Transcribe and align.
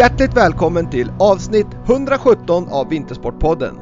Hjärtligt 0.00 0.36
välkommen 0.36 0.90
till 0.90 1.12
avsnitt 1.18 1.66
117 1.86 2.68
av 2.68 2.88
Vintersportpodden. 2.88 3.80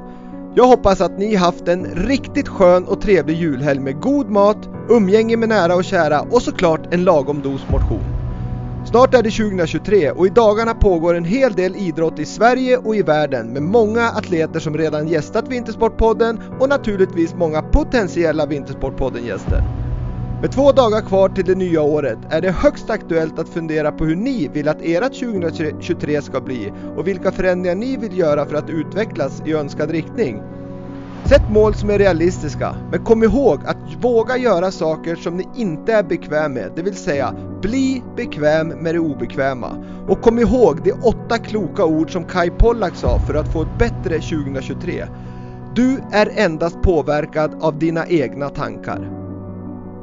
Jag 0.54 0.66
hoppas 0.66 1.00
att 1.00 1.18
ni 1.18 1.34
haft 1.34 1.68
en 1.68 1.84
riktigt 1.84 2.48
skön 2.48 2.84
och 2.84 3.00
trevlig 3.00 3.36
julhelg 3.36 3.80
med 3.80 4.00
god 4.00 4.30
mat, 4.30 4.68
umgänge 4.88 5.36
med 5.36 5.48
nära 5.48 5.74
och 5.74 5.84
kära 5.84 6.20
och 6.20 6.42
såklart 6.42 6.94
en 6.94 7.04
lagom 7.04 7.42
dos 7.42 7.68
motion. 7.68 8.04
Snart 8.86 9.14
är 9.14 9.22
det 9.22 9.30
2023 9.30 10.10
och 10.10 10.26
i 10.26 10.30
dagarna 10.30 10.74
pågår 10.74 11.14
en 11.14 11.24
hel 11.24 11.52
del 11.52 11.76
idrott 11.76 12.18
i 12.18 12.24
Sverige 12.24 12.76
och 12.76 12.96
i 12.96 13.02
världen 13.02 13.52
med 13.52 13.62
många 13.62 14.08
atleter 14.08 14.60
som 14.60 14.76
redan 14.76 15.08
gästat 15.08 15.48
Vintersportpodden 15.48 16.40
och 16.60 16.68
naturligtvis 16.68 17.34
många 17.34 17.62
potentiella 17.62 18.46
Vintersportpodden-gäster. 18.46 19.87
Med 20.40 20.52
två 20.52 20.72
dagar 20.72 21.00
kvar 21.00 21.28
till 21.28 21.44
det 21.44 21.54
nya 21.54 21.82
året 21.82 22.18
är 22.30 22.40
det 22.40 22.50
högst 22.50 22.90
aktuellt 22.90 23.38
att 23.38 23.48
fundera 23.48 23.92
på 23.92 24.04
hur 24.04 24.16
ni 24.16 24.48
vill 24.48 24.68
att 24.68 24.82
ert 24.82 25.20
2023 25.20 26.22
ska 26.22 26.40
bli 26.40 26.72
och 26.96 27.08
vilka 27.08 27.32
förändringar 27.32 27.74
ni 27.74 27.96
vill 27.96 28.18
göra 28.18 28.46
för 28.46 28.54
att 28.54 28.70
utvecklas 28.70 29.42
i 29.46 29.52
önskad 29.52 29.90
riktning. 29.90 30.42
Sätt 31.24 31.42
mål 31.50 31.74
som 31.74 31.90
är 31.90 31.98
realistiska, 31.98 32.76
men 32.90 33.04
kom 33.04 33.22
ihåg 33.22 33.60
att 33.66 33.76
våga 34.00 34.36
göra 34.36 34.70
saker 34.70 35.16
som 35.16 35.36
ni 35.36 35.48
inte 35.56 35.92
är 35.92 36.02
bekväm 36.02 36.52
med, 36.52 36.72
det 36.76 36.82
vill 36.82 36.96
säga 36.96 37.34
bli 37.62 38.02
bekväm 38.16 38.68
med 38.68 38.94
det 38.94 38.98
obekväma. 38.98 39.84
Och 40.08 40.20
kom 40.20 40.38
ihåg 40.38 40.80
de 40.84 40.92
åtta 40.92 41.38
kloka 41.38 41.84
ord 41.84 42.12
som 42.12 42.24
Kai 42.24 42.50
Pollak 42.50 42.94
sa 42.94 43.18
för 43.18 43.34
att 43.34 43.52
få 43.52 43.62
ett 43.62 43.78
bättre 43.78 44.20
2023. 44.20 45.06
Du 45.74 46.00
är 46.12 46.30
endast 46.36 46.82
påverkad 46.82 47.56
av 47.60 47.78
dina 47.78 48.06
egna 48.06 48.48
tankar. 48.48 49.27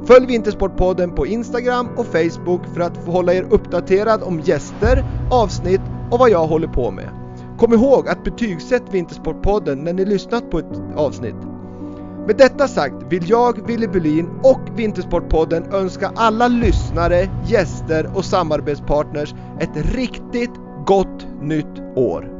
Följ 0.06 0.26
Vintersportpodden 0.26 1.10
på 1.14 1.26
Instagram 1.26 1.88
och 1.96 2.06
Facebook 2.06 2.60
för 2.74 2.80
att 2.80 3.04
få 3.04 3.10
hålla 3.10 3.34
er 3.34 3.46
uppdaterad 3.50 4.22
om 4.22 4.40
gäster, 4.40 5.04
avsnitt 5.30 5.80
och 6.10 6.18
vad 6.18 6.30
jag 6.30 6.46
håller 6.46 6.68
på 6.68 6.90
med. 6.90 7.08
Kom 7.58 7.72
ihåg 7.72 8.08
att 8.08 8.24
betygsätt 8.24 8.82
Vintersportpodden 8.90 9.84
när 9.84 9.92
ni 9.92 10.04
lyssnat 10.04 10.50
på 10.50 10.58
ett 10.58 10.82
avsnitt. 10.96 11.36
Med 12.26 12.36
detta 12.36 12.68
sagt 12.68 12.94
vill 13.08 13.30
jag, 13.30 13.66
Willy 13.66 13.86
Bulin 13.86 14.28
och 14.42 14.60
Vintersportpodden 14.76 15.72
önska 15.72 16.12
alla 16.16 16.48
lyssnare, 16.48 17.28
gäster 17.46 18.10
och 18.14 18.24
samarbetspartners 18.24 19.34
ett 19.60 19.94
riktigt 19.94 20.54
gott 20.86 21.26
nytt 21.40 21.96
år. 21.96 22.35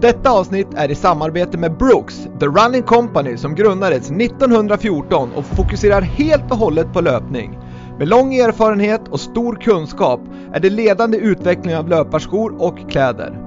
Detta 0.00 0.30
avsnitt 0.30 0.68
är 0.76 0.90
i 0.90 0.94
samarbete 0.94 1.58
med 1.58 1.76
Brooks, 1.76 2.28
The 2.40 2.46
Running 2.46 2.82
Company 2.82 3.36
som 3.36 3.54
grundades 3.54 4.10
1914 4.10 5.32
och 5.36 5.44
fokuserar 5.44 6.00
helt 6.00 6.50
och 6.50 6.56
hållet 6.56 6.92
på 6.92 7.00
löpning. 7.00 7.58
Med 7.98 8.08
lång 8.08 8.34
erfarenhet 8.34 9.08
och 9.08 9.20
stor 9.20 9.54
kunskap 9.54 10.20
är 10.52 10.60
det 10.60 10.70
ledande 10.70 11.18
utvecklingen 11.18 11.78
av 11.78 11.88
löparskor 11.88 12.62
och 12.62 12.90
kläder. 12.90 13.38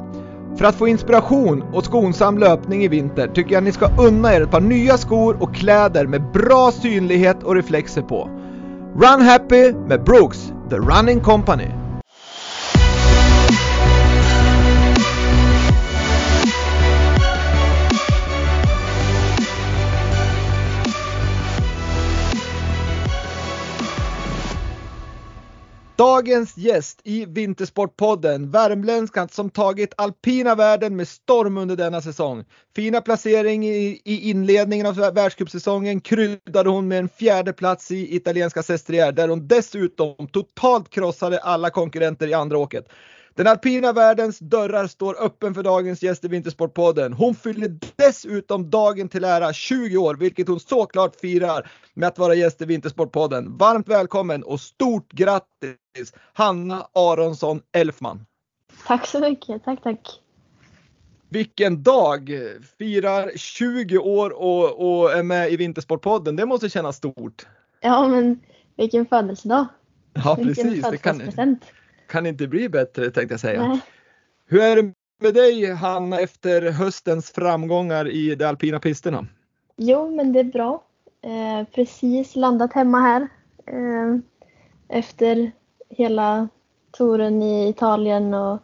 För 0.57 0.65
att 0.65 0.75
få 0.75 0.87
inspiration 0.87 1.63
och 1.73 1.85
skonsam 1.85 2.37
löpning 2.37 2.83
i 2.83 2.87
vinter 2.87 3.27
tycker 3.27 3.53
jag 3.53 3.63
ni 3.63 3.71
ska 3.71 3.89
unna 3.99 4.33
er 4.33 4.41
ett 4.41 4.51
par 4.51 4.61
nya 4.61 4.97
skor 4.97 5.37
och 5.39 5.55
kläder 5.55 6.07
med 6.07 6.31
bra 6.31 6.71
synlighet 6.71 7.43
och 7.43 7.55
reflexer 7.55 8.01
på. 8.01 8.29
Run 8.95 9.21
Happy 9.21 9.73
med 9.73 10.03
Brooks, 10.03 10.53
The 10.69 10.75
Running 10.75 11.19
Company. 11.19 11.88
Dagens 25.99 26.57
gäst 26.57 27.01
i 27.03 27.25
Vintersportpodden, 27.25 28.51
värmländskan 28.51 29.29
som 29.29 29.49
tagit 29.49 29.93
alpina 29.97 30.55
världen 30.55 30.95
med 30.95 31.07
storm 31.07 31.57
under 31.57 31.75
denna 31.75 32.01
säsong. 32.01 32.43
Fina 32.75 33.01
placering 33.01 33.65
i, 33.65 34.01
i 34.05 34.29
inledningen 34.29 34.85
av 34.85 34.95
världscupsäsongen 34.95 36.01
kryddade 36.01 36.69
hon 36.69 36.87
med 36.87 36.99
en 36.99 37.09
fjärde 37.09 37.53
plats 37.53 37.91
i 37.91 38.15
italienska 38.15 38.63
Sestriere 38.63 39.11
där 39.11 39.27
hon 39.27 39.47
dessutom 39.47 40.27
totalt 40.27 40.89
krossade 40.89 41.39
alla 41.39 41.69
konkurrenter 41.69 42.27
i 42.27 42.33
andra 42.33 42.57
åket. 42.57 42.89
Den 43.35 43.47
alpina 43.47 43.93
världens 43.93 44.39
dörrar 44.39 44.87
står 44.87 45.23
öppen 45.23 45.53
för 45.53 45.63
dagens 45.63 46.03
gäst 46.03 46.25
i 46.25 46.27
Vintersportpodden. 46.27 47.13
Hon 47.13 47.35
fyller 47.35 47.79
dessutom 47.95 48.69
dagen 48.69 49.09
till 49.09 49.23
ära 49.23 49.53
20 49.53 49.97
år, 49.97 50.15
vilket 50.15 50.47
hon 50.47 50.59
såklart 50.59 51.15
firar 51.15 51.71
med 51.93 52.07
att 52.07 52.17
vara 52.17 52.35
gäst 52.35 52.61
i 52.61 52.65
Vintersportpodden. 52.65 53.57
Varmt 53.57 53.87
välkommen 53.87 54.43
och 54.43 54.59
stort 54.59 55.11
grattis 55.11 56.13
Hanna 56.33 56.87
Aronsson 56.93 57.61
Elfman. 57.71 58.25
Tack 58.87 59.07
så 59.07 59.19
mycket, 59.19 59.63
tack 59.63 59.83
tack. 59.83 60.21
Vilken 61.29 61.83
dag! 61.83 62.31
Firar 62.77 63.31
20 63.35 63.97
år 63.97 64.29
och, 64.29 65.01
och 65.01 65.11
är 65.11 65.23
med 65.23 65.51
i 65.51 65.57
Vintersportpodden. 65.57 66.35
Det 66.35 66.45
måste 66.45 66.69
kännas 66.69 66.95
stort. 66.95 67.47
Ja, 67.81 68.07
men 68.07 68.39
vilken 68.77 69.05
födelsedag. 69.05 69.65
Ja, 70.13 70.35
precis. 70.35 70.65
Vilken 70.65 70.91
det 70.91 70.97
kan, 71.35 71.59
kan 72.09 72.25
inte 72.25 72.47
bli 72.47 72.69
bättre 72.69 73.11
tänkte 73.11 73.33
jag 73.33 73.39
säga. 73.39 73.67
Nej. 73.67 73.81
Hur 74.45 74.61
är 74.61 74.75
det 74.75 74.93
med 75.21 75.33
dig 75.33 75.73
Hanna 75.73 76.19
efter 76.19 76.71
höstens 76.71 77.31
framgångar 77.31 78.07
i 78.07 78.35
de 78.35 78.45
alpina 78.45 78.79
pisterna? 78.79 79.27
Jo, 79.75 80.15
men 80.15 80.33
det 80.33 80.39
är 80.39 80.43
bra. 80.43 80.83
Eh, 81.21 81.67
precis 81.75 82.35
landat 82.35 82.73
hemma 82.73 82.99
här 82.99 83.27
eh, 83.65 84.17
efter 84.87 85.51
hela 85.89 86.47
touren 86.91 87.43
i 87.43 87.69
Italien. 87.69 88.33
Och, 88.33 88.59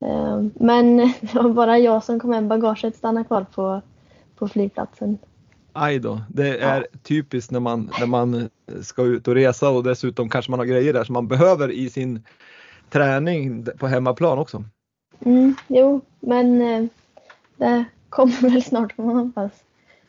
eh, 0.00 0.42
men 0.54 0.96
det 1.20 1.34
var 1.34 1.48
bara 1.50 1.78
jag 1.78 2.04
som 2.04 2.20
kom 2.20 2.32
hem. 2.32 2.48
Bagaget 2.48 2.96
stannade 2.96 3.24
kvar 3.24 3.46
på, 3.54 3.82
på 4.36 4.48
flygplatsen. 4.48 5.18
Aj 5.72 5.98
då, 5.98 6.20
det 6.28 6.58
är 6.58 6.80
ja. 6.80 6.98
typiskt 7.02 7.50
när 7.50 7.60
man, 7.60 7.90
när 8.00 8.06
man 8.06 8.48
ska 8.82 9.02
ut 9.02 9.28
och 9.28 9.34
resa 9.34 9.70
och 9.70 9.84
dessutom 9.84 10.28
kanske 10.28 10.50
man 10.50 10.58
har 10.60 10.66
grejer 10.66 10.92
där 10.92 11.04
som 11.04 11.12
man 11.12 11.28
behöver 11.28 11.70
i 11.70 11.90
sin 11.90 12.22
träning 12.90 13.66
på 13.78 13.86
hemmaplan 13.86 14.38
också. 14.38 14.64
Mm, 15.24 15.54
jo, 15.68 16.00
men 16.20 16.62
eh, 16.62 16.84
det 17.56 17.84
kommer 18.08 18.32
väl 18.50 18.62
snart 18.62 18.92
får 18.92 19.02
man 19.02 19.16
hoppas. 19.16 19.52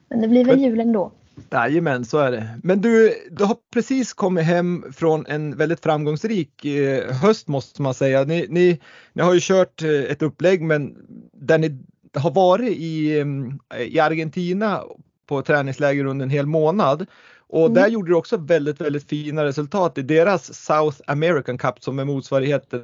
Men 0.09 0.21
det 0.21 0.27
blir 0.27 0.45
väl 0.45 0.55
men, 0.55 0.65
jul 0.65 0.79
ändå. 0.79 1.11
Jajamän, 1.51 2.05
så 2.05 2.17
är 2.17 2.31
det. 2.31 2.59
Men 2.63 2.81
du, 2.81 3.13
du 3.31 3.43
har 3.43 3.57
precis 3.73 4.13
kommit 4.13 4.45
hem 4.45 4.85
från 4.93 5.25
en 5.25 5.57
väldigt 5.57 5.83
framgångsrik 5.83 6.65
eh, 6.65 7.13
höst 7.13 7.47
måste 7.47 7.81
man 7.81 7.93
säga. 7.93 8.23
Ni, 8.23 8.47
ni, 8.49 8.79
ni 9.13 9.23
har 9.23 9.33
ju 9.33 9.39
kört 9.41 9.81
eh, 9.81 9.89
ett 9.89 10.21
upplägg 10.21 10.61
men 10.61 10.97
där 11.33 11.57
ni 11.57 11.83
har 12.13 12.31
varit 12.31 12.71
i, 12.71 13.23
i 13.79 13.99
Argentina 13.99 14.83
på 15.31 15.41
träningsläger 15.41 16.05
under 16.05 16.23
en 16.23 16.29
hel 16.29 16.45
månad. 16.45 17.05
Och 17.49 17.65
mm. 17.65 17.73
där 17.73 17.87
gjorde 17.87 18.11
du 18.11 18.15
också 18.15 18.37
väldigt, 18.37 18.81
väldigt 18.81 19.09
fina 19.09 19.45
resultat 19.45 19.97
i 19.97 20.01
deras 20.01 20.53
South 20.53 20.97
American 21.07 21.57
Cup 21.57 21.83
som 21.83 21.99
är 21.99 22.05
motsvarigheten 22.05 22.81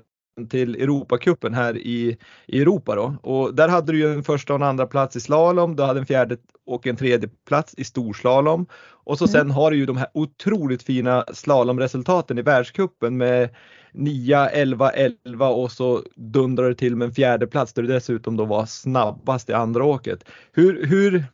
till 0.49 0.75
Europacupen 0.75 1.53
här 1.53 1.77
i, 1.77 2.17
i 2.45 2.61
Europa 2.61 2.95
då. 2.95 3.15
Och 3.21 3.55
där 3.55 3.67
hade 3.67 3.91
du 3.91 3.99
ju 3.99 4.13
en 4.13 4.23
första 4.23 4.53
och 4.53 4.59
en 4.59 4.67
andra 4.67 4.87
plats 4.87 5.15
i 5.15 5.19
slalom, 5.19 5.75
du 5.75 5.83
hade 5.83 5.99
en 5.99 6.05
fjärde 6.05 6.37
och 6.65 6.87
en 6.87 6.95
tredje 6.95 7.29
plats 7.47 7.73
i 7.77 7.83
storslalom. 7.83 8.65
Och 9.05 9.17
så 9.17 9.25
mm. 9.25 9.31
sen 9.31 9.51
har 9.51 9.71
du 9.71 9.77
ju 9.77 9.85
de 9.85 9.97
här 9.97 10.07
otroligt 10.13 10.83
fina 10.83 11.25
slalomresultaten 11.33 12.37
i 12.37 12.41
världscupen 12.41 13.17
med 13.17 13.49
9, 13.97 14.49
11, 14.49 14.89
11 14.89 15.49
och 15.49 15.71
så 15.71 16.01
dundrar 16.15 16.69
det 16.69 16.75
till 16.75 16.95
med 16.95 17.05
en 17.05 17.13
fjärde 17.13 17.47
plats 17.47 17.73
där 17.73 17.81
du 17.81 17.87
dessutom 17.87 18.37
då 18.37 18.45
var 18.45 18.65
snabbast 18.65 19.49
i 19.49 19.53
andra 19.53 19.85
åket. 19.85 20.23
Hur, 20.51 20.85
hur, 20.85 21.25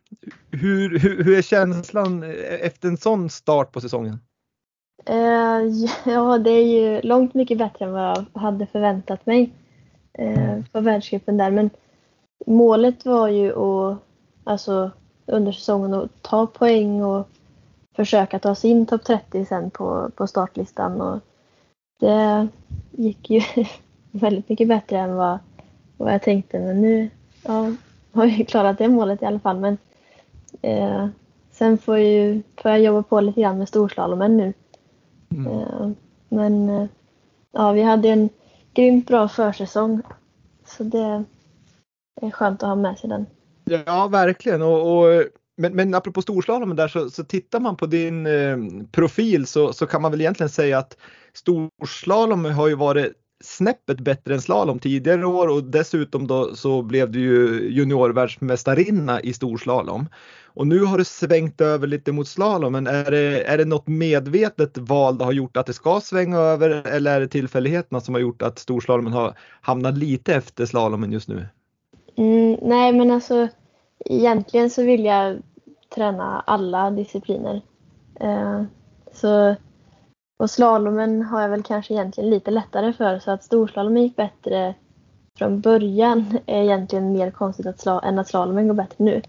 hur, 0.51 0.99
hur, 0.99 1.23
hur 1.23 1.37
är 1.37 1.41
känslan 1.41 2.23
efter 2.61 2.87
en 2.87 2.97
sån 2.97 3.29
start 3.29 3.71
på 3.71 3.81
säsongen? 3.81 4.19
Uh, 5.09 5.87
ja, 6.05 6.37
det 6.37 6.49
är 6.49 6.65
ju 6.65 7.01
långt 7.01 7.33
mycket 7.33 7.57
bättre 7.57 7.85
än 7.85 7.91
vad 7.91 8.03
jag 8.03 8.41
hade 8.41 8.65
förväntat 8.65 9.25
mig 9.25 9.53
uh, 10.19 10.65
på 10.71 10.79
världscupen 10.79 11.37
där. 11.37 11.51
Men 11.51 11.69
målet 12.47 13.05
var 13.05 13.27
ju 13.27 13.49
att 13.49 13.97
alltså, 14.43 14.91
under 15.25 15.51
säsongen 15.51 15.93
att 15.93 16.21
ta 16.21 16.47
poäng 16.47 17.03
och 17.03 17.27
försöka 17.95 18.39
ta 18.39 18.55
sig 18.55 18.69
in 18.69 18.85
topp 18.85 19.03
30 19.03 19.45
sen 19.45 19.71
på, 19.71 20.11
på 20.15 20.27
startlistan. 20.27 21.01
Och 21.01 21.19
det 22.03 22.47
gick 22.91 23.29
ju 23.29 23.41
väldigt 24.11 24.49
mycket 24.49 24.67
bättre 24.67 24.97
än 24.97 25.15
vad, 25.15 25.39
vad 25.97 26.13
jag 26.13 26.21
tänkte. 26.21 26.59
Men 26.59 26.81
nu 26.81 27.09
ja, 27.43 27.71
har 28.11 28.25
jag 28.25 28.47
klarat 28.47 28.77
det 28.77 28.87
målet 28.87 29.21
i 29.21 29.25
alla 29.25 29.39
fall. 29.39 29.59
Men 29.59 29.77
eh, 30.61 31.07
sen 31.51 31.77
får, 31.77 31.97
ju, 31.97 32.41
får 32.61 32.71
jag 32.71 32.81
jobba 32.81 33.03
på 33.03 33.21
lite 33.21 33.41
grann 33.41 33.57
med 33.57 33.67
storslalomen 33.67 34.37
nu. 34.37 34.53
Mm. 35.31 35.47
Eh, 35.47 35.89
men 36.29 36.69
eh, 36.69 36.87
ja, 37.51 37.71
vi 37.71 37.81
hade 37.81 38.09
en 38.09 38.29
grymt 38.73 39.07
bra 39.07 39.27
försäsong. 39.27 40.01
Så 40.65 40.83
det 40.83 41.23
är 42.21 42.31
skönt 42.31 42.63
att 42.63 42.69
ha 42.69 42.75
med 42.75 42.97
sig 42.97 43.09
den. 43.09 43.25
Ja, 43.65 44.07
verkligen. 44.07 44.61
Och, 44.61 44.97
och 44.97 45.23
men, 45.57 45.75
men 45.75 45.93
apropå 45.93 46.21
storslalomen 46.21 46.77
där 46.77 46.87
så, 46.87 47.09
så 47.09 47.23
tittar 47.23 47.59
man 47.59 47.75
på 47.75 47.85
din 47.85 48.25
eh, 48.25 48.57
profil 48.91 49.47
så, 49.47 49.73
så 49.73 49.85
kan 49.85 50.01
man 50.01 50.11
väl 50.11 50.21
egentligen 50.21 50.49
säga 50.49 50.77
att 50.77 50.97
storslalom 51.35 52.45
har 52.45 52.67
ju 52.67 52.75
varit 52.75 53.13
snäppet 53.43 53.99
bättre 53.99 54.33
än 54.33 54.41
slalom 54.41 54.79
tidigare 54.79 55.25
år 55.25 55.47
och 55.47 55.63
dessutom 55.63 56.27
då 56.27 56.55
så 56.55 56.81
blev 56.81 57.11
du 57.11 57.19
ju 57.19 57.69
juniorvärldsmästarinna 57.69 59.21
i 59.21 59.33
storslalom. 59.33 60.09
Och 60.45 60.67
nu 60.67 60.79
har 60.79 60.97
du 60.97 61.05
svängt 61.05 61.61
över 61.61 61.87
lite 61.87 62.11
mot 62.11 62.27
slalom, 62.27 62.71
men 62.71 62.87
är 62.87 63.11
det, 63.11 63.43
är 63.43 63.57
det 63.57 63.65
något 63.65 63.87
medvetet 63.87 64.77
val 64.77 65.17
du 65.17 65.25
har 65.25 65.31
gjort 65.31 65.57
att 65.57 65.65
det 65.65 65.73
ska 65.73 65.99
svänga 65.99 66.37
över 66.37 66.69
eller 66.87 67.15
är 67.15 67.19
det 67.19 67.27
tillfälligheterna 67.27 68.01
som 68.01 68.13
har 68.13 68.21
gjort 68.21 68.41
att 68.41 68.59
storslalomen 68.59 69.13
har 69.13 69.37
hamnat 69.61 69.97
lite 69.97 70.35
efter 70.35 70.65
slalomen 70.65 71.11
just 71.11 71.27
nu? 71.27 71.47
Mm, 72.15 72.57
nej, 72.61 72.93
men 72.93 73.11
alltså 73.11 73.47
egentligen 74.05 74.69
så 74.69 74.83
vill 74.83 75.05
jag 75.05 75.37
träna 75.95 76.39
alla 76.47 76.91
discipliner. 76.91 77.61
Uh, 78.23 78.63
så 79.13 79.55
och 80.43 80.49
slalomen 80.49 81.21
har 81.21 81.41
jag 81.41 81.49
väl 81.49 81.63
kanske 81.63 81.93
egentligen 81.93 82.29
lite 82.29 82.51
lättare 82.51 82.93
för 82.93 83.19
så 83.19 83.31
att 83.31 83.43
storslalom 83.43 83.97
gick 83.97 84.15
bättre 84.15 84.75
från 85.37 85.61
början 85.61 86.37
är 86.45 86.63
egentligen 86.63 87.11
mer 87.11 87.31
konstigt 87.31 87.65
att 87.65 87.83
sla- 87.83 88.03
än 88.03 88.19
att 88.19 88.27
slalomen 88.27 88.67
går 88.67 88.75
bättre 88.75 88.95
nu. 88.97 89.21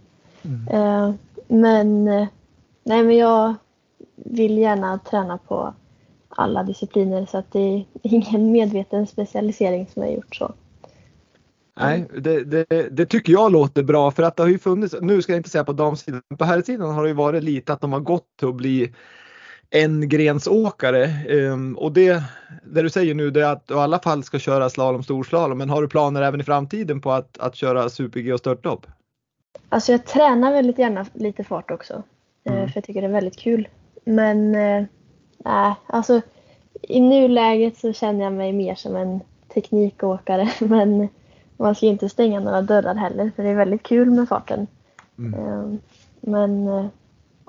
Mm. 0.43 0.69
Eh, 0.69 1.15
men 1.49 2.05
nej, 2.85 3.05
men 3.05 3.17
jag 3.17 3.55
vill 4.15 4.59
gärna 4.59 4.99
träna 4.99 5.39
på 5.39 5.75
alla 6.29 6.63
discipliner 6.63 7.27
så 7.27 7.39
att 7.39 7.53
det 7.53 7.61
är 7.61 7.85
ingen 8.03 8.53
medveten 8.53 9.07
specialisering 9.07 9.89
som 9.93 10.03
jag 10.03 10.15
gjort 10.15 10.37
så. 10.37 10.53
Nej, 11.77 12.09
det, 12.19 12.45
det, 12.45 12.89
det, 12.91 13.07
tycker 13.07 13.33
jag 13.33 13.53
låter 13.53 13.83
bra 13.83 14.11
för 14.11 14.23
att 14.23 14.37
det 14.37 14.43
har 14.43 14.51
ju 14.51 14.59
funnits, 14.59 14.95
nu 15.01 15.23
ska 15.23 15.33
jag 15.33 15.39
inte 15.39 15.51
säga 15.51 15.65
på 15.65 15.73
damsidan, 15.73 16.23
på 16.39 16.45
herrsidan 16.45 16.95
har 16.95 17.03
det 17.03 17.09
ju 17.09 17.15
varit 17.15 17.45
lite 17.45 17.73
att 17.73 17.81
de 17.81 17.93
har 17.93 18.01
gått 18.01 18.37
till 18.37 18.49
att 18.49 18.55
bli 18.55 18.93
en 19.75 20.09
grensåkare 20.09 21.05
ehm, 21.05 21.79
och 21.79 21.93
det, 21.93 22.23
det 22.65 22.83
du 22.83 22.91
säger 22.91 23.15
nu 23.15 23.31
det 23.31 23.45
är 23.45 23.53
att 23.53 23.67
du 23.67 23.75
i 23.75 23.79
alla 23.79 23.99
fall 23.99 24.25
ska 24.25 24.39
köra 24.39 24.71
slalom, 24.71 25.03
storslalom, 25.03 25.59
men 25.59 25.71
har 25.71 25.83
du 25.83 25.89
planer 25.89 26.23
även 26.23 26.41
i 26.41 26.45
framtiden 26.45 27.01
på 27.01 27.13
att, 27.13 27.39
att 27.39 27.57
köra 27.57 27.89
super-G 27.89 28.33
och 28.33 28.39
störtlopp? 28.39 28.87
Alltså 29.69 29.93
jag 29.93 30.07
tränar 30.07 30.53
väldigt 30.53 30.79
gärna 30.79 31.07
lite 31.13 31.45
fart 31.45 31.71
också, 31.71 32.03
eh, 32.45 32.53
mm. 32.53 32.69
för 32.69 32.77
jag 32.77 32.85
tycker 32.85 33.01
det 33.01 33.07
är 33.07 33.13
väldigt 33.13 33.39
kul. 33.39 33.69
Men 34.05 34.55
eh, 34.55 34.85
nej, 35.39 35.75
alltså 35.87 36.21
i 36.83 37.01
nuläget 37.01 37.79
så 37.79 37.93
känner 37.93 38.25
jag 38.25 38.33
mig 38.33 38.53
mer 38.53 38.75
som 38.75 38.97
en 38.97 39.21
teknikåkare, 39.55 40.53
men 40.61 41.09
man 41.57 41.75
ska 41.75 41.87
inte 41.87 42.09
stänga 42.09 42.41
några 42.41 42.63
dörrar 42.63 42.95
heller, 42.95 43.33
för 43.37 43.43
det 43.43 43.49
är 43.49 43.55
väldigt 43.55 43.83
kul 43.83 44.11
med 44.11 44.29
farten. 44.29 44.67
Mm. 45.19 45.35
Ehm, 45.35 45.81
men 46.21 46.69
eh, 46.69 46.87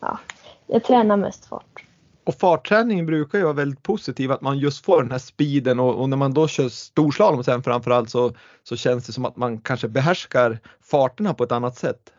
ja, 0.02 0.20
jag 0.68 0.84
tränar 0.84 1.18
mest 1.18 1.46
fart. 1.46 1.85
Och 2.26 2.36
fartträning 2.36 3.06
brukar 3.06 3.38
ju 3.38 3.44
vara 3.44 3.54
väldigt 3.54 3.84
positiv 3.84 4.32
att 4.32 4.42
man 4.42 4.58
just 4.58 4.86
får 4.86 5.02
den 5.02 5.12
här 5.12 5.20
speeden 5.20 5.80
och, 5.80 5.96
och 5.96 6.10
när 6.10 6.18
man 6.18 6.34
då 6.34 6.48
kör 6.48 6.70
storslalom 6.70 7.44
sen 7.44 7.64
framförallt 7.64 8.10
så, 8.10 8.32
så 8.64 8.76
känns 8.76 9.06
det 9.06 9.14
som 9.14 9.26
att 9.26 9.38
man 9.38 9.58
kanske 9.58 9.88
behärskar 9.88 10.60
farterna 10.82 11.34
på 11.34 11.44
ett 11.44 11.52
annat 11.52 11.78
sätt. 11.78 12.14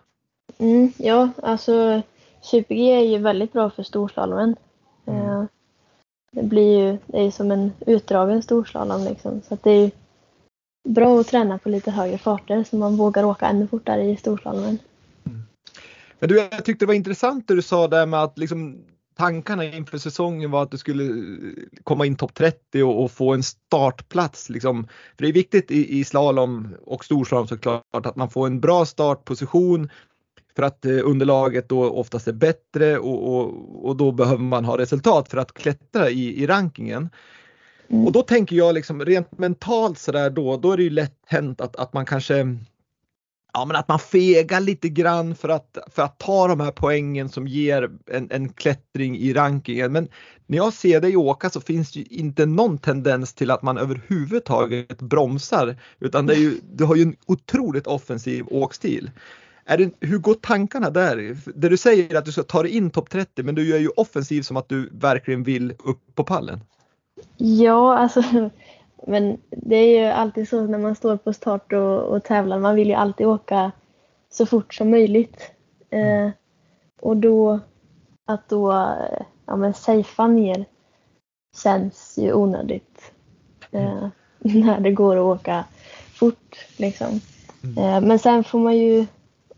Mm, 0.59 0.93
ja, 0.97 1.31
alltså 1.43 2.03
Super-G 2.43 2.91
är 2.91 3.01
ju 3.01 3.19
väldigt 3.19 3.53
bra 3.53 3.71
för 3.71 3.83
storslalomen. 3.83 4.57
Mm. 5.07 5.27
Eh, 5.27 5.45
det 6.33 6.43
blir 6.43 6.79
ju 6.79 6.99
det 7.07 7.27
är 7.27 7.31
som 7.31 7.51
en 7.51 7.73
utdragen 7.87 8.43
storslalom 8.43 9.05
liksom. 9.05 9.43
Så 9.49 9.59
det 9.63 9.71
är 9.71 9.91
bra 10.89 11.21
att 11.21 11.27
träna 11.27 11.59
på 11.59 11.69
lite 11.69 11.91
högre 11.91 12.19
farter 12.19 12.65
så 12.65 12.77
man 12.77 12.97
vågar 12.97 13.25
åka 13.25 13.47
ännu 13.47 13.67
fortare 13.67 14.05
i 14.05 14.17
storslalomen. 14.17 14.79
Mm. 15.27 15.43
Men 16.19 16.29
du, 16.29 16.39
jag 16.39 16.65
tyckte 16.65 16.85
det 16.85 16.87
var 16.87 16.95
intressant 16.95 17.49
det 17.49 17.55
du 17.55 17.63
sa 17.63 17.89
där 17.89 18.07
med 18.07 18.23
att 18.23 18.39
liksom 18.39 18.79
tankarna 19.17 19.65
inför 19.65 19.99
säsongen 19.99 20.51
var 20.51 20.63
att 20.63 20.71
du 20.71 20.79
skulle 20.79 21.05
komma 21.85 22.07
in 22.07 22.17
topp 22.17 22.35
30 22.35 22.83
och, 22.83 23.05
och, 23.05 23.11
få 23.11 23.35
en 23.35 23.43
startplats. 23.43 24.49
Liksom. 24.49 24.85
För 24.85 25.25
det 25.25 25.29
är 25.29 25.33
viktigt 25.33 25.71
i, 25.71 25.99
i 25.99 26.05
slalom 26.05 26.77
och 26.87 27.05
storslalom 27.05 27.47
såklart 27.47 27.83
att 27.93 28.17
man 28.17 28.31
får 28.31 28.47
en 28.47 28.61
bra 28.61 28.87
startposition 28.87 29.91
för 30.57 30.63
att 30.63 30.85
eh, 30.85 30.99
underlaget 31.05 31.69
då 31.69 31.91
oftast 31.91 32.29
är 32.29 32.33
bättre 32.33 32.99
och, 32.99 33.37
och, 33.37 33.87
och, 33.87 33.97
då 33.97 34.13
behöver 34.13 34.43
man 34.43 34.65
ha 34.65 34.79
resultat 34.79 35.29
för 35.29 35.39
att 35.39 35.55
klättra 35.55 36.11
i, 36.11 36.43
i 36.43 36.47
rankingen. 36.47 37.11
Mm. 37.89 38.07
Och 38.07 38.13
då 38.13 38.23
tänker 38.23 38.57
jag 38.57 38.75
liksom 38.75 39.05
rent 39.05 39.39
mentalt 39.39 39.99
sådär 39.99 40.31
då, 40.31 40.57
då 40.57 40.73
är 40.73 40.77
det 40.77 40.83
ju 40.83 40.91
lätt 40.91 41.19
hänt 41.27 41.61
att, 41.61 41.77
att 41.77 41.93
man 41.93 42.05
kanske 42.05 42.57
ja, 43.57 43.65
men 43.65 43.77
att 43.77 43.89
man 43.89 43.99
fegar 43.99 44.61
lite 44.61 44.89
grann 44.89 45.35
för 45.35 45.49
att, 45.49 45.79
för 45.91 46.03
att 46.03 46.19
ta 46.19 46.49
de 46.49 46.61
här 46.61 46.71
poängen 46.71 47.29
som 47.29 47.49
ger 47.49 47.91
en, 48.07 48.31
en 48.31 48.49
klättring 48.49 49.17
i 49.17 49.33
rankingen. 49.33 49.93
Men 49.93 50.09
när 50.47 50.57
jag 50.57 50.73
ser 50.73 51.01
dig 51.01 51.17
åka 51.17 51.51
så 51.51 51.61
finns 51.61 51.93
det 51.93 51.99
ju 51.99 52.05
inte 52.05 52.47
någon 52.47 52.79
tendens 52.79 53.35
till 53.35 53.51
att 53.51 53.63
man 53.63 53.79
överhuvudtaget 53.79 55.03
bromsar 55.03 55.77
utan 56.01 56.27
det 56.27 56.35
är 56.35 56.39
ju, 56.39 56.61
du 56.73 56.85
har 56.85 56.97
ju 56.97 57.03
en 57.03 57.17
otroligt 57.27 57.87
offensiv 57.87 58.45
åkstil. 58.51 59.11
Är 59.65 59.79
det, 59.79 59.91
hur 60.01 60.19
går 60.19 60.35
tankarna 60.35 60.91
där? 60.91 61.37
Det 61.55 61.69
du 61.69 61.77
säger 61.77 62.17
att 62.17 62.25
du 62.25 62.33
ska 62.33 62.43
ta 62.43 62.63
dig 62.63 62.77
in 62.77 62.91
topp 62.91 63.11
30 63.11 63.43
men 63.43 63.55
du 63.55 63.75
är 63.75 63.79
ju 63.79 63.89
offensiv 63.89 64.43
som 64.43 64.57
att 64.57 64.69
du 64.69 64.91
verkligen 64.93 65.43
vill 65.43 65.75
upp 65.85 66.15
på 66.15 66.25
pallen. 66.25 66.61
Ja, 67.37 67.99
alltså 67.99 68.23
men 69.07 69.39
det 69.51 69.77
är 69.77 70.01
ju 70.01 70.07
alltid 70.07 70.49
så 70.49 70.67
när 70.67 70.79
man 70.79 70.95
står 70.95 71.17
på 71.17 71.33
start 71.33 71.73
och, 71.73 72.03
och 72.03 72.25
tävlar, 72.25 72.59
man 72.59 72.75
vill 72.75 72.89
ju 72.89 72.95
alltid 72.95 73.27
åka 73.27 73.73
så 74.31 74.47
fort 74.47 74.75
som 74.75 74.91
möjligt. 74.91 75.51
Eh, 75.91 76.31
och 77.01 77.17
då, 77.17 77.61
att 78.27 78.49
då 78.49 78.73
ja, 79.47 79.57
men 79.57 79.75
safea 79.75 80.27
ner 80.27 80.65
känns 81.63 82.19
ju 82.19 82.33
onödigt. 82.33 83.13
Eh, 83.71 84.09
när 84.39 84.81
det 84.81 84.93
går 84.93 85.17
att 85.17 85.41
åka 85.41 85.65
fort 86.15 86.57
liksom. 86.77 87.21
Mm. 87.65 87.79
Eh, 87.79 88.09
men 88.09 88.19
sen 88.19 88.45
får 88.45 88.59
man 88.59 88.77
ju 88.77 89.07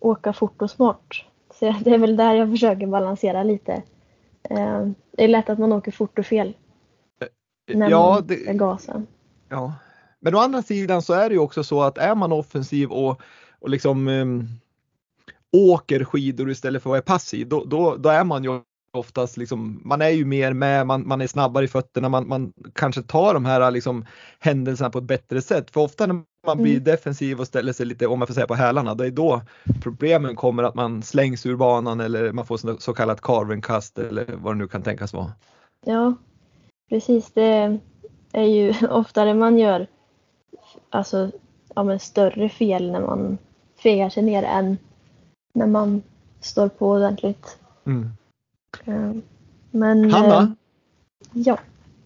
åka 0.00 0.32
fort 0.32 0.62
och 0.62 0.70
smart. 0.70 1.12
Så 1.55 1.75
det 1.85 1.90
är 1.90 1.99
väl 1.99 2.17
där 2.17 2.35
jag 2.35 2.50
försöker 2.50 2.87
balansera 2.87 3.43
lite. 3.43 3.82
Eh, 4.43 4.87
det 5.11 5.25
är 5.25 5.29
lätt 5.29 5.50
att 5.50 5.58
man 5.58 5.73
åker 5.73 5.93
fort 5.93 6.19
och 6.19 6.26
fel. 6.26 6.56
Eh, 7.20 7.76
när 7.76 7.90
ja, 7.90 8.14
man 8.14 8.26
det... 8.26 8.52
gasen. 8.52 9.06
Ja, 9.49 9.75
men 10.21 10.35
å 10.35 10.39
andra 10.39 10.62
sidan 10.62 11.03
så 11.03 11.12
är 11.12 11.29
det 11.29 11.35
ju 11.35 11.41
också 11.41 11.65
så 11.65 11.83
att 11.83 11.99
är 11.99 12.15
man 12.15 12.33
offensiv 12.33 12.91
och, 12.91 13.21
och 13.59 13.71
liksom 13.71 14.09
um, 14.09 14.49
åker 15.52 16.05
skidor 16.05 16.50
istället 16.50 16.83
för 16.83 16.90
att 16.90 16.93
vara 16.93 17.02
passiv, 17.02 17.49
då, 17.49 17.64
då, 17.64 17.97
då 17.97 18.09
är 18.09 18.25
man 18.25 18.45
ju 18.45 18.61
oftast 18.93 19.37
liksom, 19.37 19.81
man 19.85 20.02
är 20.02 20.09
ju 20.09 20.25
mer 20.25 20.52
med, 20.52 20.87
man, 20.87 21.09
man 21.09 21.21
är 21.21 21.26
snabbare 21.26 21.64
i 21.64 21.69
fötterna, 21.69 22.09
man, 22.09 22.28
man 22.28 22.52
kanske 22.73 23.02
tar 23.02 23.35
de 23.35 23.45
här 23.45 23.71
liksom, 23.71 24.05
händelserna 24.38 24.90
på 24.90 24.99
ett 24.99 25.05
bättre 25.05 25.43
sätt. 25.43 25.71
För 25.71 25.81
ofta 25.81 26.07
när 26.07 26.23
man 26.47 26.62
blir 26.62 26.73
mm. 26.73 26.85
defensiv 26.85 27.40
och 27.40 27.47
ställer 27.47 27.73
sig 27.73 27.87
lite, 27.87 28.07
om 28.07 28.19
man 28.19 28.26
får 28.26 28.35
säga 28.35 28.47
på 28.47 28.55
hälarna, 28.55 28.95
det 28.95 29.07
är 29.07 29.11
då 29.11 29.43
problemen 29.83 30.37
kommer 30.37 30.62
att 30.62 30.75
man 30.75 31.02
slängs 31.02 31.47
ur 31.47 31.57
banan 31.57 32.00
eller 32.00 32.33
man 32.33 32.47
får 32.47 32.57
så, 32.57 32.76
så 32.78 32.95
kallat 32.95 33.21
carvenkast 33.21 33.99
eller 33.99 34.26
vad 34.37 34.55
det 34.55 34.59
nu 34.59 34.69
kan 34.69 34.83
tänkas 34.83 35.12
vara. 35.12 35.33
Ja, 35.85 36.14
precis. 36.88 37.31
Det, 37.31 37.78
är 38.32 38.44
ju 38.44 38.75
oftare 38.90 39.35
man 39.35 39.58
gör 39.58 39.87
alltså, 40.90 41.30
ja, 41.75 41.82
men 41.82 41.99
större 41.99 42.49
fel 42.49 42.92
när 42.92 43.00
man 43.00 43.38
fegar 43.82 44.11
sig 44.11 44.23
ner 44.23 44.42
än 44.42 44.78
när 45.54 45.66
man 45.66 46.02
står 46.40 46.68
på 46.68 46.88
ordentligt. 46.88 47.58
Mm. 47.87 48.12
Men, 49.70 50.11
Hanna? 50.11 50.42
Eh, 50.42 50.49
ja. 51.32 51.58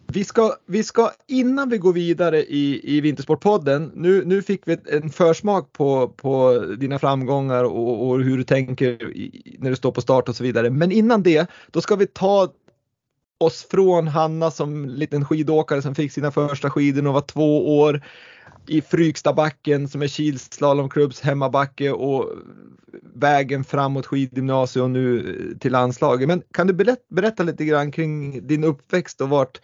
Vi 0.06 0.24
ska, 0.24 0.56
vi 0.66 0.82
ska 0.82 1.10
innan 1.26 1.68
vi 1.68 1.78
går 1.78 1.92
vidare 1.92 2.42
i, 2.42 2.96
i 2.96 3.00
Vintersportpodden, 3.00 3.92
nu, 3.94 4.24
nu 4.24 4.42
fick 4.42 4.68
vi 4.68 4.76
en 4.90 5.10
försmak 5.10 5.72
på, 5.72 6.08
på 6.08 6.58
dina 6.78 6.98
framgångar 6.98 7.64
och, 7.64 8.08
och 8.08 8.20
hur 8.20 8.38
du 8.38 8.44
tänker 8.44 9.16
i, 9.16 9.56
när 9.58 9.70
du 9.70 9.76
står 9.76 9.92
på 9.92 10.00
start 10.00 10.28
och 10.28 10.36
så 10.36 10.44
vidare. 10.44 10.70
Men 10.70 10.92
innan 10.92 11.22
det, 11.22 11.50
då 11.70 11.80
ska 11.80 11.96
vi 11.96 12.06
ta 12.06 12.48
oss 13.42 13.66
från 13.70 14.08
Hanna 14.08 14.50
som 14.50 14.88
liten 14.88 15.24
skidåkare 15.24 15.82
som 15.82 15.94
fick 15.94 16.12
sina 16.12 16.30
första 16.30 16.70
skidor 16.70 17.02
när 17.02 17.08
hon 17.08 17.14
var 17.14 17.20
två 17.20 17.78
år 17.78 18.02
i 18.66 18.80
Frykstabacken 18.80 19.88
som 19.88 20.02
är 20.02 20.06
Kils 20.06 20.52
slalomklubbs 20.52 21.20
hemmabacke 21.20 21.90
och 21.90 22.28
vägen 23.14 23.64
framåt 23.64 24.06
skidgymnasium 24.06 24.84
och 24.84 24.90
nu 24.90 25.56
till 25.60 25.72
landslaget. 25.72 26.28
Men 26.28 26.42
kan 26.52 26.66
du 26.66 26.94
berätta 27.08 27.42
lite 27.42 27.64
grann 27.64 27.92
kring 27.92 28.46
din 28.46 28.64
uppväxt 28.64 29.20
och 29.20 29.28
vart 29.28 29.60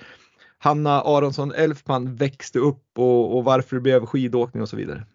Hanna 0.59 1.03
Aronsson 1.03 1.53
Elfman 1.53 2.15
växte 2.15 2.59
upp 2.59 2.85
och, 2.99 3.37
och 3.37 3.45
varför 3.45 3.77
det 3.77 3.83
blev 3.83 4.07
skidåkning 4.07 4.63
och 4.63 4.69
så 4.69 4.77
vidare? 4.77 5.07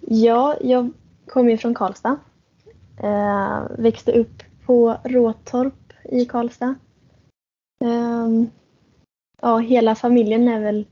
Ja, 0.00 0.56
jag 0.60 0.92
kommer 1.28 1.50
ju 1.50 1.58
från 1.58 1.74
Karlstad. 1.74 2.16
Eh, 3.02 3.62
växte 3.78 4.12
upp 4.12 4.42
på 4.66 4.96
Råtorp 5.04 5.92
i 6.04 6.24
Karlstad. 6.24 6.74
Um, 7.78 8.50
ja, 9.42 9.58
hela 9.58 9.94
familjen 9.94 10.48
är 10.48 10.60
väl 10.60 10.86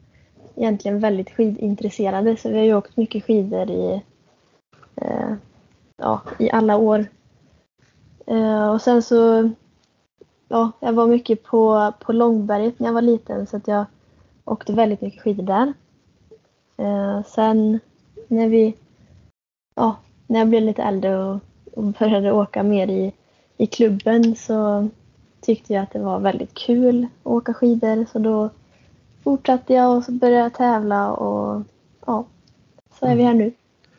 egentligen 0.57 1.01
väldigt 1.01 1.31
skidintresserade 1.31 2.37
så 2.37 2.49
vi 2.49 2.59
har 2.59 2.65
ju 2.65 2.75
åkt 2.75 2.97
mycket 2.97 3.25
skidor 3.25 3.71
i, 3.71 4.03
uh, 5.03 5.35
ja, 5.97 6.23
i 6.39 6.51
alla 6.51 6.77
år. 6.77 7.07
Uh, 8.31 8.71
och 8.71 8.81
sen 8.81 9.03
så, 9.03 9.51
ja, 10.49 10.73
jag 10.81 10.93
var 10.93 11.07
mycket 11.07 11.43
på, 11.43 11.93
på 12.01 12.13
Långberget 12.13 12.79
när 12.79 12.87
jag 12.89 12.95
var 12.95 13.03
liten 13.03 13.47
så 13.47 13.57
att 13.57 13.69
jag 13.69 13.85
åkte 14.45 14.73
väldigt 14.73 15.01
mycket 15.01 15.23
skidor 15.23 15.43
där. 15.43 15.73
Eh, 16.77 17.23
sen 17.27 17.81
när 18.29 18.49
vi, 18.49 18.75
ja, 19.75 19.97
när 20.27 20.39
jag 20.39 20.49
blev 20.49 20.63
lite 20.63 20.83
äldre 20.83 21.25
och, 21.25 21.41
och 21.73 21.85
började 21.85 22.33
åka 22.33 22.63
mer 22.63 22.89
i, 22.89 23.13
i 23.57 23.67
klubben 23.67 24.37
så 24.37 24.89
tyckte 25.43 25.73
jag 25.73 25.83
att 25.83 25.93
det 25.93 25.99
var 25.99 26.21
väldigt 26.21 26.55
kul 26.55 27.07
att 27.23 27.27
åka 27.27 27.55
skidor 27.55 28.07
så 28.13 28.19
då 28.19 28.51
fortsatte 29.25 29.75
jag 29.75 29.97
och 29.97 30.05
så 30.05 30.13
började 30.13 30.43
jag 30.43 30.55
tävla 30.55 31.13
och 31.13 31.63
ja, 32.07 32.27
så 32.99 33.07
är 33.07 33.17
vi 33.17 33.23
här 33.23 33.35
nu. 33.35 33.53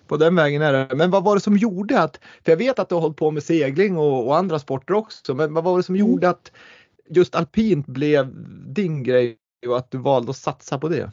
På 0.08 0.18
den 0.18 0.36
vägen 0.36 0.62
är 0.62 0.74
det. 0.74 0.96
Men 0.96 1.12
vad 1.12 1.24
var 1.24 1.36
det 1.36 1.42
som 1.42 1.58
gjorde 1.58 2.02
att, 2.02 2.20
för 2.46 2.52
jag 2.52 2.58
vet 2.58 2.80
att 2.80 2.90
du 2.90 2.96
har 2.96 3.02
hållit 3.02 3.18
på 3.18 3.32
med 3.32 3.44
segling 3.44 3.98
och, 3.98 4.28
och 4.28 4.38
andra 4.38 4.60
sporter 4.60 4.94
också, 4.94 5.34
men 5.34 5.54
vad 5.54 5.64
var 5.64 5.78
det 5.78 5.84
som 5.84 5.96
mm. 5.96 6.08
gjorde 6.08 6.30
att 6.30 6.52
just 7.10 7.36
alpint 7.36 7.86
blev 7.86 8.34
din 8.68 9.04
grej 9.04 9.38
och 9.68 9.78
att 9.78 9.92
du 9.92 9.98
valde 9.98 10.30
att 10.30 10.38
satsa 10.38 10.80
på 10.80 10.90
det? 10.90 11.12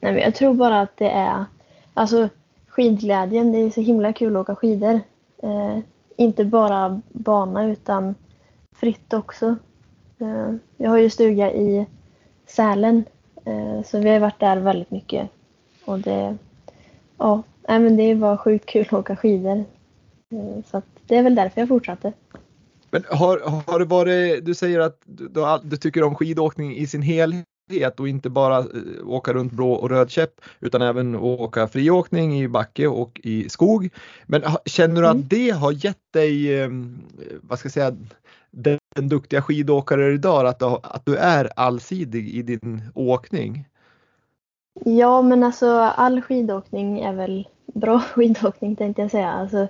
Nej, 0.00 0.12
men 0.12 0.22
jag 0.22 0.34
tror 0.34 0.54
bara 0.54 0.80
att 0.80 0.96
det 0.96 1.10
är, 1.10 1.44
alltså 1.94 2.28
skidglädjen, 2.68 3.52
det 3.52 3.58
är 3.58 3.70
så 3.70 3.80
himla 3.80 4.12
kul 4.12 4.36
att 4.36 4.40
åka 4.40 4.56
skidor. 4.56 5.00
Eh, 5.42 5.78
inte 6.16 6.44
bara 6.44 7.00
bana 7.08 7.66
utan 7.66 8.14
fritt 8.76 9.12
också. 9.12 9.56
Eh, 10.18 10.54
jag 10.76 10.90
har 10.90 10.98
ju 10.98 11.10
stuga 11.10 11.52
i 11.52 11.86
Sälen 12.46 13.04
eh, 13.44 13.82
så 13.84 13.98
vi 13.98 14.10
har 14.10 14.20
varit 14.20 14.40
där 14.40 14.56
väldigt 14.56 14.90
mycket. 14.90 15.28
Och 15.84 15.98
det, 15.98 16.36
ja, 17.18 17.42
men 17.66 17.96
det 17.96 18.14
var 18.14 18.36
sjukt 18.36 18.66
kul 18.66 18.86
att 18.86 18.92
åka 18.92 19.16
skidor. 19.16 19.64
Eh, 20.32 20.64
så 20.70 20.82
det 21.06 21.16
är 21.16 21.22
väl 21.22 21.34
därför 21.34 21.60
jag 21.60 21.68
fortsatte. 21.68 22.12
Men 22.90 23.04
har, 23.10 23.38
har 23.66 23.78
det 23.78 23.84
varit, 23.84 24.46
du 24.46 24.54
säger 24.54 24.80
att 24.80 25.00
du, 25.04 25.30
du 25.62 25.76
tycker 25.76 26.02
om 26.02 26.14
skidåkning 26.14 26.76
i 26.76 26.86
sin 26.86 27.02
helhet 27.02 28.00
och 28.00 28.08
inte 28.08 28.30
bara 28.30 28.64
åka 29.04 29.32
runt 29.32 29.52
blå 29.52 29.72
och 29.72 29.90
röd 29.90 30.10
käpp 30.10 30.40
utan 30.60 30.82
även 30.82 31.16
åka 31.16 31.68
friåkning 31.68 32.40
i 32.40 32.48
backe 32.48 32.86
och 32.86 33.20
i 33.24 33.48
skog. 33.48 33.88
Men 34.26 34.42
känner 34.64 35.00
du 35.00 35.08
att 35.08 35.14
mm. 35.14 35.28
det 35.28 35.50
har 35.50 35.72
gett 35.72 36.12
dig, 36.12 36.68
vad 37.40 37.58
ska 37.58 37.66
jag 37.66 37.72
säga, 37.72 37.96
den, 38.56 39.08
duktiga 39.08 39.42
skidåkare 39.42 40.12
idag, 40.12 40.46
att 40.46 40.58
du, 40.58 40.64
att 40.82 41.06
du 41.06 41.16
är 41.16 41.50
allsidig 41.56 42.28
i 42.28 42.42
din 42.42 42.82
åkning? 42.94 43.68
Ja, 44.84 45.22
men 45.22 45.44
alltså 45.44 45.70
all 45.80 46.22
skidåkning 46.22 47.00
är 47.00 47.12
väl 47.12 47.48
bra 47.66 48.00
skidåkning 48.14 48.76
tänkte 48.76 49.02
jag 49.02 49.10
säga. 49.10 49.32
Alltså, 49.32 49.68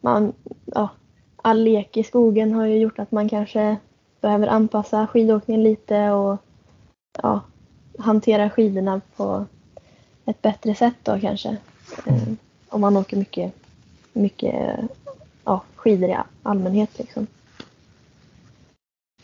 man, 0.00 0.32
ja, 0.64 0.88
all 1.36 1.62
lek 1.62 1.96
i 1.96 2.02
skogen 2.02 2.52
har 2.52 2.66
ju 2.66 2.78
gjort 2.78 2.98
att 2.98 3.12
man 3.12 3.28
kanske 3.28 3.76
behöver 4.20 4.46
anpassa 4.46 5.06
skidåkningen 5.06 5.62
lite 5.62 6.10
och 6.10 6.38
ja, 7.22 7.40
hantera 7.98 8.50
skidorna 8.50 9.00
på 9.16 9.46
ett 10.24 10.42
bättre 10.42 10.74
sätt 10.74 10.96
då 11.02 11.20
kanske. 11.20 11.56
Mm. 12.06 12.36
Om 12.68 12.80
man 12.80 12.96
åker 12.96 13.16
mycket, 13.16 13.52
mycket 14.12 14.80
ja, 15.44 15.62
skidor 15.76 16.10
i 16.10 16.16
allmänhet. 16.42 16.98
Liksom. 16.98 17.26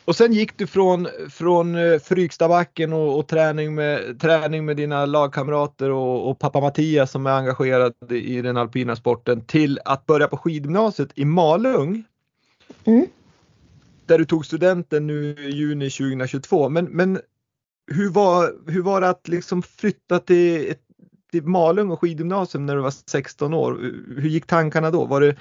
Och 0.05 0.17
sen 0.17 0.33
gick 0.33 0.59
du 0.59 0.67
från, 0.67 1.09
från 1.31 1.75
eh, 1.75 1.99
Frykstabacken 1.99 2.93
och, 2.93 3.19
och, 3.19 3.29
träning, 3.29 3.75
med, 3.75 4.21
träning 4.21 4.65
med 4.65 4.77
dina 4.77 5.07
lagkamrater 5.07 5.91
och, 5.91 6.31
och, 6.31 6.39
pappa 6.39 6.61
Mattias 6.61 7.11
som 7.11 7.27
är 7.27 7.31
engagerad 7.31 7.95
i 8.11 8.43
den 8.43 8.57
alpina 8.57 8.97
sporten 8.97 9.45
till 9.45 9.79
att 9.85 10.07
börja 10.07 10.29
på 10.29 10.37
skidgymnasiet 10.37 11.11
i 11.15 11.25
Malung. 11.25 12.05
Mm. 12.85 13.07
Där 14.07 14.19
du 14.19 14.25
tog 14.25 14.47
studenten 14.47 15.07
nu 15.07 15.37
i 15.39 15.51
juni 15.51 15.91
2022. 15.91 16.69
Men, 16.69 16.85
men 16.85 17.21
hur, 17.87 18.11
var, 18.11 18.71
hur 18.71 18.83
var 18.83 19.01
det 19.01 19.09
att 19.09 19.29
liksom 19.29 19.63
flytta 19.63 20.19
till 20.19 20.71
ett 20.71 20.92
till 21.33 21.45
Malung 21.45 21.91
och 21.91 22.01
skidgymnasium 22.01 22.67
när 22.67 22.77
du 22.77 22.83
var 22.83 22.91
16 23.11 23.55
år. 23.55 23.73
Hur 24.21 24.29
gick 24.29 24.47
tankarna 24.47 24.91
då? 24.91 25.05
Var 25.05 25.21
det, 25.21 25.37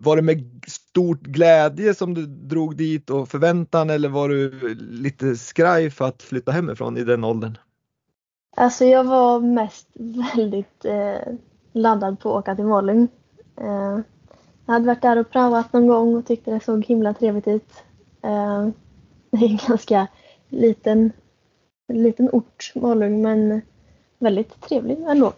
var 0.00 0.16
det 0.16 0.22
med 0.22 0.64
stort 0.66 1.20
glädje 1.20 1.94
som 1.94 2.14
du 2.14 2.26
drog 2.26 2.76
dit 2.76 3.10
och 3.10 3.28
förväntan 3.28 3.90
eller 3.90 4.08
var 4.08 4.28
du 4.28 4.74
lite 4.78 5.36
skraj 5.36 5.90
för 5.90 6.04
att 6.04 6.22
flytta 6.22 6.52
hemifrån 6.52 6.96
i 6.96 7.04
den 7.04 7.24
åldern? 7.24 7.58
Alltså 8.56 8.84
jag 8.84 9.04
var 9.04 9.40
mest 9.40 9.88
väldigt 10.34 10.84
eh, 10.84 11.32
laddad 11.72 12.20
på 12.20 12.36
att 12.36 12.42
åka 12.42 12.54
till 12.54 12.64
Malung. 12.64 13.08
Eh, 13.60 13.98
jag 14.66 14.72
hade 14.72 14.86
varit 14.86 15.02
där 15.02 15.16
och 15.16 15.30
praoat 15.30 15.72
någon 15.72 15.86
gång 15.86 16.14
och 16.14 16.26
tyckte 16.26 16.50
det 16.50 16.64
såg 16.64 16.84
himla 16.84 17.14
trevligt 17.14 17.48
ut. 17.48 17.72
Eh, 18.22 18.68
det 19.30 19.46
är 19.46 19.50
en 19.50 19.58
ganska 19.68 20.06
liten, 20.48 21.12
liten 21.92 22.28
ort, 22.32 22.72
Malung, 22.74 23.22
men 23.22 23.60
väldigt 24.18 24.60
trevlig 24.60 24.98
ändå. 25.08 25.32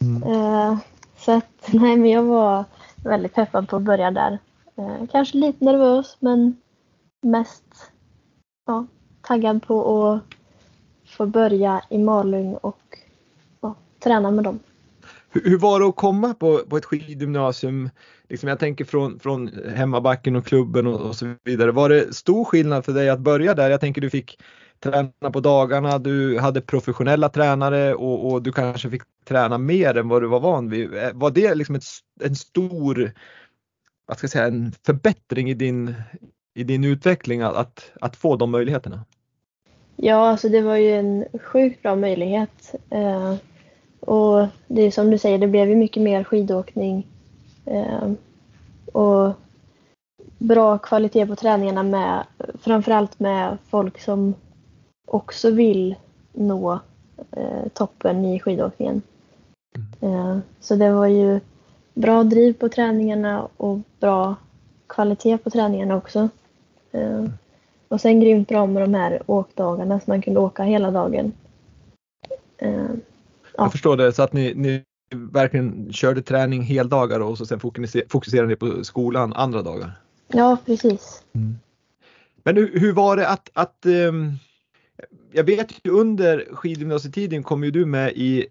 Mm. 0.00 0.22
Eh, 0.22 0.78
så 1.16 1.32
att, 1.32 1.68
nej 1.72 1.96
men 1.96 2.10
jag 2.10 2.22
var 2.22 2.64
väldigt 3.04 3.34
peppad 3.34 3.68
på 3.68 3.76
att 3.76 3.82
börja 3.82 4.10
där. 4.10 4.38
Eh, 4.76 5.06
kanske 5.12 5.38
lite 5.38 5.64
nervös 5.64 6.16
men 6.20 6.56
mest 7.22 7.64
ja, 8.66 8.86
taggad 9.22 9.62
på 9.62 10.04
att 10.08 10.22
få 11.10 11.26
börja 11.26 11.82
i 11.88 11.98
Malung 11.98 12.54
och 12.54 12.98
ja, 13.60 13.74
träna 13.98 14.30
med 14.30 14.44
dem. 14.44 14.58
Hur, 15.30 15.50
hur, 15.50 15.58
var 15.58 15.80
det 15.80 15.86
att 15.86 15.96
komma 15.96 16.34
på, 16.34 16.58
på 16.58 16.76
ett 16.76 16.84
skidgymnasium? 16.84 17.90
Liksom 18.28 18.48
jag 18.48 18.58
tänker 18.58 18.84
från, 18.84 19.18
från 19.18 19.50
hemmabacken 19.74 20.36
och 20.36 20.46
klubben 20.46 20.86
och, 20.86 21.00
och, 21.00 21.16
så 21.16 21.34
vidare. 21.44 21.72
Var 21.72 21.88
det 21.88 22.14
stor 22.14 22.44
skillnad 22.44 22.84
för 22.84 22.92
dig 22.92 23.10
att 23.10 23.20
börja 23.20 23.54
där? 23.54 23.70
Jag 23.70 23.80
tänker 23.80 24.00
du 24.00 24.10
fick 24.10 24.38
träna 24.80 25.30
på 25.32 25.40
dagarna, 25.40 25.98
du 25.98 26.38
hade 26.38 26.60
professionella 26.60 27.28
tränare 27.28 27.94
och, 27.94 28.32
och, 28.32 28.42
du 28.42 28.52
kanske 28.52 28.90
fick 28.90 29.02
träna 29.24 29.58
mer 29.58 29.96
än 29.96 30.08
vad 30.08 30.22
du 30.22 30.28
var 30.28 30.40
van 30.40 30.70
vid. 30.70 30.94
Eh, 30.94 31.10
var 31.14 31.30
det 31.30 31.54
liksom 31.54 31.74
ett, 31.74 31.84
en 32.20 32.36
stor 32.36 33.12
vad 34.10 34.18
ska 34.18 34.24
jag 34.24 34.30
säga, 34.30 34.46
en 34.46 34.72
förbättring 34.86 35.50
i 35.50 35.54
din, 35.54 35.94
i 36.54 36.64
din 36.64 36.84
utveckling 36.84 37.40
att, 37.40 37.90
att 38.00 38.16
få 38.16 38.36
de 38.36 38.50
möjligheterna? 38.50 39.04
Ja, 39.96 40.28
alltså 40.28 40.48
det 40.48 40.60
var 40.60 40.76
ju 40.76 40.92
en 40.92 41.24
sjukt 41.42 41.82
bra 41.82 41.96
möjlighet. 41.96 42.74
Eh, 42.90 43.34
och 44.00 44.46
det 44.66 44.82
är 44.82 44.90
som 44.90 45.10
du 45.10 45.18
säger, 45.18 45.38
det 45.38 45.46
blev 45.46 45.68
ju 45.68 45.76
mycket 45.76 46.02
mer 46.02 46.24
skidåkning. 46.24 47.06
Eh, 47.66 48.12
och 48.92 49.34
bra 50.38 50.78
kvalitet 50.78 51.26
på 51.26 51.36
träningarna 51.36 51.82
med 51.82 52.24
framförallt 52.60 53.20
med 53.20 53.58
folk 53.68 54.00
som 54.00 54.34
också 55.10 55.50
vill 55.50 55.94
nå 56.32 56.80
eh, 57.30 57.68
toppen 57.74 58.24
i 58.24 58.40
skidåkningen. 58.40 59.02
Mm. 60.00 60.14
Eh, 60.14 60.38
så 60.60 60.74
det 60.74 60.92
var 60.92 61.06
ju 61.06 61.40
bra 61.94 62.24
driv 62.24 62.52
på 62.52 62.68
träningarna 62.68 63.48
och 63.56 63.78
bra 64.00 64.36
kvalitet 64.86 65.38
på 65.38 65.50
träningarna 65.50 65.96
också. 65.96 66.28
Eh, 66.92 67.24
och 67.88 68.00
sen 68.00 68.20
grymt 68.20 68.48
bra 68.48 68.66
med 68.66 68.82
de 68.82 68.94
här 68.94 69.22
åkdagarna 69.26 70.00
så 70.00 70.10
man 70.10 70.22
kunde 70.22 70.40
åka 70.40 70.62
hela 70.62 70.90
dagen. 70.90 71.32
Eh, 72.58 72.72
ja. 72.72 73.64
Jag 73.64 73.72
förstår 73.72 73.96
det, 73.96 74.12
så 74.12 74.22
att 74.22 74.32
ni, 74.32 74.54
ni 74.54 74.84
verkligen 75.14 75.92
körde 75.92 76.22
träning 76.22 76.62
heldagar 76.62 77.20
och 77.20 77.38
så 77.38 77.46
sen 77.46 77.60
fokuserade 78.08 78.48
ni 78.48 78.56
på 78.56 78.84
skolan 78.84 79.32
andra 79.32 79.62
dagar? 79.62 79.92
Ja, 80.28 80.56
precis. 80.66 81.24
Mm. 81.32 81.58
Men 82.42 82.56
hur, 82.56 82.80
hur, 82.80 82.92
var 82.92 83.16
det 83.16 83.28
att, 83.28 83.50
att 83.54 83.86
um 83.86 84.38
jag 85.32 85.44
vet 85.44 85.72
ju 85.84 85.90
under 85.90 86.48
skidgymnasietiden 86.52 87.42
kom 87.42 87.64
ju 87.64 87.70
du 87.70 87.86
med 87.86 88.12
i 88.12 88.46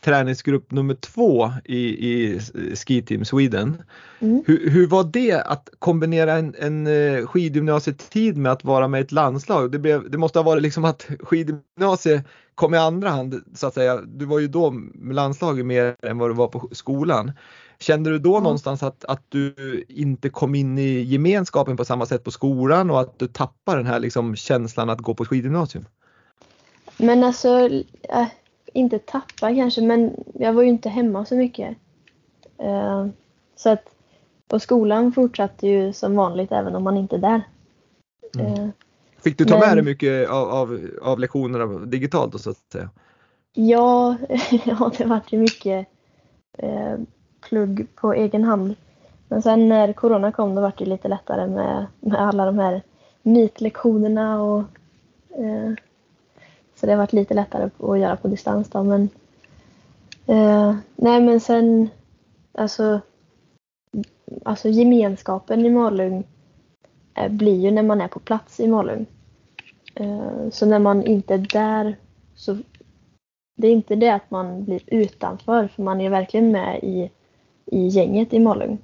träningsgrupp 0.00 0.70
nummer 0.70 0.94
två 0.94 1.52
i, 1.64 1.78
i 1.78 2.40
Ski 2.74 3.02
Team 3.02 3.24
Sweden. 3.24 3.82
Mm. 4.20 4.42
Hur, 4.46 4.70
hur, 4.70 4.86
var 4.86 5.04
det 5.04 5.32
att 5.32 5.68
kombinera 5.78 6.32
en, 6.32 6.54
en 6.58 6.86
eh, 6.86 7.26
skidgymnasietid 7.26 8.36
med 8.36 8.52
att 8.52 8.64
vara 8.64 8.88
med 8.88 8.98
i 8.98 9.04
ett 9.04 9.12
landslag? 9.12 9.72
Det, 9.72 9.78
blev, 9.78 10.10
det 10.10 10.18
måste 10.18 10.38
ha 10.38 10.44
varit 10.44 10.62
liksom 10.62 10.84
att 10.84 11.06
skidgymnasiet 11.20 12.24
kom 12.58 12.74
i 12.74 12.78
andra 12.78 13.08
hand 13.08 13.42
så 13.54 13.66
att 13.66 13.74
säga. 13.74 14.00
Du 14.06 14.24
var 14.24 14.38
ju 14.38 14.48
då 14.48 14.70
med 14.70 15.14
landslaget 15.14 15.66
mer 15.66 15.96
än 16.02 16.18
vad 16.18 16.30
du 16.30 16.34
var 16.34 16.48
på 16.48 16.68
skolan. 16.72 17.32
Kände 17.78 18.10
du 18.10 18.18
då 18.18 18.32
mm. 18.32 18.42
någonstans 18.42 18.82
att, 18.82 19.04
att 19.04 19.22
du 19.28 19.54
inte 19.88 20.28
kom 20.28 20.54
in 20.54 20.78
i 20.78 21.00
gemenskapen 21.00 21.76
på 21.76 21.84
samma 21.84 22.06
sätt 22.06 22.24
på 22.24 22.30
skolan 22.30 22.90
och 22.90 23.00
att 23.00 23.18
du 23.18 23.26
tappade 23.26 23.78
den 23.78 23.86
här 23.86 24.00
liksom 24.00 24.36
känslan 24.36 24.90
att 24.90 24.98
gå 24.98 25.14
på 25.14 25.24
skidgymnasium? 25.24 25.84
Men 26.96 27.24
alltså, 27.24 27.68
äh, 28.02 28.26
inte 28.72 28.98
tappa 28.98 29.54
kanske, 29.54 29.82
men 29.82 30.24
jag 30.34 30.52
var 30.52 30.62
ju 30.62 30.68
inte 30.68 30.88
hemma 30.88 31.24
så 31.24 31.34
mycket. 31.34 31.76
Uh, 32.62 33.06
så 33.56 33.70
att 33.70 33.84
på 34.48 34.60
skolan 34.60 35.12
fortsatte 35.12 35.66
ju 35.66 35.92
som 35.92 36.16
vanligt 36.16 36.52
även 36.52 36.74
om 36.74 36.84
man 36.84 36.96
inte 36.96 37.16
är 37.16 37.20
där. 37.20 37.42
Mm. 38.38 38.52
Uh, 38.52 38.68
Fick 39.22 39.38
du 39.38 39.44
ta 39.44 39.58
men, 39.58 39.68
med 39.68 39.76
dig 39.76 39.84
mycket 39.84 40.28
av, 40.28 40.48
av, 40.48 40.80
av 41.02 41.18
lektionerna 41.18 41.86
digitalt 41.86 42.40
så 42.40 42.50
att 42.50 42.72
säga? 42.72 42.90
Ja, 43.52 44.16
ja 44.64 44.90
det 44.98 45.04
var 45.04 45.20
ju 45.28 45.38
mycket 45.38 45.86
eh, 46.58 46.96
plugg 47.48 47.86
på 47.94 48.12
egen 48.12 48.44
hand. 48.44 48.74
Men 49.28 49.42
sen 49.42 49.68
när 49.68 49.92
corona 49.92 50.32
kom 50.32 50.54
då 50.54 50.60
var 50.60 50.72
det 50.78 50.84
lite 50.84 51.08
lättare 51.08 51.46
med, 51.46 51.86
med 52.00 52.20
alla 52.20 52.44
de 52.44 52.58
här 52.58 52.82
nitlektionerna 53.22 54.42
och 54.42 54.58
eh, 55.30 55.72
så 56.74 56.86
det 56.86 56.92
har 56.92 56.98
varit 56.98 57.12
lite 57.12 57.34
lättare 57.34 57.70
att 57.78 57.98
göra 57.98 58.16
på 58.16 58.28
distans 58.28 58.68
då. 58.68 58.82
Men 58.82 59.08
Eh, 60.28 60.76
nej 60.96 61.20
men 61.20 61.40
sen, 61.40 61.88
alltså, 62.52 63.00
alltså 64.44 64.68
gemenskapen 64.68 65.66
i 65.66 65.70
Malung 65.70 66.24
blir 67.28 67.60
ju 67.60 67.70
när 67.70 67.82
man 67.82 68.00
är 68.00 68.08
på 68.08 68.20
plats 68.20 68.60
i 68.60 68.68
Malung. 68.68 69.06
Eh, 69.94 70.50
så 70.50 70.66
när 70.66 70.78
man 70.78 71.06
inte 71.06 71.34
är 71.34 71.38
där 71.38 71.96
så 72.34 72.58
det 73.56 73.68
är 73.68 73.72
inte 73.72 73.96
det 73.96 74.14
att 74.14 74.30
man 74.30 74.64
blir 74.64 74.80
utanför 74.86 75.68
för 75.68 75.82
man 75.82 76.00
är 76.00 76.10
verkligen 76.10 76.52
med 76.52 76.78
i, 76.82 77.10
i 77.66 77.86
gänget 77.86 78.32
i 78.32 78.38
Malung. 78.38 78.78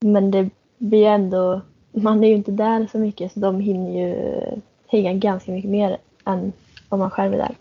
Men 0.00 0.30
det 0.30 0.50
blir 0.78 1.06
ändå, 1.06 1.60
man 1.92 2.24
är 2.24 2.28
ju 2.28 2.34
inte 2.34 2.52
där 2.52 2.88
så 2.92 2.98
mycket 2.98 3.32
så 3.32 3.40
de 3.40 3.60
hinner 3.60 3.90
ju 3.90 4.40
hänga 4.86 5.12
ganska 5.12 5.52
mycket 5.52 5.70
mer 5.70 5.98
än 6.24 6.52
om 6.88 6.98
man 6.98 7.10
själv 7.10 7.34
är 7.34 7.38
där. 7.38 7.54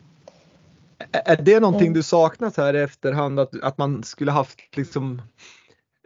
Är 1.12 1.42
det 1.42 1.60
någonting 1.60 1.94
du 1.94 2.04
saknat 2.04 2.58
här 2.58 2.74
i 2.76 2.82
efterhand 2.82 3.40
att, 3.40 3.62
att 3.62 3.78
man 3.78 4.04
skulle 4.04 4.32
haft 4.32 4.60
liksom 4.78 5.22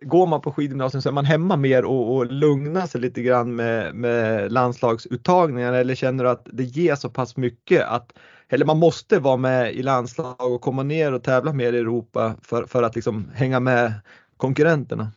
Går 0.01 0.27
man 0.27 0.41
på 0.41 0.51
skidgymnasium 0.51 1.01
så 1.01 1.09
är 1.09 1.13
man 1.13 1.25
hemma 1.25 1.55
mer 1.55 1.85
och, 1.85 2.15
och 2.15 2.25
lugnar 2.25 2.87
sig 2.87 3.01
lite 3.01 3.21
grann 3.21 3.55
med, 3.55 3.95
med 3.95 4.51
landslagsuttagningar 4.51 5.73
eller 5.73 5.95
känner 5.95 6.23
du 6.23 6.29
att 6.29 6.47
det 6.51 6.63
ger 6.63 6.95
så 6.95 7.09
pass 7.09 7.37
mycket 7.37 7.85
att 7.85 8.13
eller 8.49 8.65
man 8.65 8.79
måste 8.79 9.19
vara 9.19 9.37
med 9.37 9.73
i 9.73 9.83
landslag 9.83 10.35
och 10.53 10.61
komma 10.61 10.83
ner 10.83 11.13
och 11.13 11.23
tävla 11.23 11.53
mer 11.53 11.73
i 11.73 11.77
Europa 11.77 12.35
för, 12.41 12.65
för 12.65 12.83
att 12.83 12.95
liksom 12.95 13.31
hänga 13.33 13.59
med 13.59 13.93
konkurrenterna? 14.37 15.11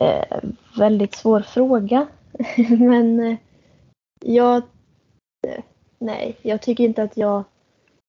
Eh, 0.00 0.38
väldigt 0.78 1.14
svår 1.14 1.40
fråga. 1.40 2.06
Men 2.68 3.20
eh, 3.20 3.36
jag, 4.24 4.62
nej, 5.98 6.36
jag 6.42 6.62
tycker 6.62 6.84
inte 6.84 7.02
att 7.02 7.16
jag 7.16 7.44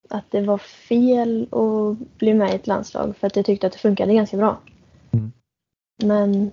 att 0.10 0.32
det 0.32 0.42
var 0.42 0.58
fel 0.58 1.48
att 1.52 2.18
bli 2.18 2.34
med 2.34 2.52
i 2.52 2.56
ett 2.56 2.68
landslag 2.68 3.18
för 3.18 3.28
att 3.28 3.36
jag 3.36 3.46
tyckte 3.46 3.68
att 3.68 3.74
det 3.74 3.80
funkade 3.80 4.14
ganska 4.14 4.38
bra. 4.38 4.58
Men 6.04 6.52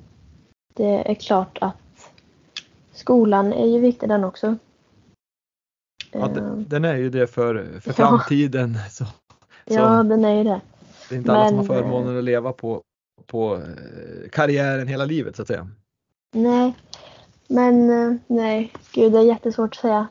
det 0.75 1.11
är 1.11 1.15
klart 1.15 1.59
att 1.61 2.11
skolan 2.93 3.53
är 3.53 3.67
ju 3.67 3.81
viktig 3.81 4.09
den 4.09 4.25
också. 4.25 4.57
Ja, 6.13 6.29
den 6.69 6.85
är 6.85 6.97
ju 6.97 7.11
det 7.11 7.27
för, 7.27 7.81
för 7.81 7.93
framtiden. 7.93 8.79
Så, 8.91 9.05
ja, 9.65 10.03
den 10.03 10.25
är 10.25 10.35
ju 10.35 10.45
det. 10.45 10.61
Det 11.09 11.15
är 11.15 11.19
inte 11.19 11.33
Men, 11.33 11.41
alla 11.41 11.49
som 11.49 11.59
har 11.59 11.65
förmånen 11.65 12.19
att 12.19 12.25
leva 12.25 12.53
på, 12.53 12.83
på 13.27 13.55
eh, 13.55 14.29
karriären 14.31 14.89
hela 14.89 15.05
livet 15.05 15.37
så 15.37 15.43
att 15.43 15.49
säga. 15.49 15.69
Nej, 16.33 16.75
men 17.49 17.91
eh, 17.91 18.17
nej, 18.27 18.73
gud 18.93 19.13
det 19.13 19.19
är 19.19 19.23
jättesvårt 19.23 19.71
att 19.71 19.81
säga. 19.81 20.07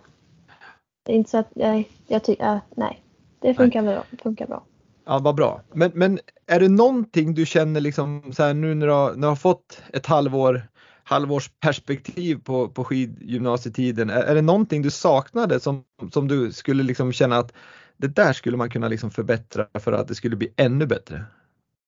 Det 1.05 1.11
är 1.11 1.15
inte 1.15 1.29
så 1.29 1.37
att 1.37 1.49
jag, 1.53 1.89
jag 2.07 2.23
tycker, 2.23 2.59
nej, 2.75 3.03
det 3.39 3.53
funkar 3.53 3.81
nej. 3.81 3.95
bra. 3.95 4.05
Funkar 4.23 4.47
bra. 4.47 4.63
Ja, 5.05 5.19
vad 5.19 5.35
bra. 5.35 5.61
Men, 5.73 5.91
men 5.93 6.19
är 6.47 6.59
det 6.59 6.69
någonting 6.69 7.33
du 7.33 7.45
känner 7.45 7.81
liksom 7.81 8.33
så 8.35 8.43
här 8.43 8.53
nu 8.53 8.75
när 8.75 8.87
du 8.87 8.93
har, 8.93 9.09
när 9.13 9.21
du 9.21 9.27
har 9.27 9.35
fått 9.35 9.81
ett 9.93 10.05
halvår 10.05 10.67
halvårs 11.03 11.49
perspektiv 11.59 12.39
på, 12.43 12.67
på 12.67 12.83
skidgymnasietiden. 12.83 14.09
Är, 14.09 14.23
är 14.23 14.35
det 14.35 14.41
någonting 14.41 14.81
du 14.81 14.91
saknade 14.91 15.59
som, 15.59 15.83
som 16.11 16.27
du 16.27 16.51
skulle 16.51 16.83
liksom 16.83 17.11
känna 17.11 17.37
att 17.37 17.53
det 17.97 18.07
där 18.07 18.33
skulle 18.33 18.57
man 18.57 18.69
kunna 18.69 18.87
liksom 18.87 19.11
förbättra 19.11 19.67
för 19.73 19.91
att 19.91 20.07
det 20.07 20.15
skulle 20.15 20.35
bli 20.35 20.53
ännu 20.55 20.85
bättre 20.85 21.25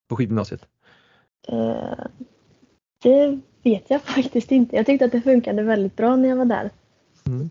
på 0.07 0.15
skidgymnasiet? 0.15 0.61
Uh, 1.51 2.05
det 3.01 3.39
vet 3.63 3.89
jag 3.89 4.01
faktiskt 4.01 4.51
inte. 4.51 4.75
Jag 4.75 4.85
tyckte 4.85 5.05
att 5.05 5.11
det 5.11 5.21
funkade 5.21 5.63
väldigt 5.63 5.95
bra 5.95 6.15
när 6.15 6.29
jag 6.29 6.35
var 6.35 6.45
där. 6.45 6.69
Mm. 7.25 7.49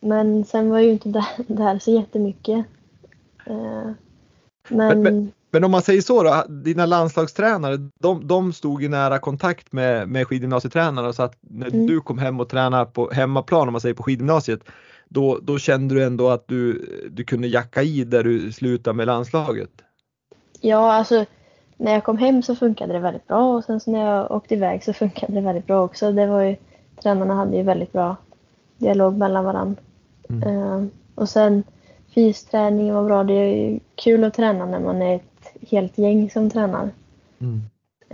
Men 0.00 0.44
sen 0.44 0.70
var 0.70 0.78
jag 0.78 0.86
ju 0.86 0.92
inte 0.92 1.08
där, 1.08 1.26
där 1.46 1.78
så 1.78 1.90
jättemycket. 1.90 2.66
Uh, 3.50 3.92
men, 4.68 5.02
men, 5.02 5.32
men, 5.50 5.64
om 5.64 5.70
man 5.70 5.82
säger 5.82 6.00
så 6.00 6.22
då, 6.22 6.44
dina 6.48 6.86
landslagstränare, 6.86 7.76
de, 7.98 8.26
de 8.26 8.52
stod 8.52 8.84
i 8.84 8.88
nära 8.88 9.18
kontakt 9.18 9.72
med, 9.72 10.08
med 10.08 10.26
skidgymnasietränarna 10.26 11.12
så 11.12 11.22
att 11.22 11.36
när 11.40 11.66
mm. 11.66 11.86
du 11.86 12.00
kom 12.00 12.18
hem 12.18 12.40
och 12.40 12.48
tränade 12.48 12.84
på 12.84 13.10
hemmaplan 13.10 13.68
om 13.68 13.72
man 13.72 13.80
säger 13.80 13.94
på 13.94 14.02
skidgymnasiet, 14.02 14.60
då, 15.08 15.38
då 15.42 15.58
kände 15.58 15.94
du 15.94 16.04
ändå 16.04 16.28
att 16.28 16.48
du, 16.48 16.88
du 17.10 17.24
kunde 17.24 17.48
jacka 17.48 17.82
i 17.82 18.04
där 18.04 18.24
du 18.24 18.52
slutade 18.52 18.96
med 18.96 19.06
landslaget? 19.06 19.70
Ja, 20.60 20.92
alltså 20.92 21.24
när 21.76 21.92
jag 21.92 22.04
kom 22.04 22.18
hem 22.18 22.42
så 22.42 22.56
funkade 22.56 22.92
det 22.92 22.98
väldigt 22.98 23.26
bra 23.26 23.56
och 23.56 23.64
sen 23.64 23.80
så 23.80 23.90
när 23.90 24.14
jag 24.14 24.30
åkte 24.30 24.54
iväg 24.54 24.84
så 24.84 24.92
funkade 24.92 25.32
det 25.32 25.40
väldigt 25.40 25.66
bra 25.66 25.84
också. 25.84 26.12
Det 26.12 26.26
var 26.26 26.42
ju, 26.42 26.56
tränarna 27.02 27.34
hade 27.34 27.56
ju 27.56 27.62
väldigt 27.62 27.92
bra 27.92 28.16
dialog 28.78 29.16
mellan 29.16 29.44
varandra. 29.44 29.82
Mm. 30.28 30.48
Uh, 30.48 30.86
och 31.14 31.28
sen 31.28 31.62
fysträning 32.18 32.94
var 32.94 33.04
bra. 33.04 33.24
Det 33.24 33.34
är 33.34 33.80
kul 33.94 34.24
att 34.24 34.34
träna 34.34 34.66
när 34.66 34.80
man 34.80 35.02
är 35.02 35.16
ett 35.16 35.70
helt 35.70 35.98
gäng 35.98 36.30
som 36.30 36.50
tränar. 36.50 36.90
Mm. 37.38 37.60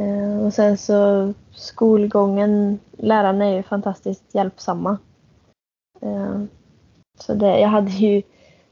Uh, 0.01 0.47
och 0.47 0.55
sen 0.55 0.79
så 0.79 1.33
skolgången, 1.53 2.79
lärarna 2.99 3.45
är 3.45 3.57
ju 3.57 3.63
fantastiskt 3.63 4.25
hjälpsamma. 4.35 4.99
Uh, 6.03 6.45
så 7.19 7.35
det, 7.35 7.61
jag 7.61 7.69
hade 7.69 7.91
ju 7.91 8.23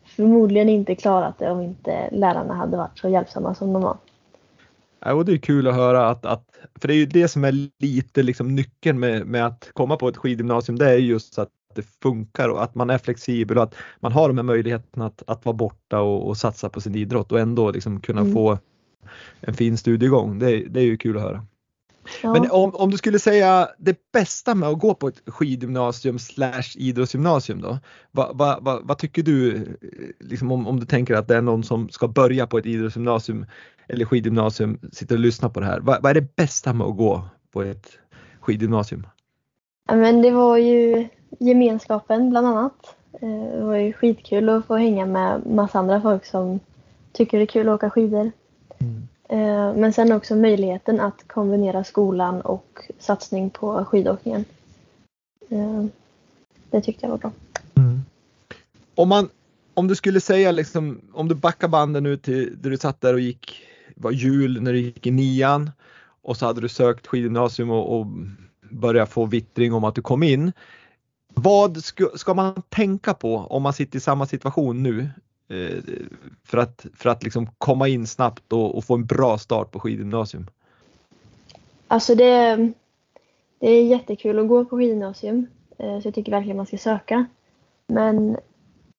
förmodligen 0.05 0.68
inte 0.68 0.95
klarat 0.95 1.38
det 1.38 1.51
om 1.51 1.61
inte 1.61 2.09
lärarna 2.12 2.55
hade 2.55 2.77
varit 2.77 2.99
så 2.99 3.09
hjälpsamma 3.09 3.55
som 3.55 3.73
de 3.73 3.83
var. 3.83 3.97
Ja, 5.01 5.14
och 5.14 5.25
det 5.25 5.33
är 5.33 5.38
kul 5.38 5.68
att 5.68 5.75
höra 5.75 6.09
att, 6.09 6.27
att, 6.27 6.45
för 6.81 6.88
det 6.88 6.95
är 6.95 6.99
ju 6.99 7.07
det 7.07 7.29
som 7.29 7.45
är 7.45 7.83
lite 7.83 8.23
liksom 8.23 8.55
nyckeln 8.55 9.01
med, 9.01 9.27
med 9.27 9.47
att 9.47 9.71
komma 9.73 9.97
på 9.97 10.09
ett 10.09 10.16
skidgymnasium, 10.16 10.79
det 10.79 10.90
är 10.90 10.97
just 10.97 11.38
att 11.38 11.51
det 11.74 11.87
funkar 12.02 12.48
och 12.48 12.62
att 12.62 12.74
man 12.74 12.90
är 12.90 12.98
flexibel 12.98 13.58
och 13.58 13.62
att 13.62 13.74
man 14.00 14.12
har 14.12 14.28
de 14.28 14.38
här 14.38 14.44
möjligheterna 14.44 15.06
att, 15.06 15.22
att 15.26 15.44
vara 15.44 15.56
borta 15.56 16.00
och, 16.00 16.28
och 16.28 16.37
satsa 16.37 16.68
på 16.68 16.80
sin 16.80 16.94
idrott 16.94 17.32
och 17.32 17.40
ändå 17.40 17.70
liksom 17.70 18.00
kunna 18.00 18.20
mm. 18.20 18.32
få 18.35 18.58
en 19.40 19.54
fin 19.54 19.76
studiegång. 19.76 20.38
Det, 20.38 20.64
det 20.64 20.80
är 20.80 20.85
ju 20.85 20.96
kul 20.96 21.16
att 21.16 21.22
höra. 21.22 21.46
Ja. 22.22 22.32
Men 22.32 22.50
om, 22.50 22.74
om 22.74 22.90
du 22.90 22.96
skulle 22.96 23.18
säga 23.18 23.68
det 23.78 24.12
bästa 24.12 24.54
med 24.54 24.68
att 24.68 24.78
gå 24.78 24.94
på 24.94 25.08
ett 25.08 25.22
skidgymnasium 25.26 26.18
slash 26.18 26.76
idrottsgymnasium 26.76 27.61
då? 27.61 27.78
Vad 28.11 28.38
va, 28.38 28.58
va, 28.61 28.80
va, 28.85 28.94
tycker 28.94 29.22
du, 29.22 29.66
liksom 30.20 30.52
om, 30.52 30.66
om 30.66 30.80
du 30.80 30.87
tänker 30.87 31.14
att 31.14 31.28
det 31.28 31.37
är 31.37 31.42
någon 31.42 31.64
som 31.64 31.88
ska 31.88 32.08
börja 32.08 32.46
på 32.46 32.58
ett 32.58 32.66
idrottsgymnasium 32.66 33.46
eller 33.88 34.04
skidgymnasium, 34.04 34.78
sitter 34.92 35.14
och 35.14 35.20
lyssnar 35.20 35.48
på 35.48 35.61
det 35.61 35.66
här. 35.66 35.80
Vad, 35.80 36.02
vad 36.02 36.11
är 36.11 36.14
det 36.14 36.37
bästa 36.37 36.72
med 36.72 36.87
att 36.87 36.96
gå 36.96 37.24
på 37.52 37.62
ett 37.62 37.98
skidgymnasium? 38.40 39.06
Ja, 39.88 39.96
men 39.96 40.22
det 40.22 40.30
var 40.30 40.56
ju 40.56 41.08
gemenskapen 41.38 42.31
bland 42.31 42.47
annat. 42.47 42.97
Eh, 43.12 43.59
det 43.59 43.64
var 43.64 43.77
ju 43.77 43.92
skitkul 43.92 44.49
att 44.49 44.66
få 44.66 44.77
hänga 44.77 45.07
med 45.07 45.47
massa 45.47 45.79
andra 45.79 46.01
folk 46.01 46.25
som 46.25 46.61
tycker 47.12 47.38
det 47.38 47.45
är 47.45 47.47
kul 47.47 47.68
att 47.68 47.75
åka 47.75 47.90
skidor. 47.90 48.33
Mm. 48.79 49.09
Eh, 49.29 49.81
men 49.81 49.92
sen 49.92 50.12
också 50.12 50.37
möjligheten 50.37 51.01
att 51.01 51.29
kombinera 51.29 51.85
skolan 51.85 52.40
och 52.40 52.90
satsning 52.99 53.51
på 53.51 53.85
skidåkningen. 53.85 54.45
Eh, 55.49 55.85
det 56.71 56.81
tyckte 56.81 57.07
jag 57.07 57.11
var 57.11 57.18
bra. 57.18 57.33
Mm. 57.75 58.01
Om, 58.95 59.09
man, 59.09 59.29
om 59.75 59.88
du 59.88 59.95
skulle 59.95 60.21
säga, 60.21 60.53
liksom, 60.53 61.01
om 61.12 61.29
du 61.29 61.35
backar 61.35 61.68
banden 61.68 62.03
nu 62.03 62.16
till 62.16 62.57
där 62.62 62.71
du 62.71 62.77
satt 62.77 63.01
där 63.01 63.14
och 63.14 63.21
gick, 63.21 63.62
var 63.97 64.11
jul 64.11 64.62
när 64.62 64.73
du 64.73 64.81
gick 64.81 65.07
i 65.07 65.11
nian 65.11 65.71
och 66.23 66.37
så 66.37 66.47
hade 66.47 66.61
du 66.61 66.68
sökt 66.68 67.07
skidgymnasium 67.07 67.71
och, 67.71 68.01
och 68.01 68.07
börjat 68.71 69.11
få 69.11 69.25
vittring 69.25 69.73
om 69.73 69.85
att 69.85 69.95
du 69.95 70.03
kom 70.03 70.23
in. 70.23 70.53
Vad 71.35 71.85
ska, 71.85 72.09
ska 72.14 72.35
man 72.35 72.62
tänka 72.68 73.14
på 73.14 73.37
om 73.37 73.62
man 73.62 73.73
sitter 73.73 73.97
i 73.97 74.01
samma 74.01 74.27
situation 74.27 74.83
nu 74.83 75.11
eh, 75.49 75.83
för 76.45 76.59
att, 76.59 76.87
för 76.95 77.11
att 77.11 77.23
liksom 77.23 77.47
komma 77.59 77.88
in 77.88 78.07
snabbt 78.07 78.53
och, 78.53 78.77
och, 78.77 78.85
få 78.85 78.95
en 78.95 79.07
bra 79.07 79.38
start 79.38 79.71
på 79.71 79.81
skidgymnasium? 79.81 80.47
Alltså 81.88 82.14
det, 82.14 82.57
det 83.59 83.71
är 83.71 83.85
jättekul 83.85 84.38
att 84.38 84.49
gå 84.49 84.64
på 84.64 84.77
skidgymnasium 84.77 85.47
eh, 85.79 86.01
så 86.01 86.07
jag 86.07 86.14
tycker 86.14 86.33
verkligen 86.33 86.57
man 86.57 86.66
ska 86.66 86.79
söka. 86.79 87.27
Men 87.87 88.37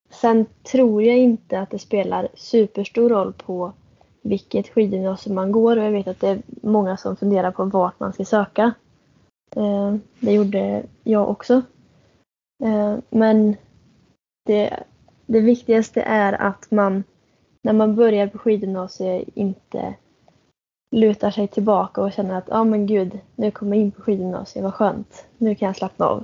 sen 0.10 0.46
tror 0.64 1.04
jag 1.04 1.18
inte 1.18 1.60
att 1.60 1.70
det 1.70 1.80
spelar 1.80 2.28
superstor 2.36 3.10
roll 3.10 3.34
på 3.34 3.74
vilket 4.22 4.70
skidgymnasium 4.70 5.36
man 5.36 5.52
går 5.52 5.78
och 5.78 5.84
jag 5.84 5.92
vet 5.92 6.08
att 6.08 6.20
det 6.20 6.30
är 6.30 6.42
många 6.48 6.98
som 6.98 7.16
funderar 7.16 7.52
på 7.52 7.66
vart 7.66 8.00
man 8.00 8.14
ska 8.14 8.26
söka. 8.26 8.74
Eh, 9.56 9.96
det 10.20 10.32
gjorde 10.32 10.84
jag 11.04 11.30
också. 11.30 11.62
Eh, 12.64 12.98
men 13.10 13.56
det, 14.46 14.84
det 15.26 15.40
viktigaste 15.40 16.02
är 16.02 16.34
att 16.34 16.72
man 16.72 17.04
när 17.62 17.74
man 17.74 17.96
börjar 17.96 18.28
på 18.28 18.38
skidgymnasiet 18.38 19.30
inte 19.34 19.94
lutar 20.92 21.32
sig 21.32 21.48
tillbaka 21.48 22.02
och 22.02 22.12
känner 22.12 22.38
att 22.38 22.48
ja 22.48 22.60
ah, 22.60 22.64
men 22.64 22.88
gud, 22.88 23.20
nu 23.36 23.52
kommer 23.52 23.78
jag 23.78 23.82
in 23.82 23.92
på 23.92 24.02
skidgymnasiet, 24.02 24.64
vad 24.64 24.74
skönt, 24.74 25.26
nu 25.38 25.56
kan 25.56 25.66
jag 25.66 25.76
slappna 25.76 26.06
av. 26.06 26.24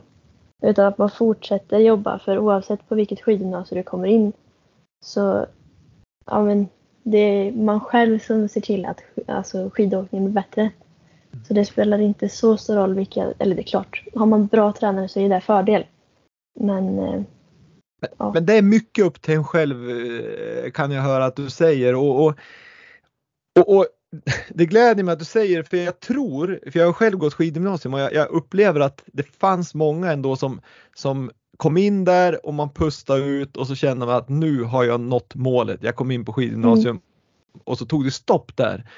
Utan 0.61 0.85
att 0.85 0.97
man 0.97 1.09
fortsätter 1.09 1.79
jobba 1.79 2.19
för 2.19 2.39
oavsett 2.39 2.89
på 2.89 2.95
vilket 2.95 3.21
skidgymnasium 3.21 3.77
du 3.77 3.83
kommer 3.83 4.07
in 4.07 4.33
så 5.05 5.45
ja, 6.25 6.43
men 6.43 6.67
det 7.03 7.17
är 7.17 7.51
man 7.51 7.79
själv 7.79 8.19
som 8.19 8.49
ser 8.49 8.61
till 8.61 8.85
att 8.85 9.01
alltså, 9.27 9.69
skidåkningen 9.69 10.25
blir 10.25 10.43
bättre. 10.43 10.71
Så 11.47 11.53
det 11.53 11.65
spelar 11.65 11.99
inte 11.99 12.29
så 12.29 12.57
stor 12.57 12.75
roll 12.75 12.93
vilka, 12.93 13.33
eller 13.39 13.55
det 13.55 13.61
är 13.61 13.63
klart, 13.63 14.03
har 14.15 14.25
man 14.25 14.47
bra 14.47 14.73
tränare 14.73 15.07
så 15.07 15.19
är 15.19 15.29
det 15.29 15.35
en 15.35 15.41
fördel. 15.41 15.85
Men, 16.59 16.99
eh, 16.99 17.21
ja. 18.17 18.31
men 18.33 18.45
det 18.45 18.53
är 18.53 18.61
mycket 18.61 19.05
upp 19.05 19.21
till 19.21 19.33
en 19.33 19.43
själv 19.43 19.89
eh, 19.89 20.71
kan 20.71 20.91
jag 20.91 21.01
höra 21.01 21.25
att 21.25 21.35
du 21.35 21.49
säger 21.49 21.95
och, 21.95 22.25
och, 22.25 22.35
Och, 23.59 23.77
och, 23.77 23.85
det 24.49 24.65
gläder 24.65 25.03
mig 25.03 25.13
att 25.13 25.19
du 25.19 25.25
säger 25.25 25.63
för 25.63 25.77
jag 25.77 25.99
tror, 25.99 26.59
för 26.71 26.79
jag 26.79 26.85
har 26.85 26.93
själv 26.93 27.17
gått 27.17 27.33
skidgymnasium 27.33 27.93
och 27.93 27.99
jag, 27.99 28.13
jag 28.13 28.29
upplever 28.29 28.79
att 28.79 29.03
det 29.05 29.23
fanns 29.23 29.73
många 29.73 30.11
ändå 30.11 30.35
som, 30.35 30.61
som 30.95 31.31
kom 31.57 31.77
in 31.77 32.05
där 32.05 32.45
och 32.45 32.53
man 32.53 32.69
pustade 32.69 33.25
ut 33.25 33.57
och 33.57 33.67
så 33.67 33.75
kände 33.75 34.05
man 34.05 34.15
att 34.15 34.29
nu 34.29 34.63
har 34.63 34.83
jag 34.83 34.99
nått 34.99 35.35
målet. 35.35 35.83
Jag 35.83 35.95
kom 35.95 36.11
in 36.11 36.25
på 36.25 36.33
skidgymnasium 36.33 36.89
mm. 36.89 37.01
och 37.63 37.77
så 37.77 37.85
tog 37.85 38.05
det 38.05 38.11
stopp 38.11 38.57
där. 38.57 38.89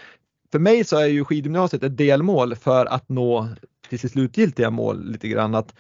För 0.52 0.60
mig 0.60 0.84
så 0.84 0.97
är 0.97 1.06
ju 1.06 1.26
skidgymnasiet 1.26 1.84
ett 1.84 1.97
delmål 1.97 2.56
för 2.56 2.86
att 2.86 3.10
nå 3.10 3.50
till 3.89 4.00
sitt 4.00 4.12
slutgiltiga 4.12 4.69
mål 4.69 5.12
lite 5.12 5.28
grann 5.28 5.56
att 5.56 5.76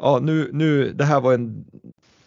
ja, 0.00 0.18
nu, 0.22 0.50
nu, 0.52 0.92
det 0.92 1.04
här 1.04 1.20
var 1.20 1.34
en 1.34 1.64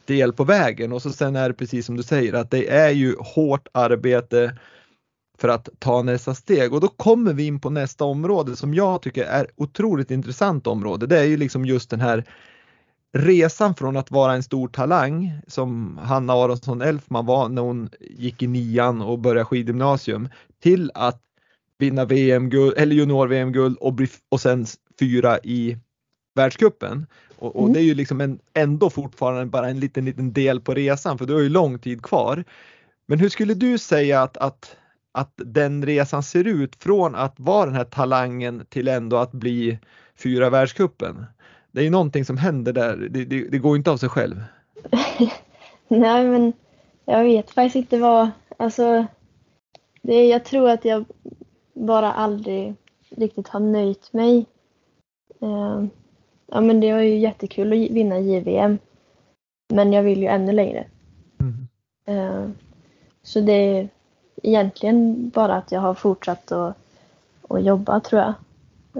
del 0.06 0.34
på 0.34 0.44
vägen 0.44 0.94
och 0.94 1.02
så 1.02 1.12
sen 1.12 1.36
är 1.36 1.50
det 1.50 1.56
precis 1.56 1.86
som 1.86 1.98
du 1.98 2.04
säger 2.04 2.34
att 2.34 2.52
det 2.52 2.70
är 2.70 2.90
ju 2.90 3.16
hårt 3.20 3.68
arbete 3.72 4.58
för 5.38 5.48
att 5.48 5.70
ta 5.80 6.02
nästa 6.02 6.36
steg 6.36 6.74
och 6.74 6.82
då 6.82 6.88
kommer 6.88 7.34
vi 7.34 7.48
in 7.48 7.60
på 7.60 7.70
nästa 7.70 8.06
område 8.06 8.56
som 8.56 8.74
jag 8.74 9.02
tycker 9.02 9.24
är 9.24 9.48
otroligt 9.56 10.12
intressant 10.12 10.68
område. 10.68 11.08
Det 11.08 11.20
är 11.20 11.24
ju 11.24 11.38
liksom 11.38 11.66
just 11.66 11.90
den 11.90 12.02
här 12.02 12.24
resan 13.14 13.76
från 13.76 13.98
att 13.98 14.12
vara 14.12 14.34
en 14.34 14.44
stor 14.44 14.68
talang 14.68 15.32
som 15.48 16.00
Hanna 16.04 16.34
Aronsson 16.34 16.82
Elfman 16.82 17.26
var 17.26 17.50
när 17.50 17.62
hon 17.62 17.90
gick 18.00 18.42
i 18.42 18.48
nian 18.48 19.02
och 19.02 19.20
började 19.20 19.46
skidgymnasium 19.46 20.30
till 20.64 20.92
att 20.94 21.22
vinna 21.78 22.06
VM-guld 22.06 22.74
eller 22.78 22.96
junior-VM-guld 22.96 23.78
och, 23.78 23.94
och 24.30 24.42
sen 24.42 24.66
fyra 25.00 25.40
i 25.40 25.78
världskuppen. 26.36 27.06
Och, 27.44 27.56
och 27.56 27.62
mm. 27.62 27.74
det 27.74 27.80
är 27.80 27.84
ju 27.84 27.94
liksom 27.94 28.22
en, 28.22 28.40
ändå 28.54 28.90
fortfarande 28.90 29.46
bara 29.46 29.70
en 29.70 29.80
liten, 29.80 30.06
liten 30.06 30.34
del 30.34 30.62
på 30.62 30.74
resan 30.74 31.18
för 31.18 31.26
du 31.26 31.34
har 31.34 31.42
ju 31.42 31.50
lång 31.50 31.80
tid 31.80 32.02
kvar. 32.02 32.44
Men 33.06 33.20
hur 33.20 33.30
skulle 33.30 33.54
du 33.54 33.78
säga 33.78 34.22
att, 34.22 34.38
att, 34.38 34.78
att 35.12 35.32
den 35.36 35.86
resan 35.86 36.24
ser 36.24 36.48
ut 36.48 36.76
från 36.76 37.16
att 37.16 37.40
vara 37.40 37.66
den 37.66 37.76
här 37.76 37.84
talangen 37.84 38.66
till 38.70 38.88
ändå 38.88 39.18
att 39.18 39.32
bli 39.32 39.80
fyra 40.16 40.50
världskuppen? 40.50 41.26
Det 41.72 41.80
är 41.80 41.84
ju 41.84 41.90
någonting 41.90 42.26
som 42.26 42.38
händer 42.38 42.74
där, 42.74 42.98
det, 42.98 43.26
det, 43.26 43.50
det 43.50 43.58
går 43.58 43.78
inte 43.78 43.92
av 43.92 43.98
sig 43.98 44.10
själv. 44.10 44.44
Nej 45.88 46.28
men 46.28 46.54
jag 47.06 47.24
vet 47.24 47.52
faktiskt 47.52 47.76
inte 47.76 47.98
vad, 47.98 48.30
alltså 48.58 49.06
det, 50.02 50.26
jag 50.26 50.46
tror 50.46 50.70
att 50.70 50.86
jag 50.86 51.06
bara 51.74 52.14
aldrig 52.14 52.76
riktigt 53.10 53.48
har 53.48 53.60
nöjt 53.60 54.14
mig. 54.14 54.46
Eh, 55.42 55.86
ja 56.48 56.62
men 56.62 56.80
det 56.80 56.94
var 56.94 57.00
ju 57.00 57.18
jättekul 57.18 57.74
att 57.74 57.92
vinna 57.92 58.20
JVM. 58.20 58.78
Men 59.74 59.94
jag 59.94 60.04
vill 60.04 60.22
ju 60.22 60.28
ännu 60.28 60.52
längre. 60.52 60.86
Mm. 61.40 61.68
Uh, 62.20 62.50
så 63.24 63.40
det 63.40 63.54
är 63.54 63.90
egentligen 64.44 65.30
bara 65.30 65.56
att 65.56 65.72
jag 65.72 65.82
har 65.82 65.94
fortsatt 65.94 66.52
att, 66.52 66.78
att 67.50 67.64
jobba 67.64 68.00
tror 68.00 68.22
jag. 68.22 68.34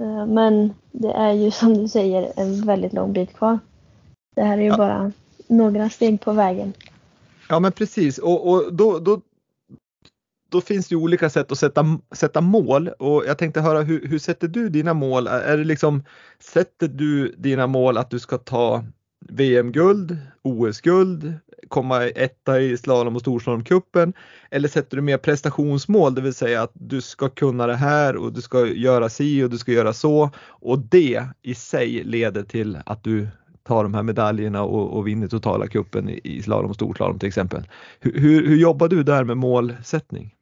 Uh, 0.04 0.26
men 0.26 0.74
det 0.92 1.12
är 1.12 1.32
ju 1.32 1.50
som 1.50 1.74
du 1.74 1.88
säger 1.88 2.32
en 2.36 2.66
väldigt 2.66 2.92
lång 2.92 3.12
bit 3.12 3.34
kvar. 3.34 3.58
Det 4.34 4.42
här 4.42 4.58
är 4.58 4.62
ju 4.62 4.68
ja. 4.68 4.76
bara 4.76 5.12
några 5.46 5.90
steg 5.90 6.20
på 6.20 6.32
vägen. 6.32 6.72
Ja 7.48 7.60
men 7.60 7.72
precis 7.72 8.18
och, 8.18 8.50
och 8.50 8.74
då, 8.74 8.98
då 8.98 9.20
då 10.54 10.60
finns 10.60 10.88
det 10.88 10.96
olika 10.96 11.30
sätt 11.30 11.52
att 11.52 11.58
sätta, 11.58 11.98
sätta 12.12 12.40
mål 12.40 12.88
och 12.88 13.24
jag 13.26 13.38
tänkte 13.38 13.60
höra 13.60 13.82
hur, 13.82 14.08
hur 14.08 14.18
sätter 14.18 14.48
du 14.48 14.68
dina 14.68 14.94
mål? 14.94 15.26
Är 15.26 15.56
det 15.56 15.64
liksom, 15.64 16.04
sätter 16.40 16.88
du 16.88 17.34
dina 17.38 17.66
mål 17.66 17.98
att 17.98 18.10
du 18.10 18.18
ska 18.18 18.38
ta 18.38 18.84
VM-guld, 19.28 20.16
OS-guld, 20.42 21.34
komma 21.68 22.04
etta 22.04 22.60
i 22.60 22.76
slalom 22.76 23.14
och 23.14 23.20
storslalomcupen? 23.20 24.12
Eller 24.50 24.68
sätter 24.68 24.96
du 24.96 25.02
mer 25.02 25.18
prestationsmål, 25.18 26.14
det 26.14 26.20
vill 26.20 26.34
säga 26.34 26.62
att 26.62 26.72
du 26.74 27.00
ska 27.00 27.28
kunna 27.28 27.66
det 27.66 27.76
här 27.76 28.16
och 28.16 28.32
du 28.32 28.40
ska 28.40 28.66
göra 28.66 29.08
si 29.08 29.42
och 29.42 29.50
du 29.50 29.58
ska 29.58 29.72
göra 29.72 29.92
så 29.92 30.30
och 30.46 30.78
det 30.78 31.24
i 31.42 31.54
sig 31.54 32.04
leder 32.04 32.42
till 32.42 32.78
att 32.86 33.04
du 33.04 33.28
tar 33.62 33.82
de 33.82 33.94
här 33.94 34.02
medaljerna 34.02 34.62
och, 34.62 34.96
och 34.96 35.06
vinner 35.06 35.28
totala 35.28 35.66
kuppen 35.66 36.08
i, 36.08 36.20
i 36.24 36.42
slalom 36.42 36.70
och 36.70 36.76
storslalom 36.76 37.18
till 37.18 37.28
exempel. 37.28 37.66
Hur, 38.00 38.20
hur, 38.20 38.48
hur 38.48 38.56
jobbar 38.56 38.88
du 38.88 39.02
där 39.02 39.24
med 39.24 39.36
målsättning? 39.36 40.34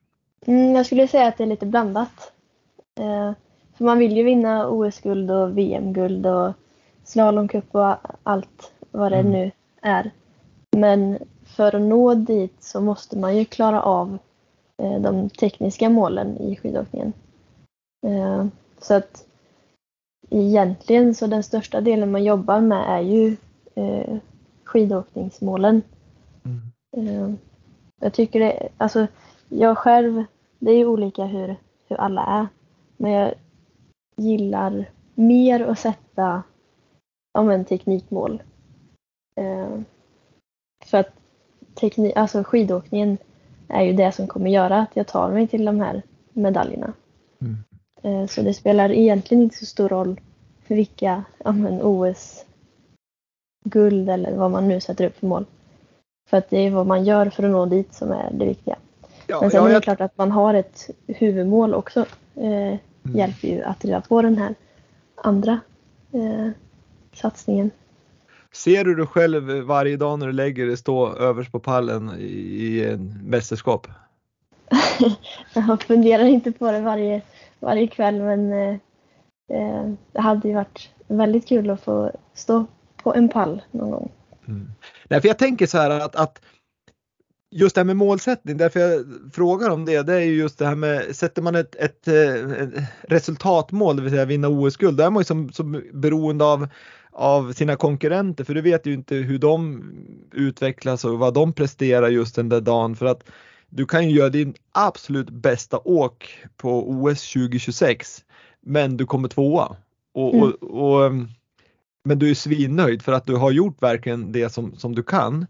Mm, 0.46 0.76
jag 0.76 0.86
skulle 0.86 1.08
säga 1.08 1.26
att 1.26 1.38
det 1.38 1.44
är 1.44 1.48
lite 1.48 1.66
blandat. 1.66 2.32
Eh, 3.00 3.32
för 3.76 3.84
man 3.84 3.98
vill 3.98 4.16
ju 4.16 4.22
vinna 4.22 4.68
OS-guld 4.68 5.30
och 5.30 5.58
VM-guld 5.58 6.26
och 6.26 6.52
slalomcup 7.04 7.74
och 7.74 7.96
allt 8.22 8.72
vad 8.90 9.12
det 9.12 9.18
mm. 9.18 9.32
nu 9.32 9.50
är. 9.82 10.10
Men 10.76 11.18
för 11.44 11.74
att 11.74 11.82
nå 11.82 12.14
dit 12.14 12.62
så 12.62 12.80
måste 12.80 13.18
man 13.18 13.36
ju 13.36 13.44
klara 13.44 13.82
av 13.82 14.18
eh, 14.82 15.00
de 15.00 15.30
tekniska 15.30 15.88
målen 15.88 16.36
i 16.38 16.56
skidåkningen. 16.56 17.12
Eh, 18.06 18.46
så 18.78 18.94
att 18.94 19.26
egentligen 20.30 21.14
så 21.14 21.26
den 21.26 21.42
största 21.42 21.80
delen 21.80 22.10
man 22.10 22.24
jobbar 22.24 22.60
med 22.60 22.84
är 22.88 23.00
ju 23.00 23.36
eh, 23.74 24.16
skidåkningsmålen. 24.64 25.82
Mm. 26.44 26.60
Eh, 26.96 27.34
jag 28.00 28.12
tycker 28.12 28.40
det, 28.40 28.68
alltså 28.76 29.06
jag 29.48 29.78
själv, 29.78 30.24
det 30.62 30.70
är 30.70 30.76
ju 30.76 30.86
olika 30.86 31.24
hur, 31.24 31.56
hur 31.88 31.96
alla 31.96 32.24
är. 32.24 32.46
Men 32.96 33.10
jag 33.10 33.34
gillar 34.16 34.90
mer 35.14 35.60
att 35.60 35.78
sätta 35.78 36.42
ja, 37.32 37.42
men, 37.42 37.64
teknikmål. 37.64 38.42
Eh, 39.34 39.80
för 40.84 40.98
att 40.98 41.12
teknik, 41.74 42.16
alltså 42.16 42.44
skidåkningen 42.44 43.18
är 43.68 43.82
ju 43.82 43.92
det 43.92 44.12
som 44.12 44.26
kommer 44.26 44.50
göra 44.50 44.78
att 44.78 44.96
jag 44.96 45.06
tar 45.06 45.32
mig 45.32 45.46
till 45.46 45.64
de 45.64 45.80
här 45.80 46.02
medaljerna. 46.32 46.92
Mm. 47.40 47.56
Eh, 48.02 48.26
så 48.28 48.42
det 48.42 48.54
spelar 48.54 48.92
egentligen 48.92 49.42
inte 49.42 49.56
så 49.56 49.66
stor 49.66 49.88
roll 49.88 50.20
för 50.62 50.74
vilka 50.74 51.24
ja, 51.44 51.52
men, 51.52 51.82
OS-guld 51.82 52.50
eller 54.10 54.36
vad 54.36 54.50
man 54.50 54.68
nu 54.68 54.80
sätter 54.80 55.06
upp 55.06 55.16
för 55.16 55.26
mål. 55.26 55.46
För 56.28 56.36
att 56.36 56.50
det 56.50 56.58
är 56.58 56.70
vad 56.70 56.86
man 56.86 57.04
gör 57.04 57.30
för 57.30 57.42
att 57.42 57.50
nå 57.50 57.66
dit 57.66 57.94
som 57.94 58.12
är 58.12 58.30
det 58.32 58.46
viktiga. 58.46 58.76
Ja, 59.26 59.40
Men 59.40 59.50
sen 59.50 59.62
ja, 59.62 59.68
är 59.68 59.74
det 59.74 59.80
klart 59.80 60.00
att 60.00 60.18
man 60.18 60.30
har 60.30 60.54
ett 60.54 60.90
huvudmål 61.06 61.74
också. 61.74 62.00
Eh, 62.36 62.44
mm. 62.44 62.78
Hjälper 63.02 63.48
ju 63.48 63.62
att 63.62 63.80
driva 63.80 64.00
på 64.00 64.22
den 64.22 64.38
här 64.38 64.54
andra 65.14 65.60
eh, 66.12 66.50
satsningen. 67.12 67.70
Ser 68.52 68.84
du 68.84 68.94
dig 68.94 69.06
själv 69.06 69.50
varje 69.60 69.96
dag 69.96 70.18
när 70.18 70.26
du 70.26 70.32
lägger 70.32 70.66
dig 70.66 70.76
stå 70.76 71.16
överst 71.16 71.52
på 71.52 71.60
pallen 71.60 72.12
i 72.18 72.84
en 72.84 73.20
mästerskap? 73.24 73.86
jag 75.54 75.82
funderar 75.82 76.24
inte 76.24 76.52
på 76.52 76.72
det 76.72 76.80
varje, 76.80 77.22
varje 77.60 77.86
kväll 77.86 78.22
men 78.22 78.52
eh, 78.52 78.76
eh, 79.52 79.92
det 80.12 80.20
hade 80.20 80.48
ju 80.48 80.54
varit 80.54 80.90
väldigt 81.06 81.48
kul 81.48 81.70
att 81.70 81.80
få 81.80 82.12
stå 82.34 82.66
på 83.02 83.14
en 83.14 83.28
pall 83.28 83.62
någon 83.70 83.90
gång. 83.90 84.10
Mm. 84.48 84.70
Nej, 85.08 85.20
för 85.20 85.28
jag 85.28 85.38
tänker 85.38 85.66
så 85.66 85.78
här 85.78 85.90
att, 85.90 86.16
att 86.16 86.40
just 87.52 87.74
det 87.74 87.78
här 87.78 87.86
med 87.86 87.96
målsättning, 87.96 88.56
därför 88.56 88.80
jag 88.80 89.04
frågar 89.32 89.70
om 89.70 89.84
det, 89.84 90.02
det 90.02 90.14
är 90.14 90.20
ju 90.20 90.34
just 90.34 90.58
det 90.58 90.66
här 90.66 90.74
med, 90.74 91.16
sätter 91.16 91.42
man 91.42 91.54
ett, 91.54 91.74
ett, 91.74 92.08
ett 92.08 92.76
eh, 92.76 92.82
resultatmål, 93.02 93.96
det 93.96 94.02
vill 94.02 94.10
säga 94.10 94.24
vinna 94.24 94.48
OS-guld, 94.48 94.96
då 94.96 95.04
är 95.04 95.10
man 95.10 95.20
ju 95.20 95.24
som, 95.24 95.52
som 95.52 95.82
beroende 95.92 96.44
av, 96.44 96.68
av 97.12 97.52
sina 97.52 97.76
konkurrenter, 97.76 98.44
för 98.44 98.54
du 98.54 98.60
vet 98.60 98.86
ju 98.86 98.94
inte 98.94 99.14
hur 99.14 99.38
de 99.38 99.84
utvecklas 100.32 101.04
och 101.04 101.18
vad 101.18 101.34
de 101.34 101.52
presterar 101.52 102.08
just 102.08 102.34
den 102.34 102.48
där 102.48 102.60
dagen, 102.60 102.96
för 102.96 103.06
att 103.06 103.24
du 103.68 103.86
kan 103.86 104.08
ju 104.08 104.16
göra 104.16 104.28
din 104.28 104.54
absolut 104.72 105.30
bästa 105.30 105.78
åk 105.78 106.44
på 106.56 106.90
OS 106.90 107.32
2026, 107.32 108.24
men 108.60 108.96
du 108.96 109.06
kommer 109.06 109.28
tvåa. 109.28 109.76
Och, 110.14 110.34
mm. 110.34 110.50
och, 110.60 110.62
och, 110.62 111.12
men 112.04 112.18
du 112.18 112.30
är 112.30 112.34
svinnöjd 112.34 113.02
för 113.02 113.12
att 113.12 113.26
du 113.26 113.36
har 113.36 113.50
gjort 113.50 113.82
verkligen 113.82 114.32
det 114.32 114.52
som, 114.52 114.76
som 114.76 114.94
du 114.94 115.02
kan. 115.02 115.46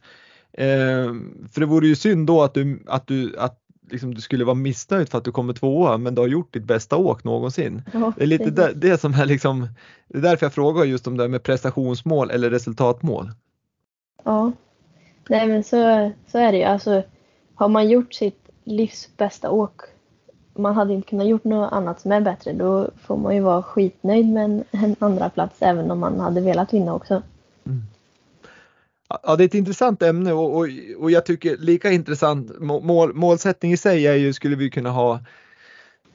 Eh, 0.52 1.14
för 1.52 1.60
det 1.60 1.66
vore 1.66 1.86
ju 1.86 1.96
synd 1.96 2.26
då 2.26 2.42
att 2.42 2.54
du, 2.54 2.82
att 2.86 3.06
du, 3.06 3.36
att 3.38 3.58
liksom 3.90 4.14
du 4.14 4.20
skulle 4.20 4.44
vara 4.44 4.54
missnöjd 4.54 5.08
för 5.08 5.18
att 5.18 5.24
du 5.24 5.32
kommer 5.32 5.52
tvåa 5.52 5.98
men 5.98 6.14
du 6.14 6.20
har 6.20 6.28
gjort 6.28 6.54
ditt 6.54 6.64
bästa 6.64 6.96
åk 6.96 7.24
någonsin. 7.24 7.82
Ja, 7.92 8.12
det 8.16 8.22
är 8.22 8.26
lite 8.26 8.50
det, 8.50 8.72
det, 8.74 9.00
som 9.00 9.14
är 9.14 9.26
liksom, 9.26 9.68
det 10.08 10.18
är 10.18 10.22
därför 10.22 10.46
jag 10.46 10.52
frågar 10.52 10.84
just 10.84 11.06
om 11.06 11.16
det 11.16 11.28
med 11.28 11.42
prestationsmål 11.42 12.30
eller 12.30 12.50
resultatmål. 12.50 13.30
Ja, 14.24 14.52
nej 15.28 15.46
men 15.46 15.64
så, 15.64 16.12
så 16.26 16.38
är 16.38 16.52
det 16.52 16.58
ju. 16.58 16.64
Alltså, 16.64 17.02
har 17.54 17.68
man 17.68 17.88
gjort 17.88 18.14
sitt 18.14 18.48
livs 18.64 19.08
bästa 19.16 19.50
åk, 19.50 19.80
man 20.54 20.74
hade 20.74 20.94
inte 20.94 21.08
kunnat 21.08 21.26
gjort 21.26 21.44
något 21.44 21.72
annat 21.72 22.00
som 22.00 22.12
är 22.12 22.20
bättre, 22.20 22.52
då 22.52 22.90
får 23.02 23.16
man 23.16 23.34
ju 23.34 23.40
vara 23.40 23.62
skitnöjd 23.62 24.28
med 24.28 24.44
en, 24.44 24.64
en 24.70 24.96
andra 24.98 25.30
plats 25.30 25.56
även 25.62 25.90
om 25.90 25.98
man 25.98 26.20
hade 26.20 26.40
velat 26.40 26.74
vinna 26.74 26.94
också. 26.94 27.22
Ja, 29.22 29.36
det 29.36 29.44
är 29.44 29.46
ett 29.46 29.54
intressant 29.54 30.02
ämne 30.02 30.32
och, 30.32 30.56
och, 30.56 30.68
och 30.98 31.10
jag 31.10 31.26
tycker 31.26 31.56
lika 31.56 31.90
intressant 31.90 32.60
mål, 32.60 33.14
målsättning 33.14 33.72
i 33.72 33.76
sig 33.76 34.06
är 34.06 34.14
ju, 34.14 34.32
skulle 34.32 34.56
vi 34.56 34.70
kunna 34.70 34.90
ha 34.90 35.20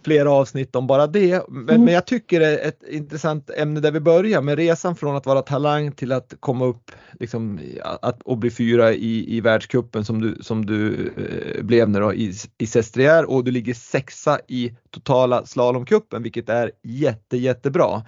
flera 0.07 0.31
avsnitt 0.31 0.75
om 0.75 0.87
bara 0.87 1.07
det. 1.07 1.43
Men, 1.49 1.69
mm. 1.69 1.85
men, 1.85 1.93
jag 1.93 2.07
tycker 2.07 2.39
det 2.39 2.59
är 2.59 2.67
ett 2.67 2.83
intressant 2.89 3.49
ämne 3.49 3.79
där 3.79 3.91
vi 3.91 3.99
börjar 3.99 4.41
med 4.41 4.57
resan 4.57 4.95
från 4.95 5.15
att 5.15 5.25
vara 5.25 5.41
talang 5.41 5.91
till 5.91 6.11
att 6.11 6.33
komma 6.39 6.65
upp 6.65 6.91
liksom, 7.19 7.59
att, 8.01 8.21
och 8.21 8.37
bli 8.37 8.51
fyra 8.51 8.93
i, 8.93 9.37
i 9.37 9.41
världskuppen 9.41 10.05
som 10.05 10.21
du, 10.21 10.37
som 10.41 10.65
du 10.65 11.11
eh, 11.17 11.63
blev 11.63 11.89
nu 11.89 11.99
då, 11.99 12.13
i, 12.13 12.33
i 12.57 12.67
Sestriere 12.67 13.25
och 13.25 13.43
du 13.43 13.51
ligger 13.51 13.73
sexa 13.73 14.39
i 14.47 14.75
totala 14.91 15.45
slalomcupen 15.45 16.23
vilket 16.23 16.49
är 16.49 16.71
jätte 16.83 17.37
jättebra. 17.37 18.01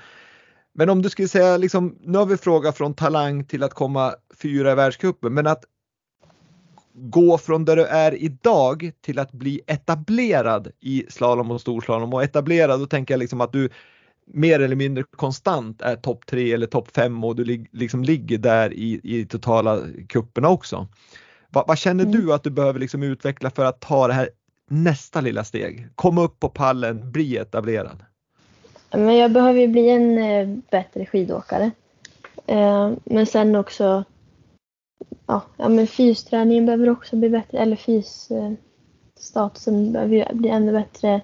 Men 0.73 0.89
om 0.89 1.01
du 1.01 1.09
skulle 1.09 1.27
säga 1.27 1.57
liksom, 1.57 1.97
nu 2.01 2.17
har 2.17 2.25
vi 2.25 2.37
frågat 2.37 2.77
från 2.77 2.93
talang 2.93 3.45
till 3.45 3.63
att 3.63 3.73
komma 3.73 4.15
fyra 4.41 4.71
i 4.71 4.75
världscupen 4.75 5.33
men 5.33 5.47
att 5.47 5.63
gå 6.93 7.37
från 7.37 7.65
där 7.65 7.75
du 7.75 7.85
är 7.85 8.23
idag 8.23 8.91
till 9.01 9.19
att 9.19 9.31
bli 9.31 9.61
etablerad 9.67 10.71
i 10.79 11.05
slalom 11.09 11.51
och 11.51 11.61
storslalom 11.61 12.13
och 12.13 12.23
etablerad 12.23 12.79
då 12.79 12.85
tänker 12.85 13.13
jag 13.13 13.19
liksom 13.19 13.41
att 13.41 13.53
du 13.53 13.69
mer 14.33 14.59
eller 14.59 14.75
mindre 14.75 15.03
konstant 15.03 15.81
är 15.81 15.95
topp 15.95 16.25
tre 16.25 16.53
eller 16.53 16.67
topp 16.67 16.95
fem 16.95 17.23
och 17.23 17.35
du 17.35 17.65
liksom 17.71 18.03
ligger 18.03 18.37
där 18.37 18.73
i, 18.73 19.01
i 19.03 19.25
totala 19.25 19.79
kupperna 20.09 20.49
också. 20.49 20.87
Va, 21.49 21.65
vad 21.67 21.77
känner 21.77 22.03
mm. 22.05 22.21
du 22.21 22.33
att 22.33 22.43
du 22.43 22.49
behöver 22.49 22.79
liksom 22.79 23.03
utveckla 23.03 23.49
för 23.49 23.65
att 23.65 23.79
ta 23.79 24.07
det 24.07 24.13
här 24.13 24.29
nästa 24.69 25.21
lilla 25.21 25.43
steg? 25.43 25.87
Komma 25.95 26.21
upp 26.21 26.39
på 26.39 26.49
pallen, 26.49 27.11
bli 27.11 27.37
etablerad. 27.37 28.05
Men 28.91 29.17
jag 29.17 29.31
behöver 29.31 29.59
ju 29.59 29.67
bli 29.67 29.89
en 29.89 30.17
eh, 30.17 30.47
bättre 30.71 31.05
skidåkare. 31.05 31.71
Eh, 32.45 32.91
men 33.03 33.25
sen 33.25 33.55
också 33.55 34.03
ja, 35.25 35.41
ja 35.57 35.69
men 35.69 35.87
fysträningen 35.87 36.65
behöver 36.65 36.89
också 36.89 37.15
bli 37.15 37.29
bättre, 37.29 37.57
eller 37.57 37.75
fysstatusen 39.15 39.93
behöver 39.93 40.33
bli 40.33 40.49
ännu 40.49 40.71
bättre. 40.71 41.21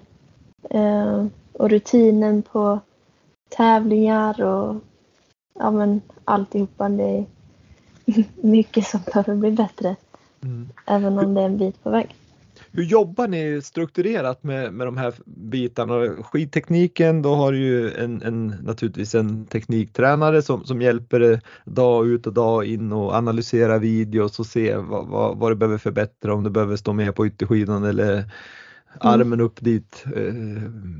Eh, 0.70 1.26
och 1.52 1.70
rutinen 1.70 2.42
på 2.42 2.80
tävlingar 3.48 4.42
och 4.42 4.76
ja 5.54 5.70
men 5.70 6.00
alltihopa. 6.24 6.88
Det 6.88 7.04
är 7.04 7.24
mycket 8.46 8.86
som 8.86 9.00
behöver 9.06 9.34
bli 9.34 9.50
bättre. 9.50 9.96
Mm. 10.42 10.68
Även 10.86 11.18
om 11.18 11.34
det 11.34 11.40
är 11.40 11.46
en 11.46 11.58
bit 11.58 11.82
på 11.82 11.90
väg. 11.90 12.14
Hur 12.76 12.84
jobbar 12.84 13.28
ni 13.28 13.62
strukturerat 13.62 14.42
med, 14.42 14.72
med 14.72 14.86
de 14.86 14.96
här 14.96 15.14
bitarna? 15.26 16.22
Skidtekniken, 16.22 17.22
då 17.22 17.34
har 17.34 17.52
du 17.52 17.58
ju 17.58 17.90
en, 17.90 18.22
en, 18.22 18.46
naturligtvis 18.46 19.14
en 19.14 19.46
tekniktränare 19.46 20.42
som, 20.42 20.64
som 20.64 20.82
hjälper 20.82 21.40
dag 21.64 22.06
ut 22.06 22.26
och 22.26 22.32
dag 22.32 22.64
in 22.64 22.92
och 22.92 23.14
analysera 23.14 23.78
videos 23.78 24.38
och 24.40 24.46
se 24.46 24.76
vad, 24.76 25.06
vad, 25.06 25.38
vad 25.38 25.52
du 25.52 25.56
behöver 25.56 25.78
förbättra, 25.78 26.34
om 26.34 26.44
du 26.44 26.50
behöver 26.50 26.76
stå 26.76 26.92
med 26.92 27.14
på 27.14 27.26
ytterskidan 27.26 27.84
eller 27.84 28.12
mm. 28.12 28.28
armen 29.00 29.40
upp 29.40 29.60
dit 29.60 30.04
eh, 30.16 30.34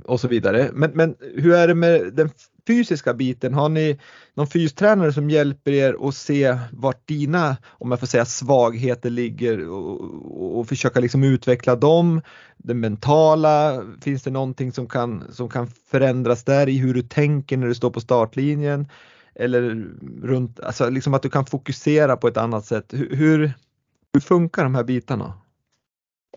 och 0.04 0.20
så 0.20 0.28
vidare. 0.28 0.70
Men, 0.72 0.90
men 0.94 1.14
hur 1.34 1.54
är 1.54 1.68
det 1.68 1.74
med 1.74 2.14
den 2.14 2.30
fysiska 2.66 3.14
biten, 3.14 3.54
har 3.54 3.68
ni 3.68 3.98
någon 4.34 4.46
fystränare 4.46 5.12
som 5.12 5.30
hjälper 5.30 5.72
er 5.72 6.08
att 6.08 6.14
se 6.14 6.58
vart 6.72 7.08
dina, 7.08 7.56
om 7.68 7.90
jag 7.90 8.00
får 8.00 8.06
säga 8.06 8.24
svagheter 8.24 9.10
ligger 9.10 9.68
och, 9.68 10.58
och 10.58 10.68
försöka 10.68 11.00
liksom 11.00 11.22
utveckla 11.22 11.76
dem? 11.76 12.20
Det 12.56 12.74
mentala, 12.74 13.84
finns 14.02 14.22
det 14.22 14.30
någonting 14.30 14.72
som 14.72 14.86
kan, 14.88 15.24
som 15.30 15.48
kan 15.48 15.66
förändras 15.66 16.44
där 16.44 16.68
i 16.68 16.78
hur 16.78 16.94
du 16.94 17.02
tänker 17.02 17.56
när 17.56 17.66
du 17.66 17.74
står 17.74 17.90
på 17.90 18.00
startlinjen? 18.00 18.88
Eller 19.34 19.86
runt, 20.22 20.60
alltså 20.60 20.90
liksom 20.90 21.14
att 21.14 21.22
du 21.22 21.30
kan 21.30 21.46
fokusera 21.46 22.16
på 22.16 22.28
ett 22.28 22.36
annat 22.36 22.64
sätt. 22.64 22.92
Hur, 22.92 23.16
hur, 23.16 24.20
funkar 24.20 24.62
de 24.62 24.74
här 24.74 24.84
bitarna? 24.84 25.32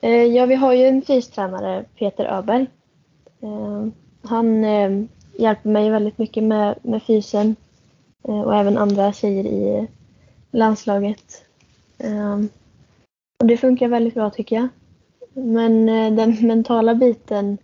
Eh, 0.01 0.11
ja, 0.11 0.45
vi 0.45 0.55
har 0.55 0.73
ju 0.73 0.85
en 0.85 1.01
fystränare, 1.01 1.85
Peter 1.99 2.25
Öberg. 2.25 2.67
Eh, 3.41 3.87
han 4.29 4.63
eh, 4.63 5.05
hjälper 5.39 5.69
mig 5.69 5.89
väldigt 5.89 6.17
mycket 6.17 6.43
med, 6.43 6.75
med 6.81 7.03
fysen 7.03 7.55
eh, 8.23 8.41
och 8.41 8.55
även 8.55 8.77
andra 8.77 9.13
tjejer 9.13 9.45
i 9.45 9.87
landslaget. 10.51 11.45
Ehm, 11.97 12.49
och 13.39 13.47
det 13.47 13.57
funkar 13.57 13.87
väldigt 13.87 14.13
bra 14.13 14.29
tycker 14.29 14.55
jag. 14.55 14.67
Men 15.33 15.89
eh, 15.89 16.13
den 16.13 16.47
mentala 16.47 16.95
biten, 16.95 17.57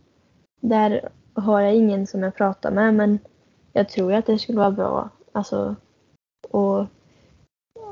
där 0.61 1.09
har 1.33 1.61
jag 1.61 1.75
ingen 1.75 2.07
som 2.07 2.23
jag 2.23 2.35
pratar 2.35 2.71
med 2.71 2.93
men 2.93 3.19
jag 3.73 3.89
tror 3.89 4.13
att 4.13 4.25
det 4.25 4.39
skulle 4.39 4.57
vara 4.57 4.71
bra 4.71 5.09
alltså, 5.31 5.75
att 6.51 6.87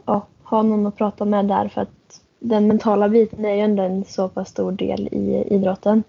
ja, 0.05 0.27
ha 0.43 0.61
någon 0.61 0.87
att 0.87 0.97
prata 0.97 1.25
med 1.25 1.45
där 1.45 1.67
för 1.67 1.81
att 1.81 2.21
den 2.39 2.67
mentala 2.67 3.09
biten 3.09 3.45
är 3.45 3.55
ju 3.55 3.61
ändå 3.61 3.83
en 3.83 4.05
så 4.05 4.29
pass 4.29 4.49
stor 4.49 4.71
del 4.71 5.07
i 5.11 5.43
idrotten. 5.49 6.03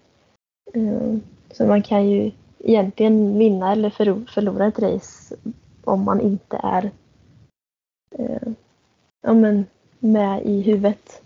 Ehm, 0.75 1.21
så 1.51 1.67
man 1.67 1.83
kan 1.83 2.11
ju 2.11 2.31
egentligen 2.65 3.39
vinna 3.39 3.73
eller 3.73 3.91
förlora 4.27 4.67
ett 4.67 4.79
race 4.79 5.37
om 5.85 6.03
man 6.03 6.21
inte 6.21 6.61
är 6.63 6.91
eh, 8.19 8.49
ja, 9.23 9.35
men 9.35 9.67
med 9.99 10.43
i 10.47 10.63
huvudet. 10.63 11.23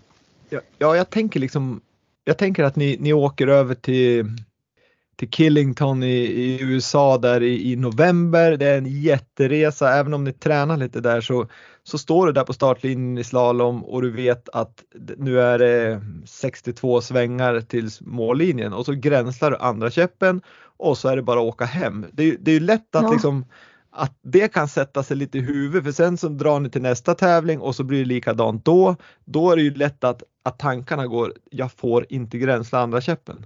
Ja, 0.49 0.61
ja, 0.77 0.95
jag 0.95 1.09
tänker 1.09 1.39
liksom, 1.39 1.81
jag 2.23 2.37
tänker 2.37 2.63
att 2.63 2.75
ni, 2.75 2.97
ni 2.99 3.13
åker 3.13 3.47
över 3.47 3.75
till 3.75 4.25
till 5.19 5.29
Killington 5.29 6.03
i, 6.03 6.15
i 6.17 6.61
USA 6.61 7.17
där 7.17 7.43
i, 7.43 7.71
i, 7.71 7.75
november. 7.75 8.57
Det 8.57 8.65
är 8.65 8.77
en 8.77 9.01
jätteresa, 9.01 9.93
även 9.93 10.13
om 10.13 10.23
ni 10.23 10.33
tränar 10.33 10.77
lite 10.77 11.01
där 11.01 11.21
så, 11.21 11.47
så 11.83 11.97
står 11.97 12.27
du 12.27 12.33
där 12.33 12.43
på 12.43 12.53
startlinjen 12.53 13.17
i 13.17 13.23
slalom 13.23 13.85
och 13.85 14.01
du 14.01 14.11
vet 14.11 14.49
att 14.49 14.83
nu 15.17 15.41
är 15.41 15.59
det 15.59 16.01
62 16.25 17.01
svängar 17.01 17.61
till 17.61 17.89
mållinjen 18.01 18.73
och 18.73 18.85
så 18.85 18.93
gränslar 18.93 19.51
du 19.51 19.57
andra 19.57 19.91
käppen 19.91 20.41
och 20.77 20.97
så 20.97 21.09
är 21.09 21.15
det 21.15 21.21
bara 21.21 21.39
att 21.39 21.45
åka 21.45 21.65
hem. 21.65 22.05
Det, 22.11 22.35
det 22.39 22.51
är 22.51 22.55
ju 22.55 22.65
lätt 22.65 22.95
att 22.95 23.03
ja. 23.03 23.11
liksom 23.11 23.45
att 23.91 24.17
det 24.21 24.53
kan 24.53 24.67
sätta 24.67 25.03
sig 25.03 25.17
lite 25.17 25.37
i 25.37 25.41
huvudet 25.41 25.83
för 25.83 25.91
sen 25.91 26.17
så 26.17 26.27
drar 26.27 26.59
ni 26.59 26.69
till 26.69 26.81
nästa 26.81 27.15
tävling 27.15 27.59
och 27.59 27.75
så 27.75 27.83
blir 27.83 27.99
det 27.99 28.05
likadant 28.05 28.65
då. 28.65 28.95
Då 29.25 29.51
är 29.51 29.55
det 29.55 29.61
ju 29.61 29.73
lätt 29.73 30.03
att, 30.03 30.23
att 30.43 30.59
tankarna 30.59 31.07
går, 31.07 31.33
jag 31.51 31.71
får 31.71 32.05
inte 32.09 32.37
gränsla 32.37 32.79
andra 32.79 33.01
käppen 33.01 33.45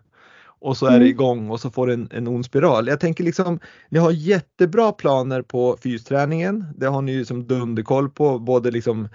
och 0.64 0.78
så 0.78 0.86
är 0.86 0.92
det 0.92 0.96
mm. 0.96 1.08
igång 1.08 1.50
och 1.50 1.60
så 1.60 1.70
får 1.70 1.88
du 1.88 1.94
en, 1.94 2.10
en 2.12 2.28
ond 2.28 2.46
spiral. 2.46 2.88
Jag 2.88 3.00
tänker 3.00 3.24
liksom, 3.24 3.60
ni 3.90 4.00
har 4.00 4.12
jättebra 4.12 4.92
planer 4.92 5.42
på 5.42 5.78
fysträningen. 5.84 6.66
Det 6.78 6.86
har 6.86 7.02
ni 7.02 7.12
ju 7.12 7.26
som 7.26 7.48
dunderkoll 7.48 8.10
på, 8.10 8.40
både 8.40 8.72
liksom 8.72 9.08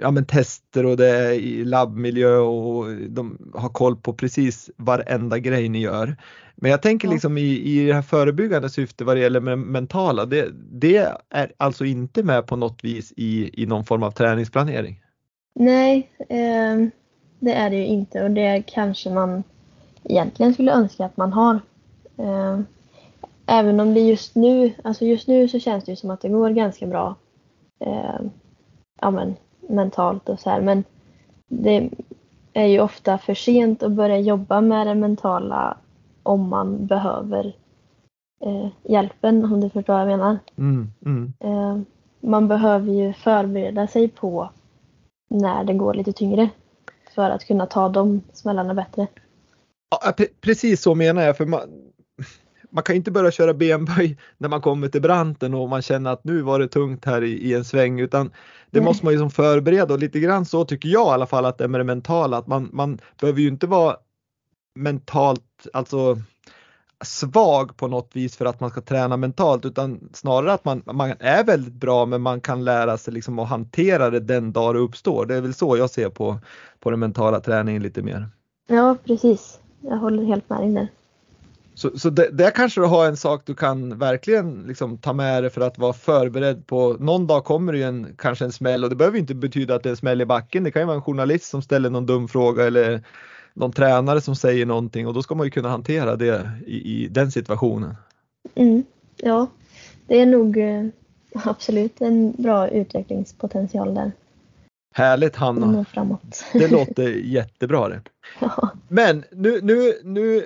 ja, 0.00 0.10
men 0.10 0.24
tester 0.24 0.86
och 0.86 0.96
det 0.96 1.08
är 1.08 1.32
i 1.32 1.64
labbmiljö 1.64 2.36
och 2.36 2.96
de 3.08 3.52
har 3.54 3.68
koll 3.68 3.96
på 3.96 4.12
precis 4.12 4.70
varenda 4.76 5.38
grej 5.38 5.68
ni 5.68 5.80
gör. 5.80 6.16
Men 6.54 6.70
jag 6.70 6.82
tänker 6.82 7.08
liksom 7.08 7.38
i, 7.38 7.60
i 7.60 7.86
det 7.86 7.94
här 7.94 8.02
förebyggande 8.02 8.70
syfte 8.70 9.04
vad 9.04 9.16
det 9.16 9.20
gäller 9.20 9.40
med 9.40 9.58
mentala, 9.58 10.26
det, 10.26 10.48
det 10.72 10.96
är 11.30 11.52
alltså 11.56 11.84
inte 11.84 12.22
med 12.22 12.46
på 12.46 12.56
något 12.56 12.84
vis 12.84 13.12
i, 13.16 13.62
i 13.62 13.66
någon 13.66 13.84
form 13.84 14.02
av 14.02 14.10
träningsplanering? 14.10 15.02
Nej, 15.54 16.10
eh, 16.18 16.88
det 17.40 17.52
är 17.52 17.70
det 17.70 17.76
ju 17.76 17.86
inte 17.86 18.22
och 18.22 18.30
det 18.30 18.62
kanske 18.66 19.10
man 19.10 19.42
egentligen 20.04 20.54
skulle 20.54 20.72
önska 20.72 21.06
att 21.06 21.16
man 21.16 21.32
har. 21.32 21.60
Eh, 22.16 22.60
även 23.46 23.80
om 23.80 23.94
det 23.94 24.00
just 24.00 24.34
nu, 24.34 24.72
alltså 24.84 25.04
just 25.04 25.28
nu 25.28 25.48
så 25.48 25.58
känns 25.58 25.84
det 25.84 25.92
ju 25.92 25.96
som 25.96 26.10
att 26.10 26.20
det 26.20 26.28
går 26.28 26.50
ganska 26.50 26.86
bra. 26.86 27.14
Eh, 27.80 28.20
ja 29.00 29.10
men 29.10 29.36
mentalt 29.60 30.28
och 30.28 30.40
så 30.40 30.50
här. 30.50 30.60
Men 30.60 30.84
det 31.48 31.90
är 32.52 32.66
ju 32.66 32.80
ofta 32.80 33.18
för 33.18 33.34
sent 33.34 33.82
att 33.82 33.92
börja 33.92 34.18
jobba 34.18 34.60
med 34.60 34.86
det 34.86 34.94
mentala 34.94 35.76
om 36.22 36.48
man 36.48 36.86
behöver 36.86 37.56
eh, 38.44 38.68
hjälpen, 38.82 39.44
om 39.44 39.60
du 39.60 39.70
förstår 39.70 39.92
vad 39.92 40.02
jag 40.02 40.08
menar. 40.08 40.38
Mm, 40.56 40.92
mm. 41.06 41.32
Eh, 41.40 41.80
man 42.20 42.48
behöver 42.48 42.92
ju 42.92 43.12
förbereda 43.12 43.86
sig 43.86 44.08
på 44.08 44.50
när 45.28 45.64
det 45.64 45.74
går 45.74 45.94
lite 45.94 46.12
tyngre 46.12 46.48
för 47.14 47.30
att 47.30 47.44
kunna 47.44 47.66
ta 47.66 47.88
de 47.88 48.20
smällarna 48.32 48.74
bättre. 48.74 49.06
Ja, 49.90 50.14
precis 50.40 50.82
så 50.82 50.94
menar 50.94 51.22
jag. 51.22 51.36
För 51.36 51.46
man, 51.46 51.60
man 52.70 52.84
kan 52.84 52.96
inte 52.96 53.10
börja 53.10 53.30
köra 53.30 53.54
benböj 53.54 54.18
när 54.38 54.48
man 54.48 54.60
kommer 54.60 54.88
till 54.88 55.02
branten 55.02 55.54
och 55.54 55.68
man 55.68 55.82
känner 55.82 56.10
att 56.10 56.24
nu 56.24 56.42
var 56.42 56.58
det 56.58 56.68
tungt 56.68 57.04
här 57.04 57.24
i, 57.24 57.32
i 57.32 57.54
en 57.54 57.64
sväng 57.64 58.00
utan 58.00 58.30
det 58.70 58.78
Nej. 58.78 58.84
måste 58.84 59.04
man 59.04 59.14
ju 59.14 59.18
som 59.18 59.30
förbereda 59.30 59.94
och 59.94 60.00
lite 60.00 60.20
grann 60.20 60.44
så 60.44 60.64
tycker 60.64 60.88
jag 60.88 61.06
i 61.06 61.10
alla 61.10 61.26
fall 61.26 61.44
att 61.44 61.58
det 61.58 61.64
är 61.64 61.68
med 61.68 61.80
det 61.80 61.84
mentala 61.84 62.36
att 62.36 62.46
man, 62.46 62.70
man 62.72 62.98
behöver 63.20 63.40
ju 63.40 63.48
inte 63.48 63.66
vara 63.66 63.96
mentalt, 64.74 65.66
alltså 65.72 66.18
svag 67.04 67.76
på 67.76 67.88
något 67.88 68.10
vis 68.12 68.36
för 68.36 68.44
att 68.44 68.60
man 68.60 68.70
ska 68.70 68.80
träna 68.80 69.16
mentalt 69.16 69.64
utan 69.64 70.08
snarare 70.12 70.52
att 70.52 70.64
man, 70.64 70.82
man 70.86 71.14
är 71.18 71.44
väldigt 71.44 71.74
bra 71.74 72.06
men 72.06 72.22
man 72.22 72.40
kan 72.40 72.64
lära 72.64 72.98
sig 72.98 73.14
liksom 73.14 73.38
att 73.38 73.48
hantera 73.48 74.10
det 74.10 74.20
den 74.20 74.52
dag 74.52 74.74
det 74.74 74.78
uppstår. 74.78 75.26
Det 75.26 75.34
är 75.34 75.40
väl 75.40 75.54
så 75.54 75.76
jag 75.76 75.90
ser 75.90 76.08
på, 76.08 76.38
på 76.80 76.90
den 76.90 77.00
mentala 77.00 77.40
träningen 77.40 77.82
lite 77.82 78.02
mer. 78.02 78.28
Ja 78.68 78.96
precis, 79.04 79.60
jag 79.80 79.96
håller 79.96 80.24
helt 80.24 80.50
med 80.50 80.60
dig 80.60 80.70
där. 80.70 80.88
Så, 81.74 81.98
så 81.98 82.10
det, 82.10 82.30
där 82.32 82.50
kanske 82.50 82.80
du 82.80 82.86
har 82.86 83.06
en 83.06 83.16
sak 83.16 83.42
du 83.44 83.54
kan 83.54 83.98
verkligen 83.98 84.62
liksom 84.66 84.98
ta 84.98 85.12
med 85.12 85.42
dig 85.42 85.50
för 85.50 85.60
att 85.60 85.78
vara 85.78 85.92
förberedd 85.92 86.66
på 86.66 86.96
någon 87.00 87.26
dag 87.26 87.44
kommer 87.44 87.72
det 87.72 87.78
ju 87.78 87.84
en, 87.84 88.14
kanske 88.18 88.44
en 88.44 88.52
smäll 88.52 88.84
och 88.84 88.90
det 88.90 88.96
behöver 88.96 89.18
inte 89.18 89.34
betyda 89.34 89.74
att 89.74 89.82
det 89.82 89.88
är 89.88 89.90
en 89.90 89.96
smäll 89.96 90.20
i 90.20 90.26
backen. 90.26 90.64
Det 90.64 90.70
kan 90.70 90.82
ju 90.82 90.86
vara 90.86 90.96
en 90.96 91.02
journalist 91.02 91.44
som 91.44 91.62
ställer 91.62 91.90
någon 91.90 92.06
dum 92.06 92.28
fråga 92.28 92.66
eller 92.66 93.02
någon 93.54 93.72
tränare 93.72 94.20
som 94.20 94.36
säger 94.36 94.66
någonting 94.66 95.06
och 95.06 95.14
då 95.14 95.22
ska 95.22 95.34
man 95.34 95.46
ju 95.46 95.50
kunna 95.50 95.68
hantera 95.68 96.16
det 96.16 96.50
i, 96.66 97.04
i 97.04 97.08
den 97.08 97.30
situationen. 97.30 97.94
Mm, 98.54 98.84
ja, 99.16 99.46
det 100.06 100.20
är 100.20 100.26
nog 100.26 100.56
eh, 100.56 100.86
absolut 101.44 102.00
en 102.00 102.32
bra 102.32 102.68
utvecklingspotential 102.68 103.94
där. 103.94 104.12
Härligt 104.94 105.36
Hanna! 105.36 105.84
Det 106.52 106.68
låter 106.68 107.08
jättebra 107.08 107.88
det. 107.88 108.02
Ja. 108.40 108.70
Men 108.88 109.24
nu, 109.32 109.60
nu, 109.62 109.92
nu 110.04 110.44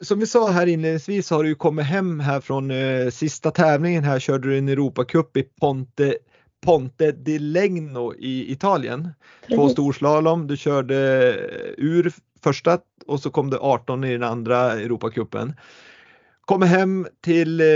som 0.00 0.20
vi 0.20 0.26
sa 0.26 0.50
här 0.50 0.66
inledningsvis 0.66 1.30
har 1.30 1.44
du 1.44 1.54
kommit 1.54 1.86
hem 1.86 2.20
här 2.20 2.40
från 2.40 2.70
eh, 2.70 3.10
sista 3.10 3.50
tävlingen 3.50 4.04
här 4.04 4.18
körde 4.18 4.48
du 4.48 4.58
en 4.58 4.68
Europacup 4.68 5.36
i 5.36 5.42
Ponte, 5.42 6.16
Ponte 6.64 7.12
di 7.12 7.38
Legno 7.38 8.14
i 8.14 8.52
Italien. 8.52 9.08
Två 9.54 9.68
storslalom, 9.68 10.46
du 10.46 10.56
körde 10.56 10.94
ur 11.76 12.12
första 12.42 12.78
och 13.06 13.20
så 13.20 13.30
kom 13.30 13.50
det 13.50 13.58
18 13.58 14.04
i 14.04 14.12
den 14.12 14.22
andra 14.22 14.72
Europacupen. 14.72 15.54
Kommer 16.46 16.66
hem 16.66 17.06
till 17.24 17.60
eh, 17.60 17.66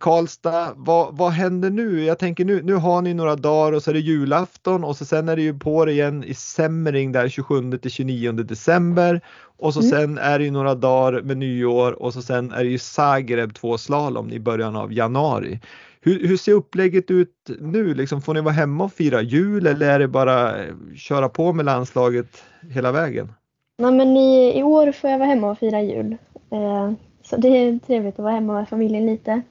Karlstad, 0.00 0.72
vad, 0.76 1.16
vad 1.16 1.30
händer 1.30 1.70
nu? 1.70 2.04
Jag 2.04 2.18
tänker 2.18 2.44
nu, 2.44 2.62
nu 2.62 2.74
har 2.74 3.02
ni 3.02 3.14
några 3.14 3.36
dagar 3.36 3.72
och 3.72 3.82
så 3.82 3.90
är 3.90 3.94
det 3.94 4.00
julafton 4.00 4.84
och 4.84 4.96
så 4.96 5.04
sen 5.04 5.28
är 5.28 5.36
det 5.36 5.42
ju 5.42 5.58
på 5.58 5.84
det 5.84 5.92
igen 5.92 6.24
i 6.24 6.34
Semmering 6.34 7.12
där 7.12 7.28
27 7.28 7.78
till 7.78 7.90
29 7.90 8.32
december 8.32 9.20
och 9.58 9.74
så 9.74 9.80
Mm. 9.80 9.90
sen 9.90 10.18
är 10.18 10.38
det 10.38 10.44
ju 10.44 10.50
några 10.50 10.74
dagar 10.74 11.22
med 11.22 11.36
nyår 11.36 12.02
och 12.02 12.12
så 12.14 12.22
sen 12.22 12.52
är 12.52 12.64
det 12.64 12.70
ju 12.70 12.78
Zagreb 12.78 13.54
två 13.54 13.78
slalom 13.78 14.30
i 14.30 14.40
början 14.40 14.76
av 14.76 14.92
januari. 14.92 15.60
Hur, 16.00 16.28
hur 16.28 16.36
ser 16.36 16.52
upplägget 16.52 17.10
ut 17.10 17.34
nu? 17.60 17.94
Liksom, 17.94 18.22
får 18.22 18.34
ni 18.34 18.40
vara 18.40 18.54
hemma 18.54 18.84
och 18.84 18.92
fira 18.92 19.22
jul 19.22 19.66
eller 19.66 19.90
är 19.90 19.98
det 19.98 20.08
bara 20.08 20.56
eh, 20.64 20.74
köra 20.96 21.28
på 21.28 21.52
med 21.52 21.64
landslaget 21.64 22.42
hela 22.70 22.92
vägen? 22.92 23.32
Nej, 23.78 23.92
men 23.92 24.16
i, 24.16 24.58
I 24.58 24.62
år 24.62 24.92
får 24.92 25.10
jag 25.10 25.18
vara 25.18 25.28
hemma 25.28 25.50
och 25.50 25.58
fira 25.58 25.82
jul. 25.82 26.16
Eh, 26.52 26.92
så 27.30 27.36
det 27.36 27.48
är 27.48 27.78
trevligt 27.78 28.14
att 28.18 28.22
vara 28.22 28.34
hemma 28.34 28.52
med 28.52 28.68
familjen 28.68 29.06
lite. 29.06 29.42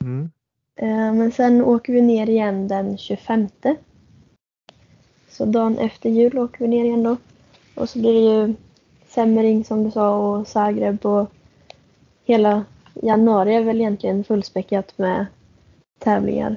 Mm. 0.00 0.30
Eh, 0.76 1.12
men 1.14 1.32
sen 1.32 1.62
åker 1.62 1.92
vi 1.92 2.00
ner 2.02 2.28
igen 2.28 2.68
den 2.68 2.98
25. 2.98 3.48
Så 5.28 5.44
dagen 5.44 5.78
efter 5.78 6.10
jul 6.10 6.38
åker 6.38 6.58
vi 6.58 6.68
ner 6.68 6.84
igen 6.84 7.02
då. 7.02 7.16
Och 7.74 7.88
så 7.88 7.98
blir 7.98 8.12
det 8.12 8.20
ju 8.46 8.54
Semmering 9.08 9.64
som 9.64 9.84
du 9.84 9.90
sa 9.90 10.16
och 10.16 10.46
Zagreb 10.48 11.06
och 11.06 11.30
hela 12.24 12.64
januari 13.02 13.54
är 13.54 13.62
väl 13.64 13.80
egentligen 13.80 14.24
fullspäckat 14.24 14.98
med 14.98 15.26
tävlingar. 15.98 16.56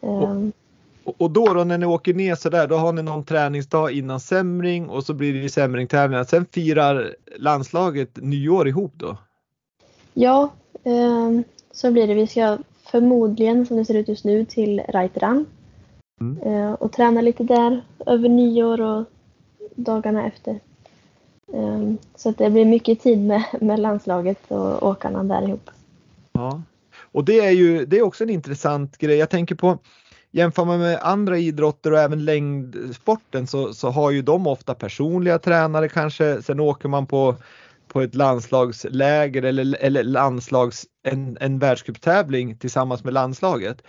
Och- 0.00 1.14
Och 1.18 1.30
då, 1.30 1.54
då 1.54 1.64
när 1.64 1.78
ni 1.78 1.86
åker 1.86 2.14
ner 2.14 2.34
så 2.34 2.48
där, 2.50 2.66
då 2.66 2.76
har 2.76 2.92
ni 2.92 3.02
någon 3.02 3.24
träningsdag 3.24 3.90
innan 3.92 4.20
Semring 4.20 4.88
och 4.88 5.04
så 5.04 5.14
blir 5.14 5.32
det 5.32 5.38
ju 5.38 5.48
Semring-tävlingar. 5.48 6.24
Sen 6.24 6.46
firar 6.52 7.14
landslaget 7.38 8.16
nyår 8.16 8.68
ihop 8.68 8.92
då? 8.96 9.16
Ja, 10.20 10.52
eh, 10.84 11.40
så 11.72 11.90
blir 11.90 12.06
det. 12.06 12.14
Vi 12.14 12.26
ska 12.26 12.58
förmodligen, 12.90 13.66
som 13.66 13.76
det 13.76 13.84
ser 13.84 13.94
ut 13.94 14.08
just 14.08 14.24
nu, 14.24 14.44
till 14.44 14.80
Reiteran. 14.88 15.46
Mm. 16.20 16.38
Eh, 16.42 16.72
och 16.72 16.92
träna 16.92 17.20
lite 17.20 17.44
där 17.44 17.84
över 18.06 18.28
nyår 18.28 18.80
och 18.80 19.04
dagarna 19.74 20.26
efter. 20.26 20.60
Eh, 21.52 21.92
så 22.14 22.28
att 22.28 22.38
det 22.38 22.50
blir 22.50 22.64
mycket 22.64 23.00
tid 23.00 23.18
med, 23.18 23.44
med 23.60 23.78
landslaget 23.78 24.50
och 24.50 24.82
åkarna 24.88 25.24
där 25.24 25.48
ihop. 25.48 25.70
Ja. 26.32 26.62
Och 27.12 27.24
det 27.24 27.40
är 27.40 27.50
ju 27.50 27.86
det 27.86 27.98
är 27.98 28.02
också 28.02 28.24
en 28.24 28.30
intressant 28.30 28.98
grej. 28.98 29.16
Jag 29.16 29.30
tänker 29.30 29.54
på 29.54 29.78
Jämför 30.30 30.64
man 30.64 30.78
med 30.78 30.98
andra 31.02 31.38
idrotter 31.38 31.92
och 31.92 31.98
även 31.98 32.24
längdsporten 32.24 33.46
så, 33.46 33.74
så 33.74 33.90
har 33.90 34.10
ju 34.10 34.22
de 34.22 34.46
ofta 34.46 34.74
personliga 34.74 35.38
tränare 35.38 35.88
kanske. 35.88 36.42
Sen 36.42 36.60
åker 36.60 36.88
man 36.88 37.06
på, 37.06 37.36
på 37.88 38.00
ett 38.00 38.14
landslagsläger 38.14 39.42
eller, 39.42 39.76
eller 39.80 40.02
landslags, 40.02 40.86
en, 41.02 41.38
en 41.40 41.58
världscuptävling 41.58 42.58
tillsammans 42.58 43.04
med 43.04 43.14
landslaget. 43.14 43.82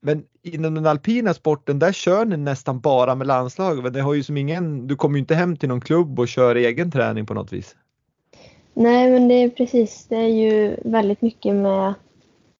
Men 0.00 0.24
inom 0.42 0.74
den 0.74 0.86
alpina 0.86 1.34
sporten 1.34 1.78
där 1.78 1.92
kör 1.92 2.24
ni 2.24 2.36
nästan 2.36 2.80
bara 2.80 3.14
med 3.14 3.26
landslaget. 3.26 3.92
Det 3.92 4.00
har 4.00 4.14
ju 4.14 4.22
som 4.22 4.36
ingen, 4.36 4.86
du 4.86 4.96
kommer 4.96 5.16
ju 5.16 5.20
inte 5.20 5.34
hem 5.34 5.56
till 5.56 5.68
någon 5.68 5.80
klubb 5.80 6.20
och 6.20 6.28
kör 6.28 6.54
egen 6.54 6.90
träning 6.90 7.26
på 7.26 7.34
något 7.34 7.52
vis. 7.52 7.76
Nej, 8.74 9.10
men 9.10 9.28
det 9.28 9.34
är 9.34 9.48
precis. 9.48 10.06
Det 10.08 10.16
är 10.16 10.28
ju 10.28 10.76
väldigt 10.84 11.22
mycket 11.22 11.54
med, 11.54 11.94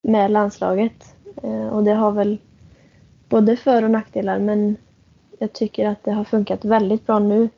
med 0.02 0.30
landslaget. 0.30 1.14
Eh, 1.42 1.68
och 1.68 1.84
det 1.84 1.94
har 1.94 2.12
väl 2.12 2.38
både 3.28 3.56
för 3.56 3.84
och 3.84 3.90
nackdelar, 3.90 4.38
men 4.38 4.76
jag 5.38 5.52
tycker 5.52 5.88
att 5.88 6.04
det 6.04 6.12
har 6.12 6.24
funkat 6.24 6.64
väldigt 6.64 7.06
bra 7.06 7.18
nu. 7.18 7.48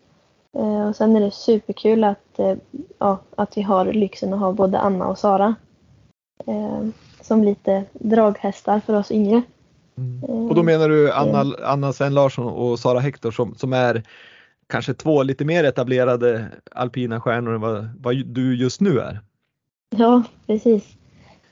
Eh, 0.59 0.89
och 0.89 0.97
sen 0.97 1.17
är 1.17 1.21
det 1.21 1.31
superkul 1.31 2.05
att, 2.05 2.39
eh, 2.39 2.55
ja, 2.99 3.19
att 3.37 3.57
vi 3.57 3.63
har 3.63 3.93
lyxen 3.93 4.35
att 4.35 4.41
ha 4.41 4.53
både 4.53 4.79
Anna 4.79 5.09
och 5.09 5.19
Sara 5.19 5.55
eh, 6.47 6.87
som 7.21 7.45
lite 7.45 7.85
draghästar 7.93 8.81
för 8.81 8.95
oss 8.95 9.11
yngre. 9.11 9.43
Mm. 9.97 10.49
Och 10.49 10.55
då 10.55 10.63
menar 10.63 10.89
du 10.89 11.13
Anna, 11.13 11.57
Anna 11.65 11.93
Sven 11.93 12.15
Larsson 12.15 12.47
och 12.47 12.79
Sara 12.79 13.01
Hector 13.01 13.31
som, 13.31 13.55
som 13.55 13.73
är 13.73 14.03
kanske 14.67 14.95
två 14.95 15.23
lite 15.23 15.45
mer 15.45 15.65
etablerade 15.65 16.47
alpina 16.71 17.21
stjärnor 17.21 17.55
än 17.55 17.61
vad, 17.61 17.89
vad 18.01 18.27
du 18.27 18.57
just 18.57 18.81
nu 18.81 19.01
är? 19.01 19.21
Ja, 19.97 20.23
precis. 20.47 20.97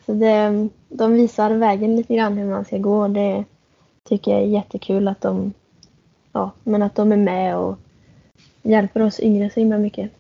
Så 0.07 0.13
det, 0.13 0.69
de 0.89 1.13
visar 1.13 1.51
vägen 1.51 1.97
lite 1.97 2.15
grann 2.15 2.37
hur 2.37 2.51
man 2.51 2.65
ska 2.65 2.79
gå 2.79 3.03
och 3.03 3.11
det 3.11 3.45
tycker 4.09 4.31
jag 4.31 4.41
är 4.41 4.47
jättekul 4.47 5.09
att 5.09 5.21
de, 5.21 5.53
ja, 6.33 6.51
men 6.65 6.83
att 6.83 6.95
de 6.95 7.13
är 7.13 7.17
med 7.17 7.57
och 7.57 7.79
hjälper 8.69 9.03
oss 9.03 9.21
yngre 9.21 9.51
så 9.51 9.61
himla 9.61 9.79
mycket. 9.79 10.11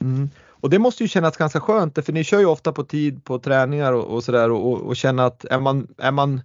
Mm. 0.00 0.30
Och 0.46 0.70
det 0.70 0.78
måste 0.78 1.02
ju 1.04 1.08
kännas 1.08 1.36
ganska 1.36 1.60
skönt 1.60 2.04
för 2.04 2.12
ni 2.12 2.24
kör 2.24 2.38
ju 2.38 2.46
ofta 2.46 2.72
på 2.72 2.84
tid 2.84 3.24
på 3.24 3.38
träningar 3.38 3.92
och, 3.92 4.04
och 4.04 4.24
sådär 4.24 4.50
och, 4.50 4.80
och 4.80 4.96
känna 4.96 5.26
att 5.26 5.44
är 5.44 5.60
man, 5.60 5.88
är 5.98 6.12
man 6.12 6.40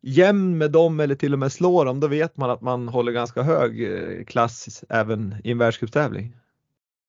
jämn 0.00 0.58
med 0.58 0.70
dem 0.70 1.00
eller 1.00 1.14
till 1.14 1.32
och 1.32 1.38
med 1.38 1.52
slår 1.52 1.84
dem 1.84 2.00
då 2.00 2.06
vet 2.06 2.36
man 2.36 2.50
att 2.50 2.60
man 2.60 2.88
håller 2.88 3.12
ganska 3.12 3.42
hög 3.42 3.92
eh, 3.92 4.24
klass 4.24 4.84
även 4.88 5.34
i 5.44 5.50
en 5.50 5.58
världscuptävling. 5.58 6.32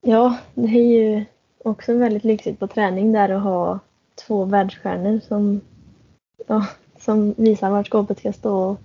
Ja, 0.05 0.37
det 0.53 0.67
är 0.67 1.01
ju 1.01 1.25
också 1.63 1.97
väldigt 1.97 2.23
lyxigt 2.23 2.59
på 2.59 2.67
träning 2.67 3.11
där 3.11 3.29
att 3.29 3.43
ha 3.43 3.79
två 4.27 4.45
världsstjärnor 4.45 5.19
som, 5.27 5.61
ja, 6.47 6.67
som 6.99 7.33
visar 7.37 7.69
vart 7.69 7.87
skåpet 7.87 8.19
ska 8.19 8.33
stå. 8.33 8.53
Och 8.53 8.79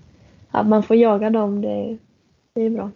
att 0.51 0.67
man 0.67 0.83
får 0.83 0.97
jaga 0.97 1.31
dem, 1.31 1.61
det, 1.61 1.99
det 2.55 2.63
är 2.63 2.71
bra. 2.71 2.91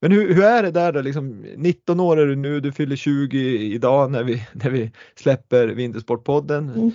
Men 0.00 0.12
hur, 0.12 0.34
hur 0.34 0.44
är 0.44 0.62
det 0.62 0.70
där 0.70 0.92
då? 0.92 1.00
Liksom, 1.00 1.46
19 1.56 2.00
år 2.00 2.16
är 2.16 2.26
du 2.26 2.36
nu, 2.36 2.60
du 2.60 2.72
fyller 2.72 2.96
20 2.96 3.58
idag 3.74 4.10
när 4.10 4.24
vi, 4.24 4.46
när 4.52 4.70
vi 4.70 4.92
släpper 5.14 5.68
Vintersportpodden. 5.68 6.70
Mm. 6.70 6.90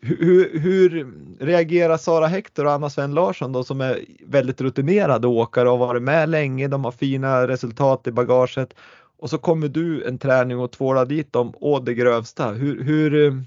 Hur, 0.00 0.58
hur 0.58 1.12
reagerar 1.40 1.96
Sara 1.96 2.26
Hector 2.26 2.64
och 2.64 2.72
Anna 2.72 2.90
Sven 2.90 3.14
Larsson 3.14 3.52
då 3.52 3.64
som 3.64 3.80
är 3.80 3.98
väldigt 4.26 4.60
rutinerade 4.60 5.26
åkare 5.26 5.70
och 5.70 5.78
har 5.78 5.86
varit 5.86 6.02
med 6.02 6.28
länge, 6.28 6.68
de 6.68 6.84
har 6.84 6.92
fina 6.92 7.48
resultat 7.48 8.06
i 8.06 8.12
bagaget 8.12 8.74
och 9.22 9.30
så 9.30 9.38
kommer 9.38 9.68
du 9.68 10.04
en 10.04 10.18
träning 10.18 10.58
och 10.58 10.72
tvålar 10.72 11.06
dit 11.06 11.32
dem 11.32 11.54
å 11.60 11.78
det 11.78 11.94
grövsta. 11.94 12.52
Hur, 12.52 12.82
hur, 12.82 13.42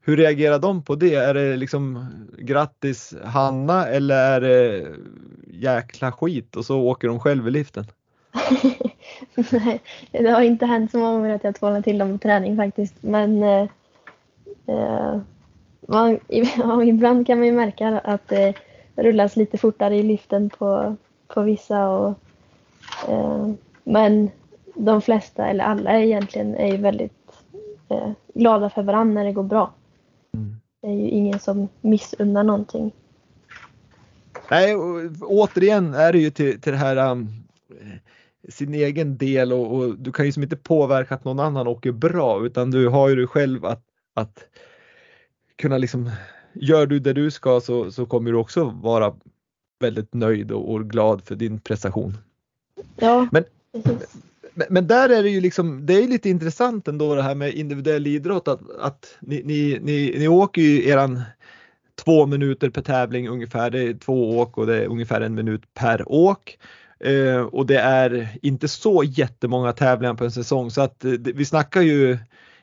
hur 0.00 0.16
reagerar 0.16 0.58
de 0.58 0.82
på 0.82 0.94
det? 0.94 1.14
Är 1.14 1.34
det 1.34 1.56
liksom 1.56 2.06
grattis 2.38 3.14
Hanna 3.24 3.86
eller 3.86 4.16
är 4.16 4.40
det 4.40 4.86
jäkla 5.46 6.12
skit 6.12 6.56
och 6.56 6.64
så 6.64 6.80
åker 6.80 7.08
de 7.08 7.20
själv 7.20 7.48
i 7.48 7.50
liften? 7.50 7.84
Nej, 9.50 9.80
det 10.12 10.30
har 10.30 10.42
inte 10.42 10.66
hänt 10.66 10.90
så 10.90 10.98
många 10.98 11.12
gånger 11.12 11.34
att 11.34 11.44
jag 11.44 11.54
tvålar 11.54 11.82
till 11.82 11.98
dem 11.98 12.12
på 12.12 12.18
träning 12.18 12.56
faktiskt. 12.56 12.94
Men 13.00 13.42
eh, 13.42 13.68
eh, 14.66 15.20
man, 15.88 16.18
ibland 16.88 17.26
kan 17.26 17.38
man 17.38 17.46
ju 17.46 17.52
märka 17.52 18.00
att 18.04 18.28
det 18.28 18.54
rullas 18.96 19.36
lite 19.36 19.58
fortare 19.58 19.96
i 19.96 20.02
liften 20.02 20.50
på, 20.50 20.96
på 21.26 21.42
vissa. 21.42 21.88
Och, 21.88 22.14
eh, 23.08 23.48
men 23.84 24.30
de 24.74 25.02
flesta, 25.02 25.46
eller 25.46 25.64
alla 25.64 26.00
egentligen, 26.00 26.54
är 26.54 26.72
ju 26.72 26.76
väldigt 26.76 27.32
eh, 27.88 28.10
glada 28.34 28.70
för 28.70 28.82
varandra 28.82 29.14
när 29.14 29.24
det 29.24 29.32
går 29.32 29.42
bra. 29.42 29.72
Mm. 30.34 30.56
Det 30.82 30.88
är 30.88 30.92
ju 30.92 31.08
ingen 31.08 31.38
som 31.38 31.68
missunnar 31.80 32.42
någonting. 32.42 32.92
Nej, 34.50 34.76
återigen 35.20 35.94
är 35.94 36.12
det 36.12 36.18
ju 36.18 36.30
till, 36.30 36.60
till 36.60 36.72
det 36.72 36.78
här 36.78 37.10
um, 37.10 37.28
sin 38.48 38.74
egen 38.74 39.16
del 39.16 39.52
och, 39.52 39.74
och, 39.74 39.98
du 39.98 40.12
kan 40.12 40.26
ju 40.26 40.32
som 40.32 40.42
inte 40.42 40.56
påverka 40.56 41.14
att 41.14 41.24
någon 41.24 41.40
annan 41.40 41.66
åker 41.66 41.92
bra 41.92 42.46
utan 42.46 42.70
du 42.70 42.88
har 42.88 43.08
ju 43.08 43.16
dig 43.16 43.26
själv 43.26 43.64
att, 43.64 43.82
att 44.14 44.44
kunna 45.56 45.78
liksom, 45.78 46.10
gör 46.52 46.86
du 46.86 46.98
det 46.98 47.12
du 47.12 47.30
ska 47.30 47.60
så, 47.60 47.90
så 47.92 48.06
kommer 48.06 48.32
du 48.32 48.38
också 48.38 48.64
vara 48.64 49.14
väldigt 49.80 50.14
nöjd 50.14 50.52
och, 50.52 50.72
och 50.72 50.90
glad 50.90 51.24
för 51.24 51.34
din 51.34 51.60
prestation. 51.60 52.18
Ja, 52.96 53.28
Men-. 53.32 53.44
Men, 54.54 54.66
men 54.70 54.86
där 54.86 55.08
är 55.08 55.22
det 55.22 55.30
ju 55.30 55.40
liksom, 55.40 55.86
det 55.86 55.94
är 55.94 56.08
lite 56.08 56.30
intressant 56.30 56.88
ändå 56.88 57.14
det 57.14 57.22
här 57.22 57.34
med 57.34 57.54
individuell 57.54 58.06
idrott 58.06 58.48
att, 58.48 58.60
att 58.80 59.16
ni, 59.20 59.42
ni, 59.44 59.78
ni, 59.82 60.14
ni 60.18 60.28
åker 60.28 60.62
ju 60.62 60.88
eran 60.88 61.22
två 61.94 62.26
minuter 62.26 62.70
per 62.70 62.82
tävling 62.82 63.28
ungefär, 63.28 63.70
det 63.70 63.82
är 63.82 63.94
två 63.94 64.38
åk 64.38 64.58
och 64.58 64.66
det 64.66 64.82
är 64.82 64.86
ungefär 64.86 65.20
en 65.20 65.34
minut 65.34 65.74
per 65.74 66.12
åk. 66.12 66.58
Eh, 67.00 67.40
och 67.40 67.66
det 67.66 67.78
är 67.78 68.38
inte 68.42 68.68
så 68.68 69.04
jättemånga 69.04 69.72
tävlingar 69.72 70.14
på 70.14 70.24
en 70.24 70.30
säsong 70.30 70.70
så 70.70 70.80
att 70.80 71.04
eh, 71.04 71.10
vi 71.10 71.44
snackar 71.44 71.80
ju 71.80 72.18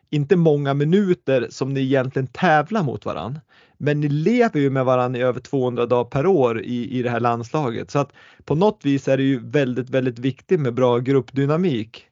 inte 0.10 0.36
många 0.36 0.74
minuter 0.74 1.48
som 1.50 1.74
ni 1.74 1.82
egentligen 1.82 2.28
tävlar 2.28 2.84
mot 2.84 3.06
varann. 3.06 3.40
Men 3.78 4.00
ni 4.00 4.10
lever 4.10 4.60
ju 4.60 4.70
med 4.70 4.86
varandra 4.86 5.20
i 5.20 5.24
över 5.24 5.40
200 5.40 5.86
dagar 5.86 6.04
per 6.04 6.26
år 6.26 6.62
i, 6.62 7.00
i 7.00 7.04
det 7.04 7.10
här 7.10 7.20
landslaget 7.20 7.92
så 7.92 8.00
att 8.00 8.12
på 8.46 8.56
något 8.56 8.80
vis 8.84 9.08
är 9.08 9.18
det 9.18 9.24
ju 9.24 9.40
väldigt, 9.50 9.90
väldigt 9.90 10.20
viktigt 10.20 10.60
med 10.60 10.74
bra 10.74 11.00
gruppdynamik. 11.00 12.06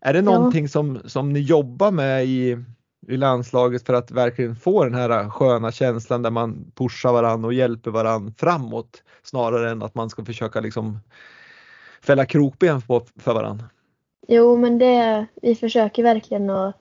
Är 0.00 0.12
det 0.12 0.22
någonting 0.22 0.64
ja. 0.64 0.68
som, 0.68 1.00
som 1.04 1.32
ni 1.32 1.40
jobbar 1.40 1.90
med 1.90 2.26
i, 2.26 2.58
i 3.08 3.16
landslaget 3.16 3.86
för 3.86 3.94
att 3.94 4.10
verkligen 4.10 4.56
få 4.56 4.84
den 4.84 4.94
här 4.94 5.30
sköna 5.30 5.72
känslan 5.72 6.22
där 6.22 6.30
man 6.30 6.72
pushar 6.74 7.12
varandra 7.12 7.46
och 7.46 7.54
hjälper 7.54 7.90
varandra 7.90 8.32
framåt 8.36 9.02
snarare 9.22 9.70
än 9.70 9.82
att 9.82 9.94
man 9.94 10.10
ska 10.10 10.24
försöka 10.24 10.60
liksom 10.60 10.98
fälla 12.04 12.26
krokben 12.26 12.80
på, 12.80 13.00
för 13.16 13.34
varandra? 13.34 13.64
Jo, 14.28 14.56
men 14.56 14.78
det, 14.78 15.26
vi 15.42 15.54
försöker 15.54 16.02
verkligen 16.02 16.50
att, 16.50 16.76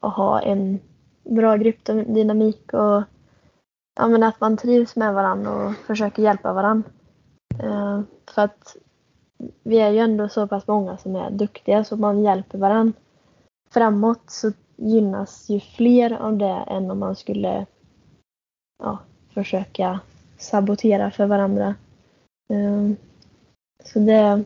att 0.00 0.14
ha 0.14 0.40
en 0.40 0.80
bra 1.22 1.56
gruppdynamik 1.56 2.72
och 2.72 3.02
ja, 3.96 4.08
men 4.08 4.22
att 4.22 4.40
man 4.40 4.56
trivs 4.56 4.96
med 4.96 5.14
varandra 5.14 5.52
och 5.52 5.74
försöker 5.76 6.22
hjälpa 6.22 6.52
varandra. 6.52 6.90
Uh, 7.62 7.94
eh, 7.94 8.00
för 8.34 8.42
att 8.42 8.76
vi 9.62 9.78
är 9.78 9.90
ju 9.90 9.98
ändå 9.98 10.28
så 10.28 10.46
pass 10.46 10.66
många 10.66 10.96
som 10.96 11.16
är 11.16 11.30
duktiga 11.30 11.84
så 11.84 11.96
man 11.96 12.22
hjälper 12.22 12.58
varandra 12.58 12.92
framåt 13.70 14.30
så 14.30 14.52
gynnas 14.76 15.50
ju 15.50 15.60
fler 15.60 16.12
av 16.12 16.38
det 16.38 16.64
än 16.66 16.90
om 16.90 16.98
man 16.98 17.16
skulle 17.16 17.66
ja, 18.82 18.98
försöka 19.34 20.00
sabotera 20.38 21.10
för 21.10 21.26
varandra. 21.26 21.74
Uh, 22.50 22.92
så 23.84 23.98
det, 23.98 24.44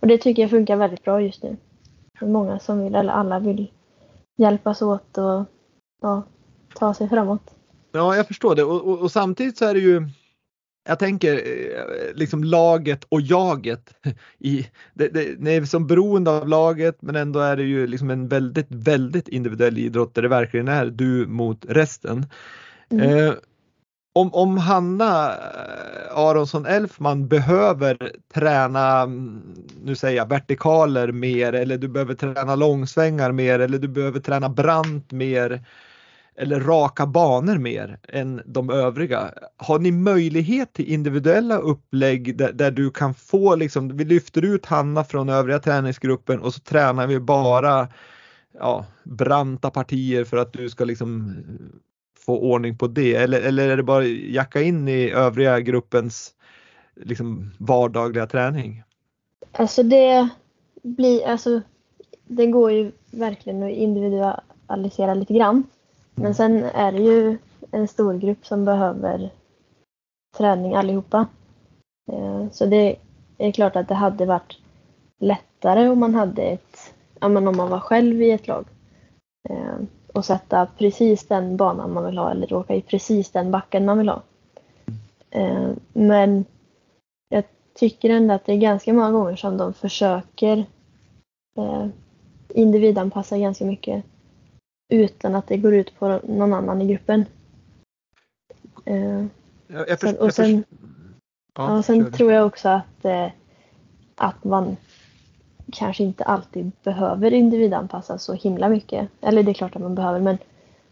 och 0.00 0.06
det 0.06 0.18
tycker 0.18 0.42
jag 0.42 0.50
funkar 0.50 0.76
väldigt 0.76 1.04
bra 1.04 1.22
just 1.22 1.42
nu. 1.42 1.56
Det 2.20 2.26
är 2.26 2.30
många 2.30 2.58
som 2.58 2.84
vill, 2.84 2.94
eller 2.94 3.12
alla 3.12 3.38
vill 3.38 3.70
hjälpas 4.36 4.82
åt 4.82 5.18
och 5.18 5.44
ja, 6.02 6.22
ta 6.74 6.94
sig 6.94 7.08
framåt. 7.08 7.54
Ja, 7.92 8.16
jag 8.16 8.26
förstår 8.26 8.54
det 8.54 8.64
och, 8.64 8.82
och, 8.86 8.98
och 8.98 9.12
samtidigt 9.12 9.58
så 9.58 9.64
är 9.64 9.74
det 9.74 9.80
ju 9.80 10.08
jag 10.88 10.98
tänker 10.98 11.34
eh, 11.34 12.14
liksom 12.14 12.44
laget 12.44 13.04
och 13.08 13.20
jaget. 13.20 13.94
I, 14.38 14.66
det, 14.94 15.08
det, 15.08 15.34
det, 15.38 15.50
är 15.50 15.64
som 15.64 15.86
beroende 15.86 16.30
av 16.30 16.48
laget 16.48 17.02
men 17.02 17.16
ändå 17.16 17.40
är 17.40 17.56
det 17.56 17.62
ju 17.62 17.86
liksom 17.86 18.10
en 18.10 18.28
väldigt, 18.28 18.66
väldigt 18.68 19.28
individuell 19.28 19.78
idrott 19.78 20.14
där 20.14 20.22
det 20.22 20.28
verkligen 20.28 20.68
är 20.68 20.86
du 20.86 21.26
mot 21.26 21.64
resten. 21.68 22.26
Mm. 22.90 23.26
Eh, 23.26 23.34
om, 24.20 24.34
om 24.34 24.58
Hanna 24.58 25.30
eh, 25.30 26.18
Aronsson 26.18 26.66
Elfman 26.66 27.28
behöver 27.28 28.12
träna, 28.34 29.00
mm, 29.00 29.42
nu 29.82 29.96
säger 29.96 30.16
jag 30.16 30.28
vertikaler 30.28 31.12
mer 31.12 31.52
eller 31.52 31.78
du 31.78 31.88
behöver 31.88 32.14
träna 32.14 32.54
långsvängar 32.54 33.32
mer 33.32 33.58
eller 33.58 33.78
du 33.78 33.88
behöver 33.88 34.20
träna 34.20 34.48
brant 34.48 35.12
mer 35.12 35.64
eller 36.36 36.60
raka 36.60 37.06
banor 37.06 37.58
mer 37.58 37.98
än 38.08 38.42
de 38.46 38.70
övriga. 38.70 39.30
Har 39.56 39.78
ni 39.78 39.92
möjlighet 39.92 40.72
till 40.72 40.92
individuella 40.92 41.58
upplägg 41.58 42.36
där, 42.36 42.52
där, 42.52 42.70
du 42.70 42.90
kan 42.90 43.14
få 43.14 43.54
liksom, 43.54 43.96
vi 43.96 44.04
lyfter 44.04 44.44
ut 44.44 44.66
Hanna 44.66 45.04
från 45.04 45.28
övriga 45.28 45.58
träningsgruppen 45.58 46.40
och 46.40 46.54
så 46.54 46.60
tränar 46.60 47.06
vi 47.06 47.20
bara 47.20 47.88
ja, 48.58 48.86
branta 49.04 49.70
partier 49.70 50.24
för 50.24 50.36
att 50.36 50.52
du 50.52 50.70
ska 50.70 50.84
liksom 50.84 51.36
få 52.28 52.38
ordning 52.38 52.76
på 52.76 52.86
det 52.86 53.14
eller, 53.14 53.40
eller 53.40 53.68
är 53.68 53.76
det 53.76 53.82
bara 53.82 54.04
jacka 54.04 54.62
in 54.62 54.88
i 54.88 55.10
övriga 55.10 55.60
gruppens 55.60 56.34
liksom 56.94 57.50
vardagliga 57.58 58.26
träning? 58.26 58.82
Alltså 59.52 59.82
det 59.82 60.28
blir, 60.82 61.26
alltså 61.26 61.60
det 62.26 62.46
går 62.46 62.72
ju 62.72 62.92
verkligen 63.10 63.62
att 63.62 63.70
individualisera 63.70 65.14
lite 65.14 65.34
grann. 65.34 65.64
Men 66.14 66.34
sen 66.34 66.64
är 66.64 66.92
det 66.92 67.02
ju 67.02 67.38
en 67.70 67.88
stor 67.88 68.18
grupp 68.18 68.46
som 68.46 68.64
behöver 68.64 69.30
träning 70.36 70.74
allihopa. 70.74 71.26
Eh, 72.12 72.50
så 72.52 72.66
det 72.66 72.96
är 73.38 73.52
klart 73.52 73.76
att 73.76 73.88
det 73.88 73.94
hade 73.94 74.26
varit 74.26 74.58
lättare 75.20 75.88
om 75.88 75.98
man 75.98 76.14
hade 76.14 76.42
ett, 76.42 76.94
ja 77.20 77.28
men 77.28 77.48
om 77.48 77.56
man 77.56 77.70
var 77.70 77.80
själv 77.80 78.22
i 78.22 78.30
ett 78.30 78.48
lag. 78.48 78.64
Eh, 80.08 80.18
och 80.18 80.24
sätta 80.24 80.66
precis 80.66 81.26
den 81.26 81.56
banan 81.56 81.92
man 81.92 82.04
vill 82.04 82.18
ha 82.18 82.30
eller 82.30 82.52
åka 82.52 82.74
i 82.74 82.82
precis 82.82 83.30
den 83.30 83.50
backen 83.50 83.84
man 83.84 83.98
vill 83.98 84.08
ha. 84.08 84.22
Eh, 85.30 85.70
men 85.92 86.44
jag 87.28 87.44
tycker 87.74 88.10
ändå 88.10 88.34
att 88.34 88.46
det 88.46 88.52
är 88.52 88.56
ganska 88.56 88.92
många 88.92 89.10
gånger 89.10 89.36
som 89.36 89.56
de 89.56 89.74
försöker 89.74 90.66
individanpassa 92.48 93.38
ganska 93.38 93.64
mycket 93.64 94.04
utan 94.88 95.34
att 95.34 95.46
det 95.46 95.56
går 95.56 95.74
ut 95.74 95.98
på 95.98 96.20
någon 96.24 96.54
annan 96.54 96.82
i 96.82 96.86
gruppen. 96.86 97.24
Eh, 98.84 99.24
jag, 99.66 99.88
jag 99.88 100.00
sen, 100.00 100.16
och 100.16 100.34
sen, 100.34 100.64
ja, 101.54 101.76
ja, 101.76 101.82
sen 101.82 102.12
tror 102.12 102.32
jag 102.32 102.46
också 102.46 102.68
att, 102.68 103.04
eh, 103.04 103.30
att 104.14 104.44
man 104.44 104.76
kanske 105.72 106.02
inte 106.02 106.24
alltid 106.24 106.70
behöver 106.82 107.32
individanpassa 107.32 108.18
så 108.18 108.32
himla 108.32 108.68
mycket. 108.68 109.08
Eller 109.20 109.42
det 109.42 109.50
är 109.50 109.54
klart 109.54 109.76
att 109.76 109.82
man 109.82 109.94
behöver 109.94 110.20
men 110.20 110.38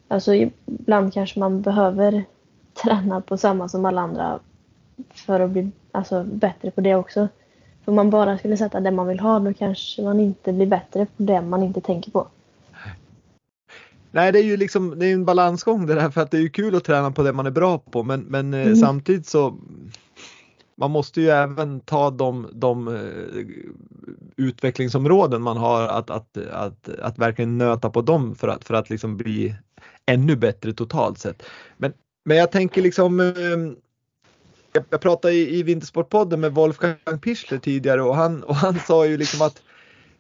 alltså 0.09 0.35
ibland 0.35 1.13
kanske 1.13 1.41
man 1.41 1.63
behöver 1.63 2.25
träna 2.83 3.21
på 3.21 3.37
samma 3.37 3.69
som 3.69 3.85
alla 3.85 4.01
andra 4.01 4.39
för 5.15 5.41
att 5.41 5.51
bli 5.51 5.71
alltså, 5.93 6.25
bättre 6.25 6.71
på 6.71 6.81
det 6.81 6.95
också. 6.95 7.29
För 7.85 7.93
om 7.93 7.97
man 7.97 8.11
bara 8.11 8.39
skulle 8.39 8.57
sätta 8.57 8.81
det 8.81 8.91
man 8.91 9.07
vill 9.07 9.21
ha 9.21 9.39
då 9.39 9.55
kanske 9.55 10.03
man 10.03 10.21
inte 10.21 10.53
blir 10.53 10.67
bättre 10.67 11.07
på 11.07 11.23
det 11.23 11.41
man 11.41 11.63
inte 11.63 11.81
tänker 11.81 12.11
på. 12.11 12.27
Nej, 14.11 14.33
det 14.33 14.39
är 14.39 14.45
ju 14.45 14.57
liksom 14.57 14.99
det 14.99 15.07
är 15.07 15.13
en 15.13 15.25
balansgång 15.25 15.87
det 15.87 15.95
där 15.95 16.11
för 16.11 16.21
att 16.21 16.31
det 16.31 16.37
är 16.37 16.41
ju 16.41 16.49
kul 16.49 16.77
att 16.77 16.85
träna 16.85 17.11
på 17.11 17.23
det 17.23 17.33
man 17.33 17.47
är 17.47 17.51
bra 17.51 17.79
på 17.79 18.03
men, 18.03 18.21
men 18.21 18.55
eh, 18.55 18.63
mm. 18.63 18.77
samtidigt 18.77 19.27
så 19.27 19.55
man 20.75 20.91
måste 20.91 21.21
ju 21.21 21.29
även 21.29 21.81
ta 21.81 22.11
de, 22.11 22.47
de 22.53 22.89
uh, 22.89 23.01
utvecklingsområden 24.37 25.43
man 25.43 25.57
har 25.57 25.89
att, 25.89 26.11
att, 26.11 26.37
att, 26.37 26.89
att 26.89 27.19
verkligen 27.19 27.59
nöta 27.59 27.91
på 27.91 28.03
dem 28.03 28.35
för 28.35 28.49
att, 28.49 28.65
för 28.65 28.75
att 28.75 28.91
liksom 28.91 29.17
bli 29.17 29.55
ännu 30.07 30.37
bättre 30.37 30.73
totalt 30.73 31.19
sett. 31.19 31.43
Men, 31.77 31.93
men 32.25 32.37
jag 32.37 32.53
tänker 32.53 32.83
liksom 32.83 33.21
ehm, 33.21 33.77
jag, 34.73 34.85
jag 34.91 35.01
pratade 35.01 35.35
i, 35.35 35.59
i 35.59 35.63
Vintersportpodden 35.63 36.41
med 36.41 36.55
Wolfgang 36.55 36.97
Pichler 37.23 37.59
tidigare 37.59 38.03
och 38.03 38.17
han, 38.17 38.43
och 38.43 38.57
han 38.57 38.79
sa 38.79 39.07
ju 39.07 39.17
liksom 39.17 39.43
att, 39.47 39.63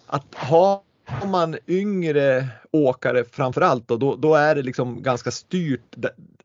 att 0.06 0.34
ha 0.34 0.82
har 1.06 1.28
man 1.28 1.56
yngre 1.66 2.48
åkare 2.70 3.24
framförallt 3.24 3.88
då, 3.88 3.96
då, 3.96 4.16
då 4.16 4.34
är 4.34 4.54
det 4.54 4.62
liksom 4.62 5.02
ganska 5.02 5.30
styrt 5.30 5.96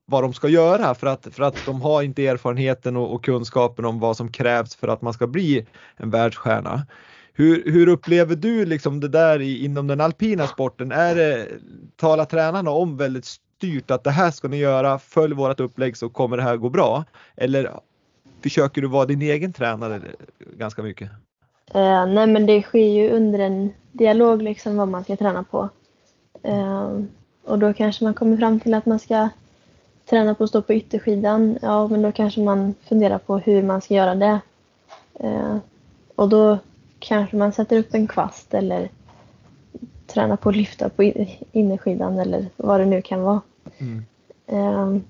vad 0.06 0.24
de 0.24 0.34
ska 0.34 0.48
göra 0.48 0.96
för 0.96 1.08
att, 1.08 1.28
för 1.32 1.44
att 1.44 1.56
de 1.66 1.82
har 1.82 2.02
inte 2.02 2.28
erfarenheten 2.28 2.98
och, 2.98 3.14
och 3.14 3.26
kunskapen 3.26 3.86
om 3.86 4.00
vad 4.00 4.18
som 4.18 4.32
krävs 4.32 4.76
för 4.76 4.88
att 4.88 5.02
man 5.02 5.14
ska 5.14 5.28
bli 5.28 5.66
en 5.98 6.10
världsstjärna. 6.10 6.86
Hur, 7.34 7.72
hur 7.72 7.88
upplever 7.88 8.36
du 8.36 8.66
liksom 8.66 9.00
det 9.00 9.08
där 9.08 9.42
i, 9.42 9.66
inom 9.66 9.88
den 9.88 10.02
alpina 10.02 10.48
sporten? 10.48 10.92
Är 10.92 11.16
det, 11.16 11.48
talar 11.96 12.26
tränarna 12.26 12.72
om 12.72 12.98
väldigt 12.98 13.26
styrt 13.26 13.92
att 13.92 14.04
det 14.04 14.12
här 14.12 14.32
ska 14.32 14.48
ni 14.48 14.58
göra, 14.58 15.00
följ 15.00 15.36
vårt 15.36 15.60
upplägg 15.60 15.98
så 15.98 16.10
kommer 16.10 16.38
det 16.38 16.44
här 16.44 16.58
gå 16.58 16.70
bra? 16.70 17.06
Eller 17.36 17.72
försöker 18.44 18.82
du 18.82 18.88
vara 18.88 19.06
din 19.06 19.22
egen 19.22 19.54
tränare 19.54 20.02
ganska 20.58 20.84
mycket? 20.84 21.10
Uh, 21.76 22.06
nej 22.06 22.28
men 22.28 22.46
det 22.46 22.62
sker 22.62 22.90
ju 22.90 23.10
under 23.10 23.40
en 23.40 23.74
dialog 23.92 24.42
liksom 24.42 24.78
vad 24.78 24.88
man 24.88 25.04
ska 25.04 25.16
träna 25.16 25.44
på. 25.44 25.70
Uh, 26.48 27.04
och 27.44 27.60
då 27.60 27.74
kanske 27.74 28.04
man 28.04 28.14
kommer 28.14 28.38
fram 28.38 28.60
till 28.60 28.74
att 28.74 28.86
man 28.86 29.00
ska 29.00 29.30
träna 30.10 30.36
på 30.36 30.44
att 30.44 30.50
stå 30.50 30.62
på 30.62 30.74
ytterskidan. 30.74 31.58
Ja 31.62 31.88
men 31.88 32.02
då 32.02 32.12
kanske 32.12 32.42
man 32.42 32.76
funderar 32.90 33.18
på 33.18 33.38
hur 33.38 33.64
man 33.64 33.82
ska 33.82 33.94
göra 33.94 34.16
det. 34.16 34.40
Uh, 35.24 35.58
och 36.16 36.30
då 36.30 36.58
kanske 37.02 37.38
man 37.38 37.54
sätter 37.54 37.80
upp 37.80 37.94
en 37.94 38.08
kvast 38.08 38.54
eller 38.54 38.90
tränar 40.08 40.36
på 40.36 40.50
att 40.50 40.56
lyfta 40.56 40.90
på 40.90 41.04
innerskidan 41.52 42.20
eller 42.20 42.50
vad 42.58 42.80
det 42.80 42.86
nu 42.86 43.02
kan 43.02 43.22
vara. 43.22 43.42
Mm. 43.78 45.04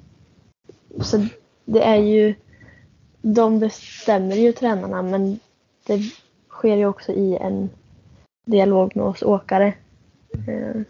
så 1.01 1.25
det 1.65 1.83
är 1.83 1.95
ju, 1.95 2.35
de 3.21 3.59
bestämmer 3.59 4.35
ju 4.35 4.51
tränarna 4.51 5.01
men 5.01 5.39
det 5.85 6.01
sker 6.49 6.75
ju 6.75 6.85
också 6.85 7.11
i 7.11 7.37
en 7.37 7.69
dialog 8.45 8.95
med 8.95 9.05
oss 9.05 9.23
åkare. 9.23 9.73
Eh, 10.47 10.81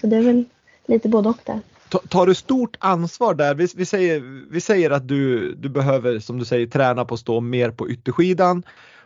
så 0.00 0.06
det 0.06 0.16
är 0.16 0.22
väl 0.22 0.44
lite 0.86 1.08
både 1.08 1.28
och 1.28 1.40
där. 1.44 1.60
Tar 2.08 2.26
du 2.26 2.34
stort 2.34 2.76
ansvar 2.80 3.34
där? 3.34 3.54
Vi, 3.54 3.68
vi, 3.76 3.86
säger, 3.86 4.20
vi 4.50 4.60
säger 4.60 4.90
att 4.90 5.08
du, 5.08 5.54
du 5.54 5.68
behöver, 5.68 6.18
som 6.18 6.38
du 6.38 6.44
säger, 6.44 6.66
träna 6.66 7.04
på 7.04 7.14
att 7.14 7.20
stå 7.20 7.40
mer 7.40 7.70
på 7.70 7.90
ytterskidan 7.90 8.62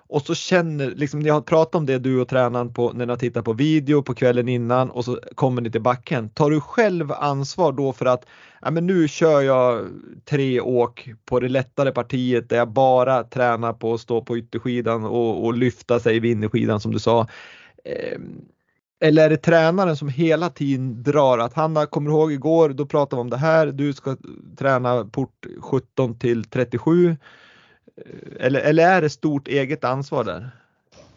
och 0.09 0.23
så 0.23 0.35
känner, 0.35 0.91
liksom 0.91 1.21
ni 1.21 1.29
har 1.29 1.41
pratat 1.41 1.75
om 1.75 1.87
det 1.87 1.99
du 1.99 2.21
och 2.21 2.29
tränaren 2.29 2.73
på, 2.73 2.93
när 2.93 3.07
ni 3.07 3.13
har 3.13 3.17
tittat 3.17 3.45
på 3.45 3.53
video 3.53 4.03
på 4.03 4.15
kvällen 4.15 4.49
innan 4.49 4.91
och 4.91 5.05
så 5.05 5.21
kommer 5.35 5.63
ni 5.63 5.71
till 5.71 5.83
backen. 5.83 6.29
Tar 6.29 6.51
du 6.51 6.61
själv 6.61 7.13
ansvar 7.13 7.73
då 7.73 7.93
för 7.93 8.07
att 8.07 8.25
ja, 8.63 8.71
men 8.71 8.87
nu 8.87 9.09
kör 9.09 9.41
jag 9.41 9.87
tre 10.25 10.61
åk 10.61 11.09
på 11.25 11.41
det 11.41 11.49
lättare 11.49 11.93
partiet 11.93 12.49
där 12.49 12.57
jag 12.57 12.69
bara 12.69 13.25
tränar 13.25 13.73
på 13.73 13.95
att 13.95 14.01
stå 14.01 14.23
på 14.23 14.39
ytterskidan 14.39 15.05
och, 15.05 15.45
och 15.45 15.55
lyfta 15.55 16.01
sig 16.01 16.21
vid 16.21 16.33
innerskidan 16.33 16.81
som 16.81 16.93
du 16.93 16.99
sa. 16.99 17.27
Eh, 17.85 18.19
eller 19.01 19.25
är 19.25 19.31
det 19.31 19.37
tränaren 19.37 19.97
som 19.97 20.09
hela 20.09 20.51
tiden 20.51 21.03
drar 21.03 21.39
att 21.39 21.55
Hanna, 21.55 21.87
kommer 21.87 22.11
du 22.11 22.17
ihåg 22.17 22.33
igår, 22.33 22.69
då 22.69 22.87
pratade 22.87 23.17
vi 23.17 23.21
om 23.21 23.31
det 23.31 23.37
här, 23.37 23.67
du 23.67 23.93
ska 23.93 24.17
träna 24.59 25.05
port 25.05 25.47
17 25.61 26.19
till 26.19 26.45
37. 26.45 27.17
Eller, 28.41 28.61
eller 28.61 28.89
är 28.89 29.01
det 29.01 29.11
stort 29.11 29.49
eget 29.49 29.85
ansvar 29.85 30.25
där? 30.25 30.51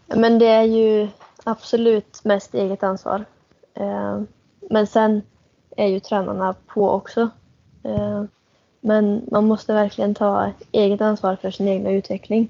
Men 0.08 0.40
det 0.40 0.48
är 0.48 0.64
ju 0.64 1.08
absolut 1.44 2.24
mest 2.24 2.54
eget 2.54 2.84
ansvar. 2.84 3.26
Eh, 3.74 4.22
men 4.70 4.88
sen 4.88 5.22
är 5.78 5.88
ju 5.88 6.00
tränarna 6.00 6.56
på 6.68 6.90
också. 6.90 7.30
Eh, 7.84 8.24
men 8.82 9.22
man 9.32 9.46
måste 9.48 9.74
verkligen 9.74 10.16
ta 10.16 10.52
eget 10.72 11.02
ansvar 11.02 11.36
för 11.36 11.52
sin 11.52 11.68
egen 11.68 11.88
utveckling. 11.88 12.50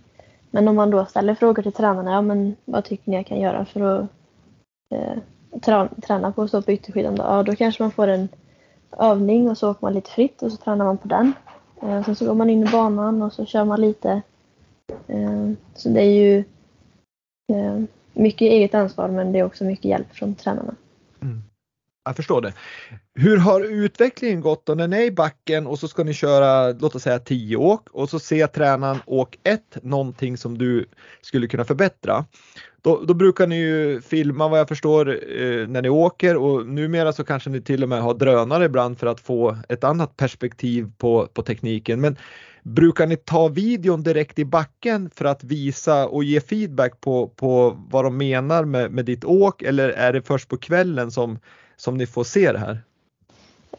Men 0.51 0.67
om 0.67 0.75
man 0.75 0.89
då 0.89 1.05
ställer 1.05 1.35
frågor 1.35 1.63
till 1.63 1.71
tränarna, 1.73 2.11
ja 2.11 2.21
men 2.21 2.55
vad 2.65 2.83
tycker 2.83 3.11
ni 3.11 3.15
jag 3.15 3.25
kan 3.25 3.39
göra 3.39 3.65
för 3.65 3.81
att 3.81 4.07
eh, 4.93 5.17
träna 6.01 6.31
på 6.31 6.41
att 6.41 6.49
stå 6.49 6.61
på 6.61 6.71
ytterskidan 6.71 7.15
då? 7.15 7.23
Ja, 7.23 7.43
då 7.43 7.55
kanske 7.55 7.83
man 7.83 7.91
får 7.91 8.07
en 8.07 8.29
övning 8.97 9.49
och 9.49 9.57
så 9.57 9.71
åker 9.71 9.85
man 9.85 9.93
lite 9.93 10.11
fritt 10.11 10.41
och 10.41 10.51
så 10.51 10.57
tränar 10.57 10.85
man 10.85 10.97
på 10.97 11.07
den. 11.07 11.33
Eh, 11.81 12.05
sen 12.05 12.15
så 12.15 12.25
går 12.25 12.35
man 12.35 12.49
in 12.49 12.67
i 12.67 12.71
banan 12.71 13.21
och 13.21 13.33
så 13.33 13.45
kör 13.45 13.65
man 13.65 13.81
lite. 13.81 14.21
Eh, 15.07 15.51
så 15.75 15.89
det 15.89 16.01
är 16.01 16.11
ju 16.11 16.37
eh, 17.53 17.81
mycket 18.13 18.41
eget 18.41 18.75
ansvar 18.75 19.07
men 19.07 19.31
det 19.31 19.39
är 19.39 19.43
också 19.43 19.63
mycket 19.63 19.85
hjälp 19.85 20.15
från 20.15 20.35
tränarna. 20.35 20.75
Mm. 21.21 21.41
Jag 22.03 22.15
förstår 22.15 22.41
det. 22.41 22.53
Hur 23.15 23.37
har 23.37 23.61
utvecklingen 23.61 24.41
gått 24.41 24.65
då 24.65 24.75
när 24.75 24.87
ni 24.87 24.97
är 24.97 25.05
i 25.05 25.11
backen 25.11 25.67
och 25.67 25.79
så 25.79 25.87
ska 25.87 26.03
ni 26.03 26.13
köra 26.13 26.71
låt 26.71 26.95
oss 26.95 27.03
säga 27.03 27.19
10 27.19 27.57
åk 27.57 27.89
och 27.89 28.09
så 28.09 28.19
ser 28.19 28.47
tränaren 28.47 28.97
åk 29.05 29.39
1 29.43 29.61
någonting 29.81 30.37
som 30.37 30.57
du 30.57 30.85
skulle 31.21 31.47
kunna 31.47 31.65
förbättra. 31.65 32.25
Då, 32.83 33.01
då, 33.07 33.13
brukar 33.13 33.47
ni 33.47 33.55
ju 33.55 34.01
filma 34.01 34.47
vad 34.47 34.59
jag 34.59 34.67
förstår 34.67 35.09
eh, 35.09 35.67
när 35.67 35.81
ni 35.81 35.89
åker 35.89 36.37
och 36.37 36.67
numera 36.67 37.13
så 37.13 37.23
kanske 37.23 37.49
ni 37.49 37.61
till 37.61 37.83
och 37.83 37.89
med 37.89 38.01
har 38.01 38.13
drönare 38.13 38.65
ibland 38.65 38.99
för 38.99 39.07
att 39.07 39.19
få 39.19 39.57
ett 39.69 39.83
annat 39.83 40.17
perspektiv 40.17 40.91
på, 40.97 41.27
på 41.33 41.41
tekniken. 41.41 42.01
Men 42.01 42.17
brukar 42.63 43.07
ni 43.07 43.17
ta 43.17 43.47
videon 43.47 44.03
direkt 44.03 44.39
i 44.39 44.45
backen 44.45 45.09
för 45.09 45.25
att 45.25 45.43
visa 45.43 46.07
och 46.07 46.23
ge 46.23 46.41
feedback 46.41 47.01
på, 47.01 47.27
på 47.27 47.77
vad 47.89 48.05
de 48.05 48.17
menar 48.17 48.65
med, 48.65 48.91
med 48.91 49.05
ditt 49.05 49.25
åk 49.25 49.61
eller 49.61 49.89
är 49.89 50.13
det 50.13 50.21
först 50.21 50.49
på 50.49 50.57
kvällen 50.57 51.11
som, 51.11 51.39
som 51.77 51.97
ni 51.97 52.05
får 52.05 52.23
se 52.23 52.51
det 52.51 52.59
här? 52.59 52.81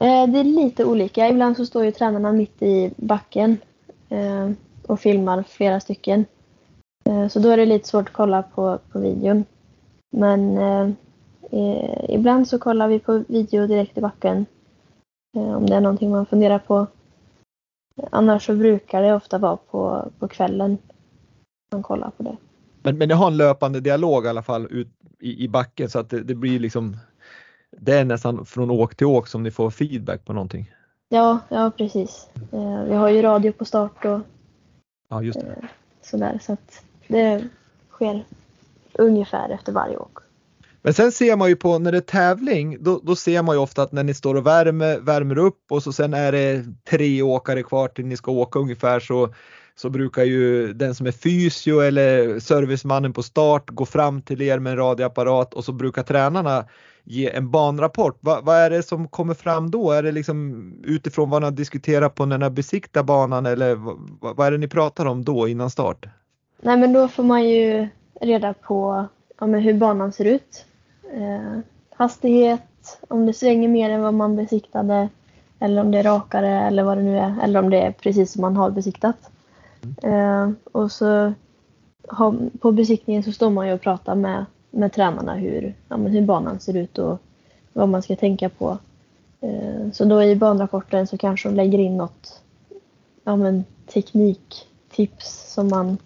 Eh, 0.00 0.26
det 0.26 0.38
är 0.38 0.44
lite 0.44 0.84
olika. 0.84 1.28
Ibland 1.28 1.56
så 1.56 1.66
står 1.66 1.84
ju 1.84 1.90
tränarna 1.92 2.32
mitt 2.32 2.62
i 2.62 2.90
backen 2.96 3.58
eh, 4.08 4.50
och 4.86 5.00
filmar 5.00 5.44
flera 5.48 5.80
stycken. 5.80 6.24
Eh, 7.04 7.28
så 7.28 7.38
då 7.38 7.48
är 7.48 7.56
det 7.56 7.66
lite 7.66 7.88
svårt 7.88 8.08
att 8.08 8.14
kolla 8.14 8.42
på, 8.42 8.78
på 8.92 8.98
videon. 8.98 9.44
Men 10.10 10.58
eh, 10.58 10.90
ibland 12.08 12.48
så 12.48 12.58
kollar 12.58 12.88
vi 12.88 12.98
på 12.98 13.24
video 13.28 13.66
direkt 13.66 13.98
i 13.98 14.00
backen. 14.00 14.46
Eh, 15.36 15.56
om 15.56 15.66
det 15.66 15.76
är 15.76 15.80
någonting 15.80 16.10
man 16.10 16.26
funderar 16.26 16.58
på. 16.58 16.86
Annars 18.10 18.46
så 18.46 18.54
brukar 18.54 19.02
det 19.02 19.14
ofta 19.14 19.38
vara 19.38 19.56
på, 19.56 20.10
på 20.18 20.28
kvällen 20.28 20.78
man 21.72 21.82
kollar 21.82 22.10
på 22.10 22.22
det. 22.22 22.36
Men, 22.82 22.98
men 22.98 23.08
ni 23.08 23.14
har 23.14 23.26
en 23.26 23.36
löpande 23.36 23.80
dialog 23.80 24.26
i 24.26 24.28
alla 24.28 24.42
fall 24.42 24.66
ut 24.70 24.88
i, 25.20 25.44
i 25.44 25.48
backen 25.48 25.90
så 25.90 25.98
att 25.98 26.10
det, 26.10 26.22
det 26.22 26.34
blir 26.34 26.58
liksom 26.58 26.96
det 27.70 27.98
är 27.98 28.04
nästan 28.04 28.46
från 28.46 28.70
åk 28.70 28.94
till 28.94 29.06
åk 29.06 29.28
som 29.28 29.42
ni 29.42 29.50
får 29.50 29.70
feedback 29.70 30.24
på 30.24 30.32
någonting. 30.32 30.70
Ja, 31.08 31.38
ja 31.48 31.70
precis. 31.76 32.28
Vi 32.86 32.94
har 32.94 33.08
ju 33.08 33.22
radio 33.22 33.52
på 33.52 33.64
start 33.64 34.04
och 34.04 34.20
ja, 35.08 35.22
just 35.22 35.40
det. 35.40 35.68
sådär 36.02 36.38
så 36.42 36.52
att 36.52 36.84
det 37.12 37.48
sker 37.90 38.24
ungefär 38.92 39.48
efter 39.48 39.72
varje 39.72 39.96
åk. 39.96 40.18
Men 40.82 40.94
sen 40.94 41.12
ser 41.12 41.36
man 41.36 41.48
ju 41.48 41.56
på 41.56 41.78
när 41.78 41.92
det 41.92 41.98
är 41.98 42.00
tävling, 42.00 42.76
då, 42.80 43.00
då, 43.02 43.16
ser 43.16 43.42
man 43.42 43.56
ju 43.56 43.60
ofta 43.60 43.82
att 43.82 43.92
när 43.92 44.04
ni 44.04 44.14
står 44.14 44.34
och 44.34 44.46
värmer, 44.46 44.98
värmer 44.98 45.38
upp 45.38 45.64
och 45.70 45.82
så 45.82 45.92
sen 45.92 46.14
är 46.14 46.32
det 46.32 46.64
tre 46.90 47.22
åkare 47.22 47.62
kvar 47.62 47.88
till 47.88 48.06
ni 48.06 48.16
ska 48.16 48.30
åka 48.30 48.58
ungefär 48.58 49.00
så, 49.00 49.34
så 49.74 49.90
brukar 49.90 50.24
ju 50.24 50.72
den 50.72 50.94
som 50.94 51.06
är 51.06 51.12
fysio 51.12 51.80
eller 51.80 52.40
servicemannen 52.40 53.12
på 53.12 53.22
start 53.22 53.70
gå 53.70 53.86
fram 53.86 54.22
till 54.22 54.42
er 54.42 54.58
med 54.58 54.70
en 54.70 54.78
radioapparat 54.78 55.54
och 55.54 55.64
så 55.64 55.72
brukar 55.72 56.02
tränarna 56.02 56.64
ge 57.04 57.30
en 57.30 57.50
banrapport. 57.50 58.18
Va, 58.20 58.40
vad 58.42 58.56
är 58.56 58.70
det 58.70 58.82
som 58.82 59.08
kommer 59.08 59.34
fram 59.34 59.70
då? 59.70 59.90
Är 59.92 60.02
det 60.02 60.12
liksom 60.12 60.72
utifrån 60.84 61.30
vad 61.30 61.42
ni 61.42 61.44
har 61.44 61.52
diskuterat 61.52 62.14
på 62.14 62.26
när 62.26 62.38
ni 62.38 62.50
besiktar 62.50 63.02
banan 63.02 63.46
eller 63.46 63.74
vad, 63.74 64.36
vad 64.36 64.46
är 64.46 64.50
det 64.50 64.58
ni 64.58 64.68
pratar 64.68 65.06
om 65.06 65.24
då 65.24 65.48
innan 65.48 65.70
start? 65.70 66.06
Nej 66.64 66.76
men 66.76 66.92
då 66.92 67.08
får 67.08 67.22
man 67.22 67.48
ju 67.48 67.88
reda 68.20 68.54
på 68.54 69.06
ja, 69.38 69.46
hur 69.46 69.74
banan 69.74 70.12
ser 70.12 70.24
ut. 70.24 70.64
Eh, 71.12 71.58
hastighet, 71.90 72.98
om 73.08 73.26
det 73.26 73.32
svänger 73.32 73.68
mer 73.68 73.90
än 73.90 74.02
vad 74.02 74.14
man 74.14 74.36
besiktade 74.36 75.08
eller 75.58 75.82
om 75.82 75.90
det 75.90 75.98
är 75.98 76.02
rakare 76.02 76.60
eller 76.60 76.82
vad 76.82 76.98
det 76.98 77.02
nu 77.02 77.18
är. 77.18 77.34
Eller 77.42 77.60
om 77.60 77.70
det 77.70 77.80
är 77.80 77.92
precis 77.92 78.32
som 78.32 78.40
man 78.40 78.56
har 78.56 78.70
besiktat. 78.70 79.30
Eh, 80.02 80.50
och 80.72 80.92
så 80.92 81.32
har, 82.08 82.36
på 82.60 82.72
besiktningen 82.72 83.22
så 83.22 83.32
står 83.32 83.50
man 83.50 83.66
ju 83.66 83.72
och 83.72 83.80
pratar 83.80 84.14
med, 84.14 84.44
med 84.70 84.92
tränarna 84.92 85.34
hur, 85.34 85.74
ja, 85.88 85.96
hur 85.96 86.22
banan 86.22 86.60
ser 86.60 86.76
ut 86.76 86.98
och 86.98 87.18
vad 87.72 87.88
man 87.88 88.02
ska 88.02 88.16
tänka 88.16 88.48
på. 88.48 88.78
Eh, 89.40 89.90
så 89.92 90.04
då 90.04 90.22
i 90.22 90.36
banrapporten 90.36 91.06
så 91.06 91.18
kanske 91.18 91.48
de 91.48 91.54
lägger 91.54 91.78
in 91.78 91.96
något 91.96 92.40
ja, 93.24 93.36
men 93.36 93.64
tekniktips 93.86 95.52
som 95.52 95.68
man 95.68 95.98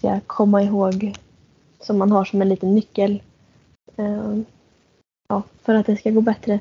ska 0.00 0.20
komma 0.26 0.62
ihåg 0.62 1.14
som 1.80 1.98
man 1.98 2.12
har 2.12 2.24
som 2.24 2.42
en 2.42 2.48
liten 2.48 2.74
nyckel. 2.74 3.22
Uh, 3.98 4.40
ja, 5.28 5.42
för 5.62 5.74
att 5.74 5.86
det 5.86 5.96
ska 5.96 6.10
gå 6.10 6.20
bättre. 6.20 6.60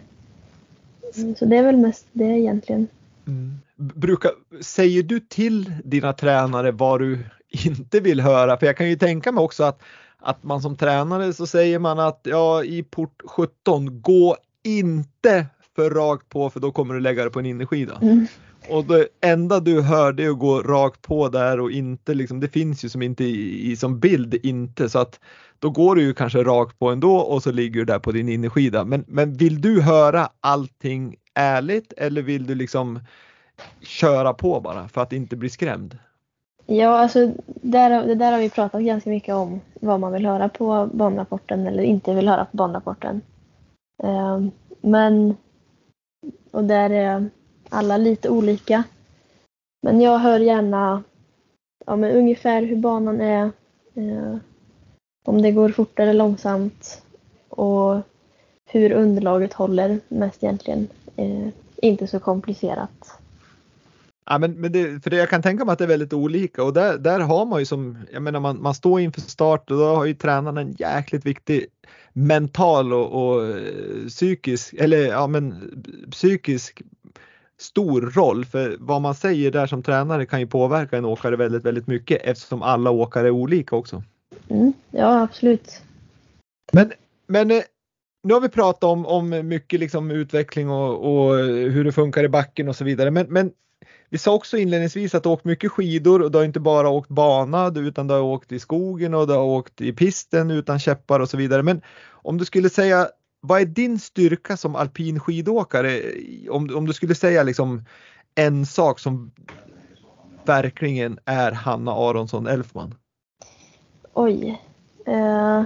Mm, 1.16 1.36
så 1.36 1.46
det 1.46 1.58
är 1.58 1.64
väl 1.64 1.78
mest 1.78 2.06
det 2.12 2.24
egentligen. 2.24 2.88
Mm. 3.28 3.58
Brukar, 3.76 4.32
säger 4.62 5.04
du 5.04 5.20
till 5.20 5.74
dina 5.84 6.14
tränare 6.14 6.72
vad 6.72 7.00
du 7.00 7.20
inte 7.66 8.00
vill 8.00 8.22
höra? 8.22 8.58
För 8.58 8.66
jag 8.66 8.78
kan 8.78 8.90
ju 8.90 8.96
tänka 8.96 9.32
mig 9.32 9.42
också 9.42 9.64
att, 9.64 9.82
att 10.18 10.44
man 10.44 10.62
som 10.62 10.78
tränare 10.78 11.34
så 11.34 11.48
säger 11.48 11.80
man 11.80 12.00
att 12.00 12.22
ja, 12.24 12.64
i 12.64 12.84
port 12.84 13.22
17, 13.26 14.02
gå 14.02 14.38
inte 14.64 15.46
för 15.76 15.90
rakt 15.90 16.30
på 16.30 16.50
för 16.50 16.60
då 16.60 16.72
kommer 16.72 16.94
du 16.94 17.00
lägga 17.00 17.24
det 17.24 17.30
på 17.30 17.40
en 17.40 17.46
innerskida. 17.46 18.00
Mm. 18.02 18.28
Och 18.72 18.86
det 18.86 19.08
enda 19.22 19.60
du 19.60 19.82
hör 19.82 20.14
det 20.14 20.26
är 20.26 20.30
att 20.30 20.40
gå 20.40 20.62
rakt 20.62 21.02
på 21.02 21.30
där 21.30 21.60
och 21.60 21.72
inte 21.72 22.14
liksom, 22.14 22.40
det 22.40 22.48
finns 22.48 22.86
ju 22.86 22.90
som 22.90 23.02
inte 23.02 23.24
i, 23.24 23.72
i, 23.72 23.76
som 23.76 24.00
bild 24.00 24.34
inte 24.44 24.90
så 24.90 25.00
att 25.00 25.20
då 25.60 25.70
går 25.70 25.96
du 25.96 26.02
ju 26.02 26.14
kanske 26.14 26.44
rakt 26.44 26.80
på 26.80 26.90
ändå 26.90 27.16
och 27.16 27.44
så 27.44 27.52
ligger 27.52 27.80
du 27.80 27.86
där 27.86 28.00
på 28.00 28.12
din 28.12 28.30
innerskida. 28.30 28.86
Men, 28.86 29.06
men 29.08 29.34
vill 29.34 29.62
du 29.62 29.82
höra 29.82 30.30
allting 30.40 31.16
ärligt 31.34 31.94
eller 31.98 32.22
vill 32.22 32.48
du 32.48 32.56
liksom 32.56 33.00
köra 33.82 34.34
på 34.34 34.60
bara 34.60 34.88
för 34.88 35.02
att 35.02 35.14
inte 35.14 35.36
bli 35.36 35.50
skrämd? 35.50 35.98
Ja, 36.66 37.00
alltså 37.00 37.32
där, 37.46 38.08
det 38.08 38.16
där 38.16 38.32
har 38.32 38.40
vi 38.40 38.50
pratat 38.50 38.82
ganska 38.82 39.10
mycket 39.10 39.36
om. 39.36 39.62
Vad 39.82 40.00
man 40.00 40.14
vill 40.14 40.26
höra 40.26 40.50
på 40.50 40.90
banrapporten 40.94 41.68
eller 41.68 41.84
inte 41.84 42.14
vill 42.14 42.28
höra 42.28 42.46
på 42.46 42.58
banrapporten. 42.58 43.22
Uh, 44.04 44.10
ehm, 44.10 44.52
men 44.82 45.36
och 46.52 46.64
där 46.64 46.90
är 46.90 47.30
alla 47.70 47.98
lite 47.98 48.30
olika. 48.30 48.84
Men 49.82 50.02
jag 50.02 50.20
hör 50.20 50.40
gärna 50.40 51.04
ja, 51.86 51.96
men 51.96 52.12
ungefär 52.12 52.62
hur 52.62 52.76
banan 52.76 53.22
är. 53.22 53.52
Eh, 53.94 54.38
om 55.26 55.42
det 55.42 55.52
går 55.52 55.70
fort 55.70 56.00
eller 56.00 56.14
långsamt. 56.14 57.02
Och 57.50 58.02
hur 58.66 58.92
underlaget 58.92 59.54
håller 59.54 60.00
mest 60.08 60.44
egentligen. 60.44 60.88
Eh, 61.16 61.48
inte 61.82 62.08
så 62.08 62.20
komplicerat. 62.20 63.20
Ja, 64.26 64.38
men, 64.38 64.52
men 64.52 64.72
det, 64.72 65.04
för 65.04 65.10
det, 65.10 65.18
jag 65.18 65.30
kan 65.30 65.42
tänka 65.42 65.66
mig 65.66 65.74
att 65.74 65.80
det 65.80 65.86
är 65.86 65.88
väldigt 65.88 66.14
olika 66.14 66.64
och 66.64 66.74
där, 66.74 66.98
där 66.98 67.20
har 67.20 67.46
man 67.46 67.60
ju 67.60 67.66
som, 67.66 67.98
jag 68.14 68.22
menar 68.22 68.40
man, 68.40 68.62
man 68.62 68.74
står 68.74 69.02
inför 69.02 69.22
start 69.22 69.72
och 69.72 69.78
då 69.78 69.96
har 69.96 70.06
ju 70.06 70.14
tränaren 70.14 70.58
en 70.58 70.76
jäkligt 70.80 71.26
viktig 71.26 71.66
mental 72.14 72.94
och, 72.94 73.24
och 73.24 73.48
eh, 73.48 74.08
psykisk, 74.08 74.74
eller 74.74 74.98
ja 74.98 75.28
men 75.28 75.56
psykisk 76.12 76.82
stor 77.60 78.02
roll 78.02 78.46
för 78.46 78.78
vad 78.80 79.02
man 79.02 79.16
säger 79.16 79.52
där 79.52 79.68
som 79.68 79.84
tränare 79.84 80.26
kan 80.26 80.40
ju 80.40 80.48
påverka 80.48 80.98
en 80.98 81.06
åkare 81.06 81.36
väldigt, 81.36 81.66
väldigt 81.66 81.88
mycket 81.88 82.22
eftersom 82.24 82.62
alla 82.62 82.92
åkare 82.92 83.28
är 83.28 83.32
olika 83.32 83.76
också. 83.76 84.04
Mm, 84.50 84.74
ja, 84.92 85.22
absolut. 85.22 85.82
Men, 86.72 86.92
men 87.28 87.52
eh, 87.52 87.64
nu 88.24 88.34
har 88.34 88.42
vi 88.42 88.50
pratat 88.50 88.84
om, 88.84 89.06
om 89.06 89.48
mycket 89.48 89.80
liksom 89.80 90.12
utveckling 90.12 90.70
och, 90.70 91.28
och 91.30 91.36
hur 91.46 91.84
det 91.84 91.92
funkar 91.92 92.24
i 92.24 92.30
backen 92.30 92.70
och 92.70 92.76
så 92.76 92.84
vidare. 92.84 93.12
Men, 93.12 93.26
men 93.30 93.52
vi 94.10 94.18
sa 94.18 94.34
också 94.34 94.58
inledningsvis 94.58 95.16
att 95.16 95.24
du 95.24 95.30
åkt 95.30 95.46
mycket 95.46 95.72
skidor 95.72 96.22
och 96.22 96.32
du 96.32 96.38
har 96.38 96.46
inte 96.46 96.60
bara 96.60 96.90
åkt 96.90 97.10
bana 97.10 97.72
utan 97.76 98.08
du 98.08 98.14
har 98.14 98.22
åkt 98.22 98.52
i 98.52 98.60
skogen 98.60 99.14
och 99.14 99.28
du 99.28 99.34
har 99.34 99.44
åkt 99.44 99.82
i 99.82 99.94
pisten 99.94 100.52
utan 100.52 100.80
käppar 100.80 101.20
och 101.20 101.30
så 101.30 101.38
vidare. 101.38 101.64
Men 101.64 101.82
om 102.10 102.38
du 102.38 102.46
skulle 102.46 102.70
säga 102.70 103.08
vad 103.42 103.62
är 103.62 103.66
din 103.66 104.00
styrka 104.00 104.58
som 104.58 104.76
alpin 104.76 105.20
skidåkare? 105.20 106.02
Om, 106.50 106.76
om 106.76 106.86
du 106.86 106.94
skulle 106.94 107.16
säga 107.16 107.44
liksom 107.44 107.84
en 108.36 108.66
sak 108.66 109.00
som 109.00 109.32
verkligen 110.46 111.20
är 111.26 111.52
Hanna 111.52 111.92
Aronsson 111.92 112.48
Elfman? 112.48 112.96
Oj. 114.14 114.62
Eh, 115.06 115.64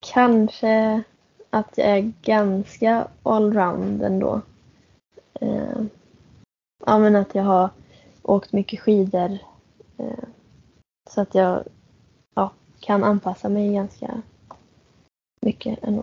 kanske 0.00 1.02
att 1.50 1.78
jag 1.78 1.88
är 1.88 2.12
ganska 2.22 3.08
allround 3.22 4.02
ändå. 4.02 4.40
Eh, 5.40 5.82
ja, 6.86 6.98
men 6.98 7.16
att 7.16 7.34
jag 7.34 7.42
har 7.42 7.70
åkt 8.22 8.52
mycket 8.52 8.80
skidor. 8.80 9.38
Eh, 9.96 10.24
så 11.10 11.20
att 11.20 11.34
jag 11.34 11.64
ja, 12.34 12.52
kan 12.80 13.04
anpassa 13.04 13.48
mig 13.48 13.72
ganska 13.74 14.22
mycket 15.40 15.84
ändå. 15.84 16.02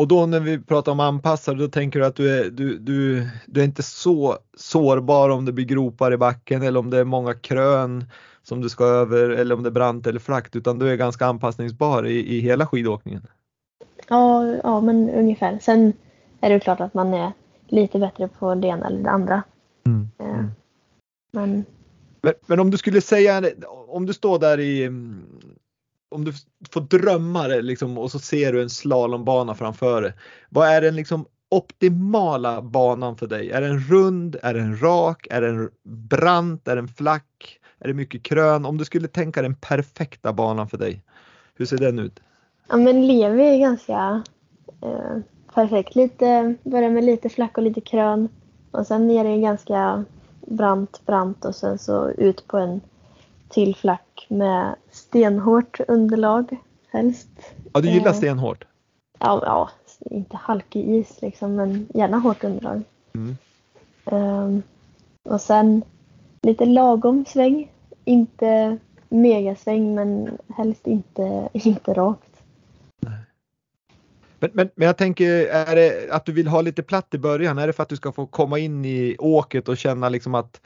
Och 0.00 0.08
då 0.08 0.26
när 0.26 0.40
vi 0.40 0.58
pratar 0.58 0.92
om 0.92 1.00
anpassare, 1.00 1.56
då 1.56 1.68
tänker 1.68 2.00
du 2.00 2.06
att 2.06 2.16
du 2.16 2.38
är, 2.38 2.50
du, 2.50 2.78
du, 2.78 3.28
du 3.46 3.60
är 3.60 3.64
inte 3.64 3.82
så 3.82 4.38
sårbar 4.56 5.30
om 5.30 5.44
det 5.44 5.52
blir 5.52 5.64
gropar 5.64 6.12
i 6.12 6.16
backen 6.16 6.62
eller 6.62 6.80
om 6.80 6.90
det 6.90 6.98
är 6.98 7.04
många 7.04 7.34
krön 7.34 8.04
som 8.42 8.60
du 8.60 8.68
ska 8.68 8.84
över 8.84 9.30
eller 9.30 9.54
om 9.54 9.62
det 9.62 9.68
är 9.68 9.70
brant 9.70 10.06
eller 10.06 10.20
flackt 10.20 10.56
utan 10.56 10.78
du 10.78 10.90
är 10.90 10.96
ganska 10.96 11.26
anpassningsbar 11.26 12.06
i, 12.06 12.36
i 12.36 12.40
hela 12.40 12.66
skidåkningen. 12.66 13.26
Ja, 14.08 14.56
ja, 14.62 14.80
men 14.80 15.10
ungefär. 15.10 15.58
Sen 15.62 15.92
är 16.40 16.50
det 16.50 16.60
klart 16.60 16.80
att 16.80 16.94
man 16.94 17.14
är 17.14 17.32
lite 17.68 17.98
bättre 17.98 18.28
på 18.28 18.54
det 18.54 18.68
ena 18.68 18.86
eller 18.86 19.02
det 19.02 19.10
andra. 19.10 19.42
Mm. 19.86 20.08
Mm. 20.18 20.50
Men... 21.32 21.64
men... 22.20 22.34
Men, 22.46 22.60
om 22.60 22.70
du 22.70 22.78
skulle 22.78 23.00
säga, 23.00 23.42
om 23.88 24.06
du 24.06 24.12
står 24.12 24.38
där 24.38 24.60
i, 24.60 24.90
om 26.10 26.24
du 26.24 26.32
får 26.70 26.80
drömma 26.80 27.48
det 27.48 27.62
liksom, 27.62 27.98
och 27.98 28.10
så 28.10 28.18
ser 28.18 28.52
du 28.52 28.62
en 28.62 28.70
slalombana 28.70 29.54
framför 29.54 30.02
dig. 30.02 30.12
Vad 30.48 30.68
är 30.68 30.80
den 30.80 30.96
liksom 30.96 31.26
optimala 31.48 32.62
banan 32.62 33.16
för 33.16 33.26
dig? 33.26 33.50
Är 33.50 33.60
den 33.60 33.80
rund? 33.80 34.36
Är 34.42 34.54
den 34.54 34.82
rak? 34.82 35.26
Är 35.30 35.40
den 35.40 35.70
brant? 35.82 36.68
Är 36.68 36.76
den 36.76 36.88
flack? 36.88 37.58
Är 37.78 37.88
det 37.88 37.94
mycket 37.94 38.22
krön? 38.22 38.64
Om 38.64 38.78
du 38.78 38.84
skulle 38.84 39.08
tänka 39.08 39.42
den 39.42 39.54
perfekta 39.54 40.32
banan 40.32 40.68
för 40.68 40.78
dig, 40.78 41.02
hur 41.54 41.66
ser 41.66 41.78
den 41.78 41.98
ut? 41.98 42.20
Ja 42.68 42.76
men 42.76 43.06
Levi 43.06 43.42
är 43.42 43.58
ganska 43.58 44.22
eh, 44.82 45.18
perfekt. 45.54 45.94
Lite, 45.94 46.54
börjar 46.62 46.90
med 46.90 47.04
lite 47.04 47.28
flack 47.28 47.58
och 47.58 47.64
lite 47.64 47.80
krön 47.80 48.28
och 48.70 48.86
sen 48.86 49.10
är 49.10 49.24
det 49.24 49.40
ganska 49.40 50.04
brant, 50.46 51.06
brant 51.06 51.44
och 51.44 51.54
sen 51.54 51.78
så 51.78 52.10
ut 52.10 52.46
på 52.48 52.58
en 52.58 52.80
till 53.48 53.76
flack 53.76 54.26
med 54.28 54.74
stenhårt 55.10 55.80
underlag 55.88 56.56
helst. 56.88 57.28
Ja, 57.72 57.80
du 57.80 57.90
gillar 57.90 58.10
eh, 58.10 58.14
stenhårt? 58.14 58.64
Ja, 59.18 59.42
ja, 59.44 59.70
inte 60.00 60.36
halkig 60.36 60.88
is 60.88 61.22
liksom 61.22 61.54
men 61.54 61.88
gärna 61.94 62.18
hårt 62.18 62.44
underlag. 62.44 62.82
Mm. 63.14 63.36
Um, 64.04 64.62
och 65.22 65.40
sen 65.40 65.82
lite 66.42 66.64
lagom 66.64 67.24
sväng. 67.28 67.72
Inte 68.04 68.78
megasväng 69.08 69.94
men 69.94 70.38
helst 70.56 70.86
inte, 70.86 71.48
inte 71.52 71.94
rakt. 71.94 72.42
Men, 74.38 74.50
men, 74.52 74.70
men 74.74 74.86
jag 74.86 74.96
tänker, 74.96 75.46
är 75.46 75.76
det 75.76 76.10
att 76.10 76.26
du 76.26 76.32
vill 76.32 76.48
ha 76.48 76.60
lite 76.60 76.82
platt 76.82 77.14
i 77.14 77.18
början? 77.18 77.58
Är 77.58 77.66
det 77.66 77.72
för 77.72 77.82
att 77.82 77.88
du 77.88 77.96
ska 77.96 78.12
få 78.12 78.26
komma 78.26 78.58
in 78.58 78.84
i 78.84 79.16
åket 79.18 79.68
och 79.68 79.76
känna 79.76 80.08
liksom 80.08 80.34
att, 80.34 80.60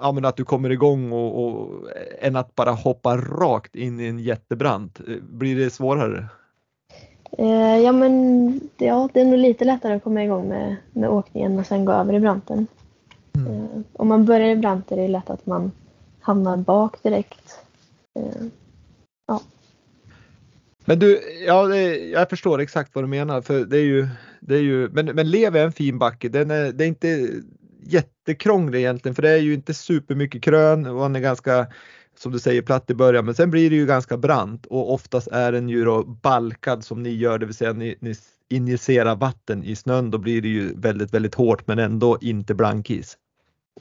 ja, 0.00 0.12
men 0.12 0.24
att 0.24 0.36
du 0.36 0.44
kommer 0.44 0.70
igång 0.70 1.12
och, 1.12 1.44
och 1.44 1.88
än 2.20 2.36
att 2.36 2.54
bara 2.54 2.70
hoppa 2.70 3.16
rakt 3.16 3.76
in 3.76 4.00
i 4.00 4.06
en 4.06 4.18
jättebrant? 4.18 5.00
Blir 5.22 5.56
det 5.56 5.70
svårare? 5.70 6.28
Eh, 7.38 7.78
ja 7.78 7.92
men 7.92 8.60
ja, 8.78 9.08
det 9.12 9.20
är 9.20 9.24
nog 9.24 9.38
lite 9.38 9.64
lättare 9.64 9.94
att 9.94 10.04
komma 10.04 10.24
igång 10.24 10.48
med, 10.48 10.76
med 10.92 11.10
åkningen 11.10 11.58
och 11.58 11.66
sen 11.66 11.84
gå 11.84 11.92
över 11.92 12.14
i 12.14 12.20
branten. 12.20 12.66
Mm. 13.36 13.52
Eh, 13.52 13.80
om 13.92 14.08
man 14.08 14.24
börjar 14.24 14.48
i 14.48 14.56
brant 14.56 14.92
är 14.92 14.96
det 14.96 15.08
lätt 15.08 15.30
att 15.30 15.46
man 15.46 15.72
hamnar 16.20 16.56
bak 16.56 17.02
direkt. 17.02 17.58
Eh, 18.18 18.46
ja. 19.26 19.40
Men 20.84 20.98
du, 20.98 21.20
ja, 21.46 21.66
det, 21.66 21.96
jag 21.96 22.30
förstår 22.30 22.60
exakt 22.60 22.94
vad 22.94 23.04
du 23.04 23.08
menar 23.08 23.40
för 23.40 23.64
det 23.64 23.78
är 23.78 23.84
ju, 23.84 24.08
det 24.40 24.54
är 24.54 24.62
ju 24.62 24.88
men, 24.88 25.06
men 25.06 25.30
Lev 25.30 25.56
är 25.56 25.64
en 25.64 25.72
fin 25.72 25.98
backe. 25.98 26.28
Den 26.28 26.50
är, 26.50 26.72
det 26.72 26.84
är 26.84 26.88
inte 26.88 27.28
jättekrånglig 27.84 28.78
egentligen 28.78 29.14
för 29.14 29.22
det 29.22 29.30
är 29.30 29.38
ju 29.38 29.54
inte 29.54 29.74
supermycket 29.74 30.42
krön 30.42 30.86
och 30.86 31.02
han 31.02 31.16
är 31.16 31.20
ganska 31.20 31.66
som 32.16 32.32
du 32.32 32.38
säger 32.38 32.62
platt 32.62 32.90
i 32.90 32.94
början 32.94 33.24
men 33.24 33.34
sen 33.34 33.50
blir 33.50 33.70
det 33.70 33.76
ju 33.76 33.86
ganska 33.86 34.16
brant 34.16 34.66
och 34.66 34.92
oftast 34.92 35.28
är 35.28 35.52
den 35.52 35.68
ju 35.68 35.84
då 35.84 36.02
balkad 36.04 36.84
som 36.84 37.02
ni 37.02 37.10
gör, 37.10 37.38
det 37.38 37.46
vill 37.46 37.54
säga 37.54 37.72
ni, 37.72 37.96
ni 38.00 38.14
injicerar 38.52 39.16
vatten 39.16 39.64
i 39.64 39.76
snön. 39.76 40.10
Då 40.10 40.18
blir 40.18 40.42
det 40.42 40.48
ju 40.48 40.74
väldigt, 40.74 41.14
väldigt 41.14 41.34
hårt 41.34 41.66
men 41.66 41.78
ändå 41.78 42.18
inte 42.20 42.54
blankis. 42.54 43.18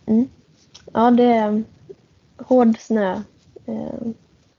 Mm. 0.06 0.28
Ja, 0.93 1.12
det 1.12 1.24
är 1.24 1.64
hård 2.38 2.80
snö 2.80 3.22
eh, 3.66 4.08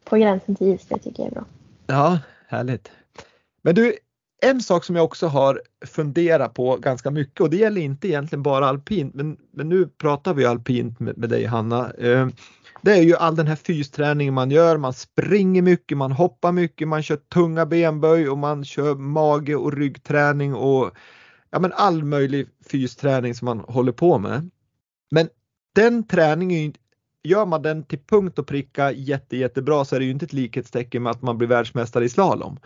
på 0.04 0.16
gränsen 0.16 0.56
till 0.56 0.74
is, 0.74 0.86
det 0.88 0.98
tycker 0.98 1.22
jag 1.22 1.30
är 1.30 1.34
bra. 1.34 1.44
Ja, 1.86 2.18
härligt. 2.48 2.90
Men 3.62 3.74
du, 3.74 3.96
en 4.44 4.60
sak 4.60 4.84
som 4.84 4.96
jag 4.96 5.04
också 5.04 5.26
har 5.26 5.62
funderat 5.86 6.54
på 6.54 6.76
ganska 6.76 7.10
mycket 7.10 7.40
och 7.40 7.50
det 7.50 7.56
gäller 7.56 7.80
inte 7.80 8.08
egentligen 8.08 8.42
bara 8.42 8.66
alpint 8.66 9.14
men, 9.14 9.36
men 9.52 9.68
nu 9.68 9.86
pratar 9.86 10.34
vi 10.34 10.44
alpint 10.44 11.00
med, 11.00 11.18
med 11.18 11.28
dig 11.28 11.44
Hanna. 11.44 11.90
Eh, 11.90 12.28
det 12.82 12.92
är 12.92 13.02
ju 13.02 13.16
all 13.16 13.36
den 13.36 13.46
här 13.46 13.56
fysträningen 13.56 14.34
man 14.34 14.50
gör. 14.50 14.76
Man 14.76 14.92
springer 14.92 15.62
mycket, 15.62 15.98
man 15.98 16.12
hoppar 16.12 16.52
mycket, 16.52 16.88
man 16.88 17.02
kör 17.02 17.16
tunga 17.16 17.66
benböj 17.66 18.28
och 18.28 18.38
man 18.38 18.64
kör 18.64 18.94
mage 18.94 19.54
och 19.54 19.72
ryggträning 19.72 20.54
och 20.54 20.90
ja, 21.50 21.58
men 21.58 21.72
all 21.72 22.04
möjlig 22.04 22.48
fysträning 22.66 23.34
som 23.34 23.46
man 23.46 23.58
håller 23.58 23.92
på 23.92 24.18
med. 24.18 24.50
Men 25.10 25.28
den 25.74 26.06
träningen 26.06 26.74
gör 27.22 27.46
man 27.46 27.62
den 27.62 27.84
till 27.84 27.98
punkt 28.06 28.38
och 28.38 28.46
pricka 28.46 28.92
jätte, 28.92 29.36
jättebra 29.36 29.84
så 29.84 29.96
är 29.96 30.00
det 30.00 30.04
ju 30.04 30.10
inte 30.12 30.24
ett 30.24 30.32
likhetstecken 30.32 31.02
med 31.02 31.10
att 31.10 31.22
man 31.22 31.38
blir 31.38 31.48
världsmästare 31.48 32.04
i 32.04 32.08
slalom. 32.08 32.58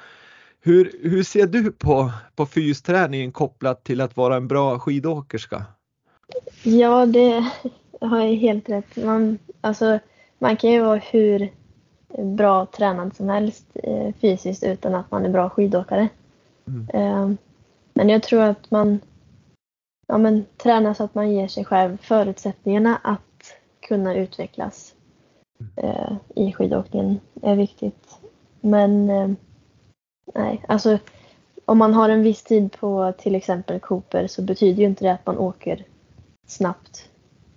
Hur, 0.67 0.93
hur 1.03 1.23
ser 1.23 1.47
du 1.47 1.73
på, 1.73 2.13
på 2.37 2.47
fysträningen 2.47 3.33
kopplat 3.33 3.85
till 3.85 4.01
att 4.01 4.17
vara 4.17 4.37
en 4.37 4.49
bra 4.49 4.79
skidåkerska? 4.79 5.65
Ja, 6.63 7.07
det 7.07 7.51
har 8.01 8.21
jag 8.21 8.35
helt 8.35 8.69
rätt. 8.69 8.97
Man, 8.97 9.39
alltså, 9.61 9.99
man 10.39 10.57
kan 10.57 10.71
ju 10.71 10.81
vara 10.81 10.99
hur 10.99 11.53
bra 12.37 12.67
tränad 12.67 13.17
som 13.17 13.29
helst 13.29 13.67
eh, 13.75 14.15
fysiskt 14.21 14.65
utan 14.65 14.95
att 14.95 15.11
man 15.11 15.25
är 15.25 15.29
bra 15.29 15.51
skidåkare. 15.51 16.09
Mm. 16.67 16.89
Eh, 16.89 17.37
men 17.95 18.09
jag 18.09 18.23
tror 18.23 18.43
att 18.43 18.71
man 18.71 19.01
ja, 20.07 20.19
men, 20.19 20.45
tränar 20.57 20.95
så 20.95 21.05
att 21.05 21.15
man 21.15 21.33
ger 21.33 21.49
sig 21.49 21.65
själv 21.65 21.97
förutsättningarna 22.03 23.01
att 23.03 23.53
kunna 23.81 24.15
utvecklas 24.15 24.95
eh, 25.77 26.13
i 26.35 26.53
skidåkningen 26.53 27.21
är 27.43 27.57
viktigt. 27.57 28.19
Men 28.61 29.11
eh, 29.11 29.31
nej, 30.35 30.65
alltså 30.69 30.99
om 31.65 31.79
man 31.79 31.95
har 31.95 32.09
en 32.09 32.23
viss 32.23 32.43
tid 32.43 32.73
på 32.73 33.15
till 33.19 33.35
exempel 33.35 33.81
Cooper 33.81 34.27
så 34.27 34.43
betyder 34.43 34.81
ju 34.81 34.89
inte 34.89 35.05
det 35.05 35.13
att 35.13 35.27
man 35.27 35.39
åker 35.39 35.85
snabbt 36.47 37.09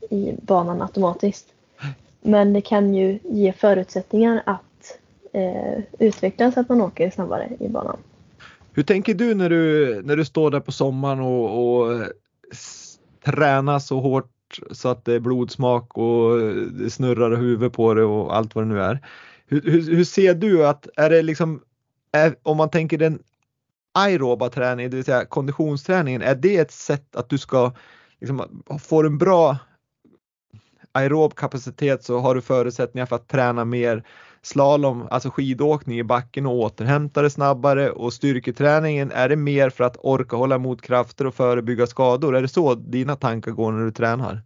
i 0.09 0.33
banan 0.41 0.81
automatiskt. 0.81 1.45
Men 2.21 2.53
det 2.53 2.61
kan 2.61 2.93
ju 2.93 3.19
ge 3.23 3.53
förutsättningar 3.53 4.43
att 4.45 4.97
eh, 5.33 5.83
utvecklas 5.99 6.57
att 6.57 6.69
man 6.69 6.81
åker 6.81 7.09
snabbare 7.09 7.49
i 7.59 7.69
banan. 7.69 7.97
Hur 8.73 8.83
tänker 8.83 9.13
du 9.13 9.35
när 9.35 9.49
du, 9.49 10.01
när 10.05 10.15
du 10.15 10.25
står 10.25 10.51
där 10.51 10.59
på 10.59 10.71
sommaren 10.71 11.19
och, 11.19 11.77
och 11.79 11.93
eh, 11.93 12.07
tränar 13.25 13.79
så 13.79 13.99
hårt 13.99 14.59
så 14.71 14.89
att 14.89 15.05
det 15.05 15.13
är 15.13 15.19
blodsmak 15.19 15.97
och 15.97 16.39
det 16.71 16.89
snurrar 16.89 17.37
huvudet 17.37 17.73
på 17.73 17.93
det 17.93 18.03
och 18.03 18.35
allt 18.35 18.55
vad 18.55 18.63
det 18.63 18.67
nu 18.67 18.81
är. 18.81 18.99
Hur, 19.47 19.61
hur, 19.61 19.95
hur 19.95 20.03
ser 20.03 20.33
du 20.33 20.67
att, 20.67 20.87
är 20.95 21.09
det 21.09 21.21
liksom, 21.21 21.61
är, 22.11 22.35
om 22.43 22.57
man 22.57 22.69
tänker 22.69 22.97
den 22.97 23.19
aeroba 23.91 24.49
träningen, 24.49 24.91
det 24.91 24.97
vill 24.97 25.05
säga 25.05 25.25
konditionsträningen, 25.25 26.21
är 26.21 26.35
det 26.35 26.57
ett 26.57 26.71
sätt 26.71 27.15
att 27.15 27.29
du 27.29 27.37
ska 27.37 27.71
liksom, 28.19 28.63
få 28.79 29.03
en 29.03 29.17
bra 29.17 29.57
aerob 30.91 31.35
kapacitet 31.35 32.03
så 32.03 32.19
har 32.19 32.35
du 32.35 32.41
förutsättningar 32.41 33.05
för 33.05 33.15
att 33.15 33.27
träna 33.27 33.65
mer 33.65 34.03
slalom, 34.41 35.07
alltså 35.11 35.29
skidåkning 35.29 35.99
i 35.99 36.03
backen 36.03 36.45
och 36.45 36.53
återhämta 36.53 37.21
det 37.21 37.29
snabbare 37.29 37.91
och 37.91 38.13
styrketräningen, 38.13 39.11
är 39.11 39.29
det 39.29 39.35
mer 39.35 39.69
för 39.69 39.83
att 39.83 39.97
orka 39.99 40.35
hålla 40.35 40.55
emot 40.55 40.81
krafter 40.81 41.27
och 41.27 41.35
förebygga 41.35 41.87
skador? 41.87 42.35
Är 42.35 42.41
det 42.41 42.47
så 42.47 42.75
dina 42.75 43.15
tankar 43.15 43.51
går 43.51 43.71
när 43.71 43.85
du 43.85 43.91
tränar? 43.91 44.41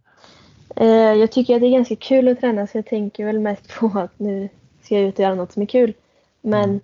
Eh, 0.76 0.86
jag 0.88 1.32
tycker 1.32 1.54
att 1.54 1.60
det 1.60 1.66
är 1.66 1.70
ganska 1.70 1.96
kul 1.96 2.28
att 2.28 2.40
träna 2.40 2.66
så 2.66 2.78
jag 2.78 2.86
tänker 2.86 3.26
väl 3.26 3.38
mest 3.38 3.74
på 3.78 3.92
att 3.94 4.18
nu 4.18 4.48
ska 4.82 4.94
jag 4.94 5.04
ut 5.04 5.14
och 5.14 5.20
göra 5.20 5.34
något 5.34 5.52
som 5.52 5.62
är 5.62 5.66
kul. 5.66 5.94
Men 6.42 6.64
mm. 6.64 6.80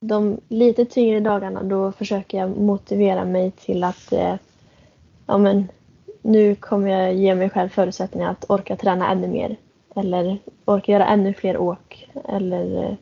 De 0.00 0.40
lite 0.48 0.84
tyngre 0.84 1.20
dagarna 1.20 1.62
då 1.62 1.92
försöker 1.92 2.38
jag 2.38 2.56
motivera 2.56 3.24
mig 3.24 3.50
till 3.50 3.84
att 3.84 4.12
eh, 4.12 4.34
ja, 5.26 5.38
men, 5.38 5.68
nu 6.22 6.54
kommer 6.54 6.88
jag 6.90 7.14
ge 7.14 7.34
mig 7.34 7.50
själv 7.50 7.68
förutsättningar 7.68 8.30
att 8.30 8.44
orka 8.50 8.76
träna 8.76 9.10
ännu 9.10 9.28
mer. 9.28 9.56
Eller 9.96 10.38
orka 10.64 10.92
göra 10.92 11.06
ännu 11.06 11.34
fler 11.34 11.56
åk. 11.56 12.08
Eller 12.28 12.84
eh, 12.84 12.94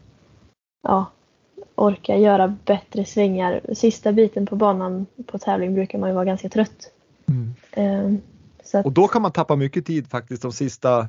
ja, 0.82 1.06
orka 1.74 2.16
göra 2.16 2.56
bättre 2.64 3.04
svängar. 3.04 3.60
Sista 3.72 4.12
biten 4.12 4.46
på 4.46 4.56
banan 4.56 5.06
på 5.26 5.38
tävling 5.38 5.74
brukar 5.74 5.98
man 5.98 6.08
ju 6.08 6.14
vara 6.14 6.24
ganska 6.24 6.48
trött. 6.48 6.92
Mm. 7.26 7.54
Eh, 7.72 8.20
så 8.64 8.78
att, 8.78 8.86
Och 8.86 8.92
då 8.92 9.08
kan 9.08 9.22
man 9.22 9.32
tappa 9.32 9.56
mycket 9.56 9.86
tid 9.86 10.10
faktiskt 10.10 10.42
de 10.42 10.52
sista 10.52 11.08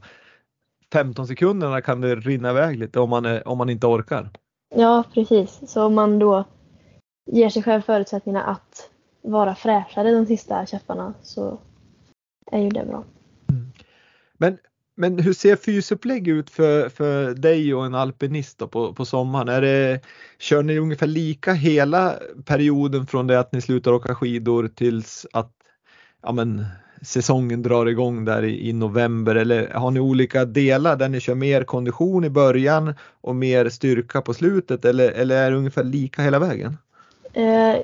15 0.94 1.28
sekunderna 1.28 1.82
kan 1.82 2.02
det 2.02 2.16
rinna 2.16 2.50
iväg 2.50 2.80
lite 2.80 3.00
om 3.00 3.10
man, 3.10 3.26
är, 3.26 3.48
om 3.48 3.58
man 3.58 3.70
inte 3.70 3.88
orkar. 3.88 4.30
Ja, 4.76 5.04
precis. 5.14 5.60
Så 5.68 5.86
om 5.86 5.96
man 5.96 6.20
då 6.20 6.44
ger 7.32 7.50
sig 7.50 7.64
själv 7.64 7.82
förutsättningarna 7.82 8.46
att 8.46 8.90
vara 9.22 9.56
fräschare 9.56 10.12
de 10.12 10.26
sista 10.26 10.66
käpparna 10.66 11.14
så 11.22 11.60
är 12.52 12.60
ju 12.60 12.70
det 12.70 12.86
bra. 12.86 13.04
Mm. 13.50 13.72
Men, 14.38 14.58
men 14.96 15.20
hur 15.20 15.34
ser 15.34 15.56
fysupplägg 15.56 16.28
ut 16.28 16.50
för, 16.50 16.90
för 16.90 17.34
dig 17.34 17.74
och 17.74 17.86
en 17.86 17.96
alpinist 17.96 18.58
då 18.58 18.68
på, 18.68 18.94
på 18.94 19.06
sommaren? 19.06 19.48
Är 19.48 19.62
det, 19.62 20.02
kör 20.40 20.64
ni 20.64 20.80
ungefär 20.80 21.08
lika 21.08 21.54
hela 21.54 22.16
perioden 22.46 23.08
från 23.08 23.28
det 23.28 23.40
att 23.40 23.54
ni 23.54 23.62
slutar 23.62 23.92
åka 23.92 24.16
skidor 24.16 24.68
tills 24.68 25.28
att 25.34 25.54
ja, 26.22 26.32
men, 26.32 26.66
säsongen 27.02 27.62
drar 27.62 27.86
igång 27.86 28.26
där 28.26 28.44
i, 28.44 28.70
i 28.70 28.74
november 28.74 29.36
eller 29.36 29.70
har 29.70 29.92
ni 29.92 30.00
olika 30.00 30.46
delar 30.46 30.96
där 30.96 31.10
ni 31.10 31.20
kör 31.20 31.36
mer 31.36 31.64
kondition 31.64 32.24
i 32.24 32.30
början 32.30 32.94
och 33.22 33.36
mer 33.36 33.70
styrka 33.70 34.22
på 34.22 34.34
slutet 34.34 34.86
eller, 34.86 35.12
eller 35.12 35.36
är 35.36 35.52
det 35.52 35.58
ungefär 35.58 35.84
lika 35.84 36.22
hela 36.22 36.40
vägen? 36.40 36.78
Eh, 37.34 37.76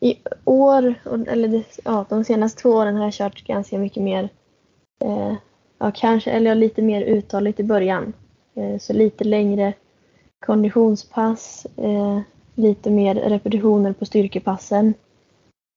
I 0.00 0.18
år, 0.44 0.94
eller 1.28 1.62
ja, 1.84 2.06
de 2.08 2.24
senaste 2.24 2.62
två 2.62 2.70
åren 2.70 2.96
har 2.96 3.04
jag 3.04 3.12
kört 3.12 3.46
ganska 3.46 3.78
mycket 3.78 4.02
mer, 4.02 4.28
eh, 5.04 5.34
ja 5.78 5.92
kanske, 5.94 6.30
eller 6.30 6.54
lite 6.54 6.82
mer 6.82 7.02
uthålligt 7.02 7.60
i 7.60 7.64
början. 7.64 8.12
Eh, 8.54 8.78
så 8.78 8.92
lite 8.92 9.24
längre 9.24 9.72
konditionspass, 10.46 11.66
eh, 11.76 12.20
lite 12.54 12.90
mer 12.90 13.14
repetitioner 13.14 13.92
på 13.92 14.04
styrkepassen. 14.04 14.94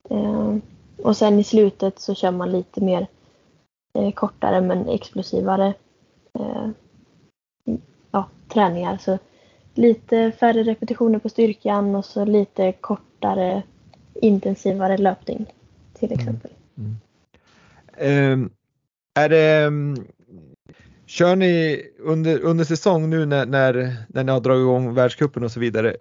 Eh, 0.09 0.55
och 1.03 1.17
sen 1.17 1.39
i 1.39 1.43
slutet 1.43 1.99
så 1.99 2.15
kör 2.15 2.31
man 2.31 2.51
lite 2.51 2.81
mer 2.81 3.07
eh, 3.99 4.11
kortare 4.11 4.61
men 4.61 4.89
explosivare 4.89 5.73
eh, 6.39 6.69
ja, 8.11 8.29
träningar. 8.47 8.97
Så 8.97 9.17
lite 9.73 10.31
färre 10.31 10.63
repetitioner 10.63 11.19
på 11.19 11.29
styrkan 11.29 11.95
och 11.95 12.05
så 12.05 12.25
lite 12.25 12.71
kortare 12.71 13.63
intensivare 14.13 14.97
löpning 14.97 15.45
till 15.93 16.11
exempel. 16.11 16.51
Ehm, 17.97 18.49
är 19.19 19.29
det, 19.29 19.63
mm, 19.63 20.05
kör 21.05 21.35
ni 21.35 21.81
under, 21.99 22.39
under 22.39 22.63
säsong 22.65 23.09
nu 23.09 23.25
när, 23.25 23.45
när, 23.45 23.95
när 24.07 24.23
ni 24.23 24.31
har 24.31 24.39
dragit 24.39 24.61
igång 24.61 24.93
världscupen 24.93 25.43
och 25.43 25.51
så 25.51 25.59
vidare, 25.59 25.95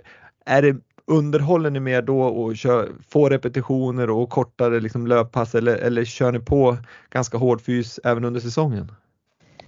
är 0.45 0.63
det 0.63 0.77
underhåller 1.07 1.71
ni 1.71 1.81
mer 1.81 2.03
då 2.03 2.23
och 2.23 2.57
kör 2.57 2.93
få 3.09 3.29
repetitioner 3.29 4.11
och 4.11 4.31
kortare 4.31 4.81
liksom 4.81 5.07
löppass 5.07 5.55
eller, 5.55 5.77
eller 5.77 6.05
kör 6.05 6.33
ni 6.33 6.39
på 6.39 6.77
ganska 7.11 7.39
hård 7.39 7.61
fys 7.61 8.01
även 8.05 8.25
under 8.25 8.41
säsongen? 8.41 8.93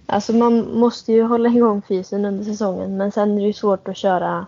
Alltså 0.05 0.33
man 0.33 0.79
måste 0.79 1.13
ju 1.13 1.23
hålla 1.23 1.49
igång 1.49 1.81
fysen 1.87 2.25
under 2.25 2.43
säsongen 2.43 2.97
men 2.97 3.11
sen 3.11 3.31
är 3.31 3.41
det 3.41 3.47
ju 3.47 3.53
svårt 3.53 3.87
att 3.87 3.97
köra 3.97 4.45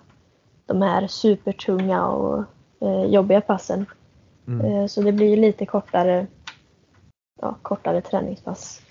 de 0.66 0.82
här 0.82 1.08
supertunga 1.08 2.08
och 2.08 2.44
eh, 2.82 3.04
jobbiga 3.06 3.42
passen. 3.42 3.86
Mm. 4.48 4.66
Eh, 4.66 4.88
så 4.88 5.02
det 5.02 5.12
blir 5.12 5.28
ju 5.28 5.36
lite 5.36 5.66
kortare, 5.66 6.28
ja, 7.42 7.58
kortare 7.62 8.02
träningspass. 8.02 8.82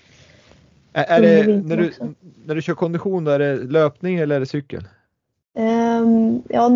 Är, 0.93 1.03
är 1.03 1.21
det, 1.43 1.57
när, 1.57 1.77
du, 1.77 1.87
också. 1.87 2.13
när 2.45 2.55
du 2.55 2.61
kör 2.61 2.73
kondition 2.73 3.23
då 3.23 3.31
är 3.31 3.39
det 3.39 3.55
löpning 3.55 4.17
eller 4.17 4.35
är 4.35 4.39
det 4.39 4.45
cykel? 4.45 4.83
Ehm, 5.59 6.41
ja, 6.49 6.69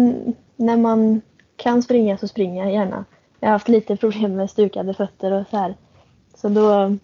när 0.55 0.77
man 0.77 1.21
kan 1.55 1.83
springa 1.83 2.17
så 2.17 2.27
springer 2.27 2.63
jag 2.63 2.73
gärna. 2.73 3.05
Jag 3.39 3.47
har 3.47 3.53
haft 3.53 3.67
lite 3.69 3.95
problem 3.95 4.35
med 4.35 4.49
stukade 4.49 4.93
fötter 4.93 5.31
och 5.31 5.47
så 5.47 5.57
här. 5.57 5.75
Så 6.35 6.49
då, 6.49 6.97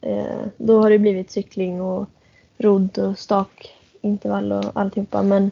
eh, 0.00 0.46
då 0.56 0.82
har 0.82 0.90
det 0.90 0.98
blivit 0.98 1.30
cykling 1.30 1.80
och 1.80 2.08
rodd 2.58 2.98
och 2.98 3.18
stakintervall 3.18 4.52
och 4.52 4.64
alltihopa. 4.74 5.22
Men 5.22 5.50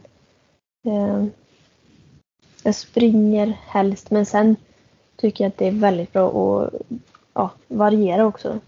eh, 0.87 1.25
jag 2.65 2.75
springer 2.75 3.47
helst. 3.67 4.11
Men 4.11 4.27
sen 4.27 4.57
tycker 5.17 5.45
jag 5.45 5.49
att 5.49 5.59
det 5.59 5.69
är 5.69 5.73
väldigt 5.73 6.13
bra 6.13 6.61
att 6.63 6.73
ja, 7.35 7.51
variera 7.69 8.27
också. 8.27 8.49
Eh, 8.49 8.61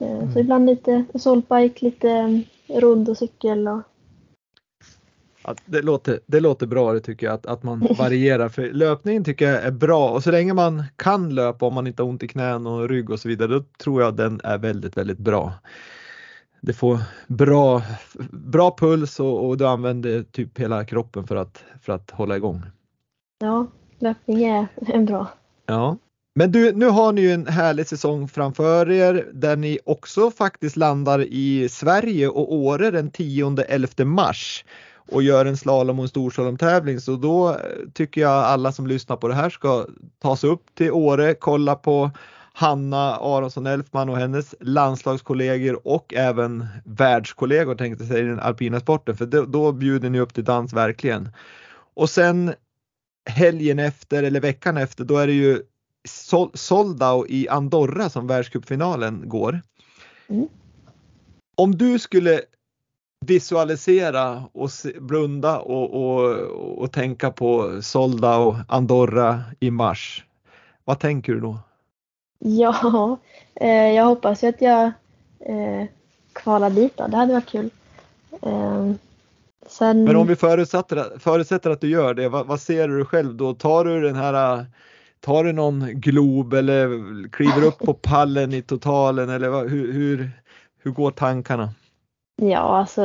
Mm. 0.00 0.32
Så 0.32 0.38
ibland 0.38 0.66
lite 0.66 1.04
solbike, 1.14 1.84
lite 1.84 2.42
rodd 2.68 3.08
och 3.08 3.16
cykel. 3.16 3.68
Och, 3.68 3.80
Ja, 5.44 5.54
det, 5.64 5.82
låter, 5.82 6.20
det 6.26 6.40
låter 6.40 6.66
bra 6.66 6.92
det 6.92 7.00
tycker 7.00 7.26
jag 7.26 7.34
att, 7.34 7.46
att 7.46 7.62
man 7.62 7.78
varierar 7.98 8.48
för 8.48 8.72
löpningen 8.72 9.24
tycker 9.24 9.52
jag 9.52 9.62
är 9.62 9.70
bra 9.70 10.10
och 10.10 10.22
så 10.22 10.30
länge 10.30 10.54
man 10.54 10.84
kan 10.96 11.34
löpa 11.34 11.66
om 11.66 11.74
man 11.74 11.86
inte 11.86 12.02
har 12.02 12.08
ont 12.08 12.22
i 12.22 12.28
knän 12.28 12.66
och 12.66 12.88
rygg 12.88 13.10
och 13.10 13.20
så 13.20 13.28
vidare 13.28 13.48
då 13.48 13.64
tror 13.78 14.02
jag 14.02 14.16
den 14.16 14.40
är 14.44 14.58
väldigt 14.58 14.96
väldigt 14.96 15.18
bra. 15.18 15.52
Det 16.60 16.72
får 16.72 16.98
bra, 17.26 17.82
bra 18.30 18.76
puls 18.78 19.20
och, 19.20 19.48
och 19.48 19.56
du 19.56 19.66
använder 19.66 20.22
typ 20.22 20.58
hela 20.58 20.84
kroppen 20.84 21.26
för 21.26 21.36
att, 21.36 21.64
för 21.82 21.92
att 21.92 22.10
hålla 22.10 22.36
igång. 22.36 22.62
ja, 23.38 23.66
löpning 23.98 24.44
är 24.44 24.66
en 24.76 25.06
bra. 25.06 25.26
Ja. 25.66 25.96
Men 26.34 26.52
du, 26.52 26.72
nu 26.72 26.86
har 26.86 27.12
ni 27.12 27.20
ju 27.20 27.32
en 27.32 27.46
härlig 27.46 27.86
säsong 27.86 28.28
framför 28.28 28.90
er 28.90 29.28
där 29.32 29.56
ni 29.56 29.78
också 29.84 30.30
faktiskt 30.30 30.76
landar 30.76 31.20
i 31.20 31.68
Sverige 31.68 32.28
och 32.28 32.54
Åre 32.54 32.90
den 32.90 33.10
10-11 33.10 34.04
mars 34.04 34.64
och 35.10 35.22
gör 35.22 35.46
en 35.46 35.56
slalom 35.56 35.98
och 35.98 36.04
en 36.04 36.08
storslalomtävling. 36.08 37.00
Så 37.00 37.16
då 37.16 37.50
eh, 37.50 37.56
tycker 37.94 38.20
jag 38.20 38.30
alla 38.30 38.72
som 38.72 38.86
lyssnar 38.86 39.16
på 39.16 39.28
det 39.28 39.34
här 39.34 39.50
ska 39.50 39.86
ta 40.18 40.36
sig 40.36 40.50
upp 40.50 40.74
till 40.74 40.92
Åre, 40.92 41.34
kolla 41.34 41.74
på 41.74 42.10
Hanna 42.52 43.16
Aronsson 43.16 43.66
Elfman 43.66 44.08
och 44.08 44.16
hennes 44.16 44.54
landslagskollegor 44.60 45.86
och 45.86 46.14
även 46.14 46.66
världskollegor 46.84 47.74
tänkte 47.74 48.04
jag 48.04 48.08
säga 48.08 48.24
i 48.24 48.28
den 48.28 48.40
alpina 48.40 48.80
sporten 48.80 49.16
för 49.16 49.26
då, 49.26 49.44
då 49.44 49.72
bjuder 49.72 50.10
ni 50.10 50.20
upp 50.20 50.34
till 50.34 50.44
dans 50.44 50.72
verkligen. 50.72 51.28
Och 51.94 52.10
sen 52.10 52.54
helgen 53.30 53.78
efter 53.78 54.22
eller 54.22 54.40
veckan 54.40 54.76
efter 54.76 55.04
då 55.04 55.18
är 55.18 55.26
det 55.26 55.32
ju 55.32 55.62
Sol- 56.08 56.50
Soldau 56.54 57.26
i 57.28 57.48
Andorra 57.48 58.10
som 58.10 58.26
världscupfinalen 58.26 59.28
går. 59.28 59.60
Mm. 60.28 60.48
Om 61.56 61.76
du 61.76 61.98
skulle 61.98 62.40
visualisera 63.26 64.44
och 64.52 64.70
blunda 65.00 65.58
och, 65.58 65.94
och, 65.94 66.30
och 66.82 66.92
tänka 66.92 67.30
på 67.30 67.82
Soldau 67.82 68.56
Andorra 68.68 69.40
i 69.60 69.70
mars. 69.70 70.24
Vad 70.84 70.98
tänker 70.98 71.32
du 71.32 71.40
då? 71.40 71.58
Ja, 72.38 73.18
eh, 73.54 73.68
jag 73.68 74.04
hoppas 74.04 74.44
ju 74.44 74.48
att 74.48 74.60
jag 74.60 74.84
eh, 75.40 75.86
kvalar 76.32 76.70
dit 76.70 76.96
då. 76.96 77.06
Det 77.06 77.16
hade 77.16 77.32
varit 77.32 77.48
kul. 77.48 77.70
Eh, 78.42 78.92
sen, 79.66 80.04
Men 80.04 80.16
om 80.16 80.26
vi 80.26 80.36
förutsätter, 80.36 81.18
förutsätter 81.18 81.70
att 81.70 81.80
du 81.80 81.88
gör 81.88 82.14
det, 82.14 82.28
vad, 82.28 82.46
vad 82.46 82.60
ser 82.60 82.88
du 82.88 83.04
själv 83.04 83.34
då? 83.34 83.54
Tar 83.54 83.84
du 83.84 84.00
den 84.00 84.16
här 84.16 84.66
Tar 85.20 85.44
du 85.44 85.52
någon 85.52 86.00
glob 86.00 86.54
eller 86.54 86.88
kliver 87.28 87.64
upp 87.64 87.78
på 87.78 87.94
pallen 87.94 88.52
i 88.52 88.62
totalen 88.62 89.30
eller 89.30 89.68
hur, 89.68 89.92
hur, 89.92 90.30
hur 90.82 90.90
går 90.90 91.10
tankarna? 91.10 91.70
Ja, 92.42 92.78
alltså 92.78 93.02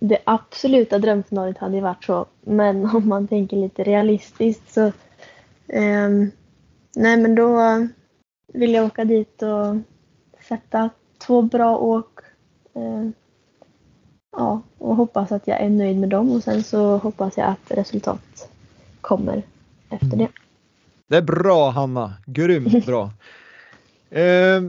det 0.00 0.18
absoluta 0.24 0.98
drömscenariot 0.98 1.58
hade 1.58 1.76
ju 1.76 1.82
varit 1.82 2.04
så. 2.04 2.26
Men 2.40 2.84
om 2.96 3.08
man 3.08 3.28
tänker 3.28 3.56
lite 3.56 3.84
realistiskt 3.84 4.72
så 4.72 4.92
ehm, 5.68 6.30
Nej 6.96 7.16
men 7.16 7.34
då 7.34 7.58
vill 8.52 8.74
jag 8.74 8.86
åka 8.86 9.04
dit 9.04 9.42
och 9.42 9.76
sätta 10.48 10.90
två 11.18 11.42
bra 11.42 11.78
åk. 11.78 12.18
Eh, 12.74 13.08
ja, 14.32 14.60
och 14.78 14.96
hoppas 14.96 15.32
att 15.32 15.46
jag 15.46 15.60
är 15.60 15.70
nöjd 15.70 15.98
med 15.98 16.08
dem 16.08 16.32
och 16.32 16.42
sen 16.42 16.62
så 16.62 16.96
hoppas 16.96 17.36
jag 17.36 17.46
att 17.46 17.70
resultat 17.70 18.50
kommer 19.00 19.42
efter 19.90 20.16
det. 20.16 20.28
Det 21.06 21.16
är 21.16 21.22
bra 21.22 21.70
Hanna, 21.70 22.14
grymt 22.26 22.86
bra. 22.86 23.10
Eh, 24.10 24.62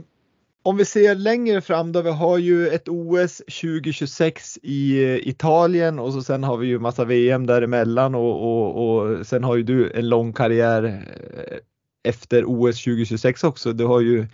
om 0.68 0.78
vi 0.78 0.86
ser 0.86 1.15
längre 1.15 1.61
fram 1.61 1.91
då, 1.91 2.01
vi 2.01 2.09
har 2.09 2.38
ju 2.38 2.68
ett 2.68 2.88
OS 2.88 3.38
2026 3.38 4.59
i 4.63 5.03
eh, 5.03 5.28
Italien 5.28 5.99
och 5.99 6.13
så 6.13 6.22
sen 6.22 6.43
har 6.43 6.57
vi 6.57 6.68
ju 6.68 6.80
massa 6.80 7.05
VM 7.05 7.45
däremellan 7.45 8.15
och, 8.15 8.43
och, 8.43 8.88
och 8.88 9.28
sen 9.28 9.43
har 9.43 9.55
ju 9.55 9.63
du 9.63 9.91
en 9.91 10.09
lång 10.09 10.34
karriär 10.34 10.84
eh, 10.84 11.57
efter 12.03 12.43
OS 12.45 12.84
2026 12.84 13.43
också. 13.43 13.74
Du 13.74 13.86
har 13.86 14.01
ju, 14.01 14.28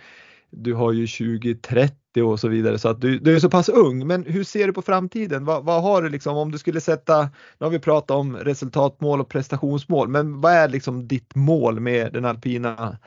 du 0.50 0.74
har 0.74 0.92
ju 0.92 1.06
2030 1.06 2.22
och 2.22 2.40
så 2.40 2.48
vidare 2.48 2.78
så 2.78 2.88
att 2.88 3.00
du, 3.00 3.18
du 3.18 3.34
är 3.34 3.40
så 3.40 3.50
pass 3.50 3.68
ung. 3.68 4.06
Men 4.06 4.24
hur 4.24 4.44
ser 4.44 4.66
du 4.66 4.72
på 4.72 4.82
framtiden? 4.82 5.44
Vad, 5.44 5.64
vad 5.64 5.82
har 5.82 6.02
du 6.02 6.08
liksom 6.08 6.36
om 6.36 6.50
du 6.50 6.58
skulle 6.58 6.80
sätta, 6.80 7.22
nu 7.58 7.64
har 7.64 7.70
vi 7.70 7.78
pratat 7.78 8.16
om 8.16 8.36
resultatmål 8.36 9.20
och 9.20 9.28
prestationsmål, 9.28 10.08
men 10.08 10.40
vad 10.40 10.52
är 10.52 10.68
liksom 10.68 11.08
ditt 11.08 11.34
mål 11.34 11.80
med 11.80 12.12
den 12.12 12.24
alpina 12.24 12.98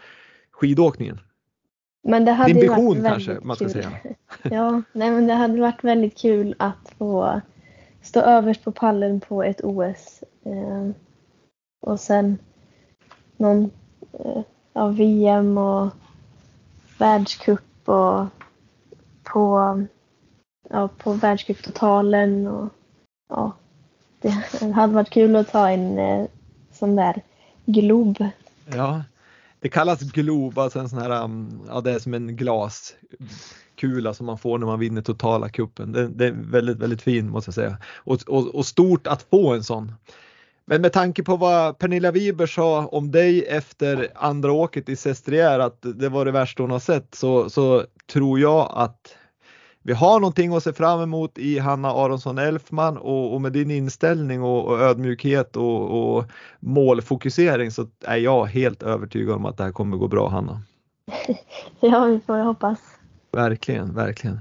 skidåkningen? 0.52 1.20
Men 2.08 2.26
det 2.26 2.32
hade 2.32 2.54
Din 2.54 2.62
vision 2.62 3.04
kanske 3.04 3.40
man 3.42 3.56
ska 3.56 3.70
säga. 3.70 3.92
Ja, 4.44 4.82
nej 4.92 5.12
men 5.12 5.28
det 5.28 5.34
hade 5.34 5.62
varit 5.62 5.84
väldigt 5.84 6.18
kul 6.18 6.56
att 6.60 6.94
få 6.98 7.42
stå 8.02 8.20
överst 8.20 8.64
på 8.64 8.72
pallen 8.72 9.20
på 9.20 9.44
ett 9.44 9.62
OS. 9.64 10.24
Eh, 10.46 10.90
och 11.82 12.00
sen 12.00 12.38
någon 13.38 13.72
eh, 14.12 14.42
ja, 14.74 14.88
VM 14.88 15.58
och 15.58 15.90
världscup 16.98 17.90
och 17.90 18.26
på, 19.24 19.86
ja, 20.70 20.90
på 20.98 21.14
världscuptotalen 21.14 22.48
och 22.48 22.70
ja, 23.30 23.52
det 24.22 24.30
hade 24.76 24.94
varit 24.94 25.10
kul 25.10 25.36
att 25.36 25.52
ta 25.52 25.70
en 25.70 26.00
eh, 26.00 26.26
sån 26.72 26.96
där 26.96 27.22
glob. 27.66 28.26
Ja, 28.66 29.04
det 29.60 29.70
kallas 29.70 30.00
glob, 30.00 30.60
alltså 30.60 30.80
en 30.80 30.90
sån 30.90 31.00
här, 31.00 31.24
um, 31.24 31.62
ja 31.68 31.82
det 31.82 31.92
är 31.92 32.00
som 32.00 32.14
en 32.14 32.36
glaskula 32.36 34.14
som 34.14 34.26
man 34.26 34.38
får 34.38 34.58
när 34.58 34.68
man 34.68 34.80
vinner 34.80 35.02
totala 35.02 35.50
kuppen. 35.50 35.92
Det, 35.92 36.08
det 36.08 36.28
är 36.28 36.32
väldigt, 36.32 36.78
väldigt 36.78 37.02
fin 37.02 37.30
måste 37.30 37.50
jag 37.50 37.56
säga. 37.56 37.78
Och, 37.96 38.20
och, 38.28 38.56
och 38.56 38.66
stort 38.66 39.08
att 39.08 39.22
få 39.22 39.54
en 39.54 39.64
sån. 39.64 39.94
Men 40.66 40.82
med 40.82 40.94
tanke 40.94 41.24
på 41.24 41.38
vad 41.38 41.78
Pernilla 41.78 42.12
Wiber 42.12 42.46
sa 42.46 42.86
om 42.86 43.12
dig 43.12 43.46
efter 43.46 44.08
andra 44.16 44.52
åket 44.52 44.90
i 44.90 44.96
Sestriere 44.96 45.64
att 45.64 45.82
det 45.82 46.10
var 46.10 46.26
det 46.26 46.32
värsta 46.32 46.64
hon 46.64 46.72
har 46.72 46.80
sett 46.80 47.16
så, 47.16 47.50
så 47.50 47.86
tror 48.12 48.40
jag 48.40 48.72
att 48.76 49.16
vi 49.88 49.94
har 49.94 50.20
någonting 50.20 50.56
att 50.56 50.64
se 50.64 50.74
fram 50.74 51.02
emot 51.02 51.38
i 51.38 51.60
Hanna 51.60 51.92
Aronsson 51.92 52.38
Elfman 52.38 52.98
och, 52.98 53.34
och 53.34 53.42
med 53.42 53.52
din 53.52 53.72
inställning 53.72 54.42
och, 54.44 54.66
och 54.66 54.80
ödmjukhet 54.80 55.56
och, 55.56 56.18
och 56.18 56.26
målfokusering 56.60 57.72
så 57.72 57.88
är 58.06 58.18
jag 58.18 58.46
helt 58.46 58.84
övertygad 58.84 59.36
om 59.36 59.46
att 59.46 59.58
det 59.58 59.64
här 59.64 59.72
kommer 59.72 59.98
gå 59.98 60.08
bra 60.08 60.30
Hanna. 60.30 60.62
Ja, 61.80 62.06
vi 62.06 62.20
får 62.20 62.38
hoppas. 62.38 62.80
Verkligen, 63.32 63.94
verkligen. 63.94 64.40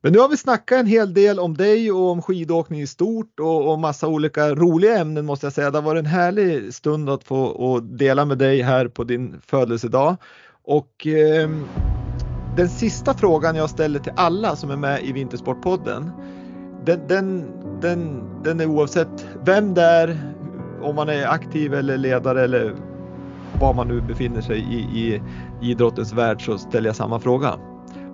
Men 0.00 0.12
nu 0.12 0.18
har 0.18 0.28
vi 0.28 0.36
snackat 0.36 0.80
en 0.80 0.86
hel 0.86 1.14
del 1.14 1.38
om 1.38 1.56
dig 1.56 1.92
och 1.92 2.10
om 2.10 2.22
skidåkning 2.22 2.80
i 2.80 2.86
stort 2.86 3.40
och, 3.40 3.72
och 3.72 3.78
massa 3.78 4.08
olika 4.08 4.54
roliga 4.54 4.98
ämnen 4.98 5.26
måste 5.26 5.46
jag 5.46 5.52
säga. 5.52 5.70
Det 5.70 5.78
har 5.78 5.82
varit 5.82 6.00
en 6.00 6.06
härlig 6.06 6.74
stund 6.74 7.10
att 7.10 7.24
få 7.24 7.44
och 7.44 7.82
dela 7.82 8.24
med 8.24 8.38
dig 8.38 8.62
här 8.62 8.88
på 8.88 9.04
din 9.04 9.40
födelsedag. 9.46 10.16
Och 10.64 11.06
eh, 11.06 11.50
den 12.56 12.68
sista 12.68 13.14
frågan 13.14 13.56
jag 13.56 13.70
ställer 13.70 13.98
till 13.98 14.12
alla 14.16 14.56
som 14.56 14.70
är 14.70 14.76
med 14.76 15.04
i 15.04 15.12
Vintersportpodden. 15.12 16.10
Den, 16.84 17.00
den, 17.08 17.44
den, 17.80 18.22
den 18.44 18.60
är 18.60 18.66
oavsett 18.66 19.26
vem 19.44 19.74
det 19.74 19.82
är, 19.82 20.18
om 20.82 20.96
man 20.96 21.08
är 21.08 21.26
aktiv 21.26 21.74
eller 21.74 21.98
ledare 21.98 22.44
eller 22.44 22.74
var 23.60 23.74
man 23.74 23.88
nu 23.88 24.00
befinner 24.00 24.40
sig 24.40 24.58
i, 24.58 25.00
i 25.00 25.22
idrottens 25.60 26.12
värld 26.12 26.44
så 26.44 26.58
ställer 26.58 26.88
jag 26.88 26.96
samma 26.96 27.20
fråga. 27.20 27.54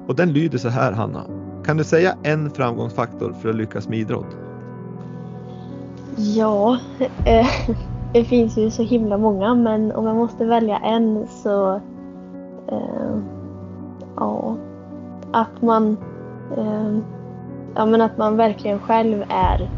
Och 0.06 0.16
den 0.16 0.32
lyder 0.32 0.58
så 0.58 0.68
här 0.68 0.92
Hanna. 0.92 1.24
Kan 1.64 1.76
du 1.76 1.84
säga 1.84 2.16
en 2.22 2.50
framgångsfaktor 2.50 3.32
för 3.32 3.48
att 3.48 3.56
lyckas 3.56 3.88
med 3.88 3.98
idrott? 3.98 4.36
Ja, 6.16 6.78
eh, 7.24 7.46
det 8.12 8.24
finns 8.24 8.58
ju 8.58 8.70
så 8.70 8.82
himla 8.82 9.18
många 9.18 9.54
men 9.54 9.92
om 9.92 10.06
jag 10.06 10.16
måste 10.16 10.44
välja 10.44 10.78
en 10.78 11.26
så 11.42 11.74
eh, 12.68 13.18
ja, 14.16 14.56
att 15.32 15.62
man 15.62 15.96
eh, 16.56 16.98
ja, 17.74 17.86
men 17.86 18.00
att 18.00 18.18
man 18.18 18.36
verkligen 18.36 18.78
själv 18.78 19.24
är 19.28 19.70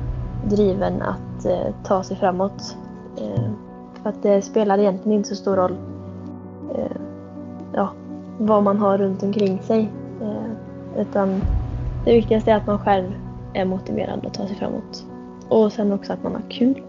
driven 0.49 1.03
att 1.03 1.47
eh, 1.47 1.75
ta 1.85 2.03
sig 2.03 2.17
framåt. 2.17 2.77
Eh, 3.17 3.51
för 4.03 4.09
att 4.11 4.23
det 4.23 4.43
spelar 4.43 4.79
egentligen 4.79 5.19
inte 5.19 5.29
så 5.29 5.37
stor 5.37 5.57
roll 5.57 5.77
eh, 6.75 6.97
ja, 7.73 7.89
vad 8.39 8.63
man 8.63 8.79
har 8.79 8.99
runt 8.99 9.23
omkring 9.23 9.63
sig. 9.63 9.93
Eh, 10.23 11.01
utan 11.01 11.41
det 12.05 12.13
viktigaste 12.13 12.51
är 12.51 12.57
att 12.57 12.67
man 12.67 12.79
själv 12.79 13.07
är 13.53 13.65
motiverad 13.65 14.27
att 14.27 14.35
ta 14.35 14.47
sig 14.47 14.57
framåt. 14.57 15.07
Och 15.49 15.73
sen 15.73 15.93
också 15.93 16.13
att 16.13 16.23
man 16.23 16.33
har 16.33 16.51
kul. 16.51 16.83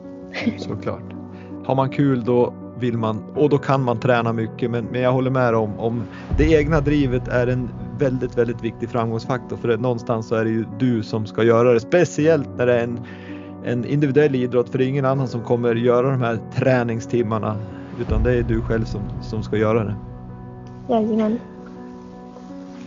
Såklart. 0.57 1.03
Har 1.65 1.75
man 1.75 1.89
kul 1.89 2.23
då 2.23 2.53
vill 2.79 2.97
man 2.97 3.23
och 3.35 3.49
då 3.49 3.57
kan 3.57 3.83
man 3.83 3.99
träna 3.99 4.33
mycket 4.33 4.71
men, 4.71 4.85
men 4.85 5.01
jag 5.01 5.11
håller 5.11 5.31
med 5.31 5.55
om, 5.55 5.79
om 5.79 6.03
det 6.37 6.51
egna 6.51 6.81
drivet 6.81 7.27
är 7.27 7.47
en 7.47 7.69
väldigt, 7.99 8.37
väldigt 8.37 8.63
viktig 8.63 8.89
framgångsfaktor 8.89 9.57
för 9.57 9.67
det, 9.67 9.77
någonstans 9.77 10.27
så 10.27 10.35
är 10.35 10.43
det 10.43 10.51
ju 10.51 10.65
du 10.79 11.03
som 11.03 11.25
ska 11.25 11.43
göra 11.43 11.73
det. 11.73 11.79
Speciellt 11.79 12.49
när 12.57 12.65
det 12.65 12.79
är 12.79 12.83
en, 12.83 12.99
en 13.65 13.85
individuell 13.85 14.35
idrott 14.35 14.69
för 14.69 14.77
det 14.77 14.85
är 14.85 14.87
ingen 14.87 15.05
annan 15.05 15.27
som 15.27 15.41
kommer 15.41 15.75
göra 15.75 16.11
de 16.11 16.21
här 16.21 16.39
träningstimmarna 16.55 17.57
utan 17.99 18.23
det 18.23 18.33
är 18.33 18.43
du 18.43 18.61
själv 18.61 18.85
som, 18.85 19.01
som 19.21 19.43
ska 19.43 19.57
göra 19.57 19.83
det. 19.83 19.95
Jajamän. 20.89 21.39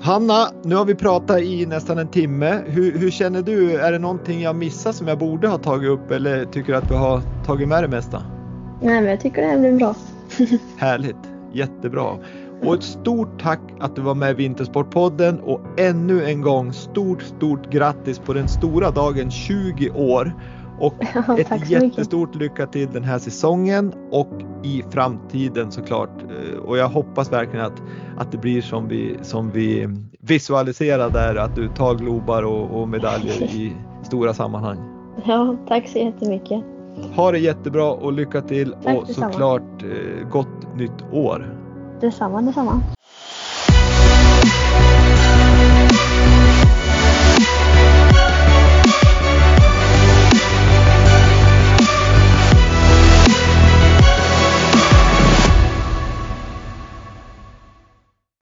Hanna, 0.00 0.48
nu 0.62 0.74
har 0.74 0.84
vi 0.84 0.94
pratat 0.94 1.40
i 1.40 1.66
nästan 1.66 1.98
en 1.98 2.08
timme. 2.08 2.62
Hur, 2.66 2.98
hur, 2.98 3.10
känner 3.10 3.42
du? 3.42 3.76
Är 3.76 3.92
det 3.92 3.98
någonting 3.98 4.42
jag 4.42 4.56
missat 4.56 4.96
som 4.96 5.08
jag 5.08 5.18
borde 5.18 5.48
ha 5.48 5.58
tagit 5.58 5.90
upp 5.90 6.10
eller 6.10 6.44
tycker 6.44 6.72
du 6.72 6.78
att 6.78 6.90
vi 6.90 6.94
har 6.94 7.22
tagit 7.46 7.68
med 7.68 7.84
det 7.84 7.88
mesta? 7.88 8.22
Nej, 8.80 9.00
men 9.00 9.10
jag 9.10 9.20
tycker 9.20 9.42
det 9.42 9.48
här 9.48 9.58
blir 9.58 9.72
bra. 9.72 9.94
Härligt, 10.78 11.16
jättebra. 11.52 12.16
Och 12.62 12.74
ett 12.74 12.82
stort 12.82 13.42
tack 13.42 13.60
att 13.80 13.96
du 13.96 14.02
var 14.02 14.14
med 14.14 14.30
i 14.30 14.34
Vintersportpodden 14.34 15.40
och 15.40 15.60
ännu 15.76 16.24
en 16.24 16.42
gång 16.42 16.72
stort, 16.72 17.22
stort 17.22 17.70
grattis 17.70 18.18
på 18.18 18.32
den 18.32 18.48
stora 18.48 18.90
dagen 18.90 19.30
20 19.30 19.90
år. 19.90 20.32
Och 20.80 20.94
Ja, 21.14 21.38
ett 21.38 21.70
jättestort 21.70 22.34
lycka 22.34 22.66
till 22.66 22.88
den 22.92 23.04
här 23.04 23.18
säsongen 23.18 23.92
och 24.10 24.32
i 24.64 24.82
framtiden 24.90 25.70
såklart. 25.72 26.22
Eh, 26.22 26.58
Och 26.58 26.78
jag 26.78 26.88
hoppas 26.88 27.32
verkligen 27.32 27.66
att, 27.66 27.82
att 28.16 28.32
det 28.32 28.38
blir 28.38 28.62
som 28.62 28.88
vi, 28.88 29.16
som 29.22 29.50
vi 29.50 29.88
visualiserar 30.20 31.10
där, 31.10 31.34
att 31.36 31.56
du 31.56 31.68
tar 31.68 31.94
globar 31.94 32.42
och, 32.42 32.80
och 32.80 32.88
medaljer 32.88 33.42
i 33.42 33.72
stora 34.02 34.34
sammanhang. 34.34 34.78
Ja, 35.24 35.56
tack 35.68 35.88
så 35.88 35.98
jättemycket. 35.98 36.64
Ha 37.16 37.32
det 37.32 37.38
jättebra 37.38 37.90
och 37.92 38.12
lycka 38.12 38.40
till 38.40 38.72
Tack 38.82 38.96
och 38.96 39.06
detsamma. 39.06 39.32
såklart 39.32 39.82
eh, 39.82 40.28
gott 40.28 40.74
nytt 40.76 41.04
år. 41.12 41.54
Detsamma, 42.00 42.42
detsamma. 42.42 42.80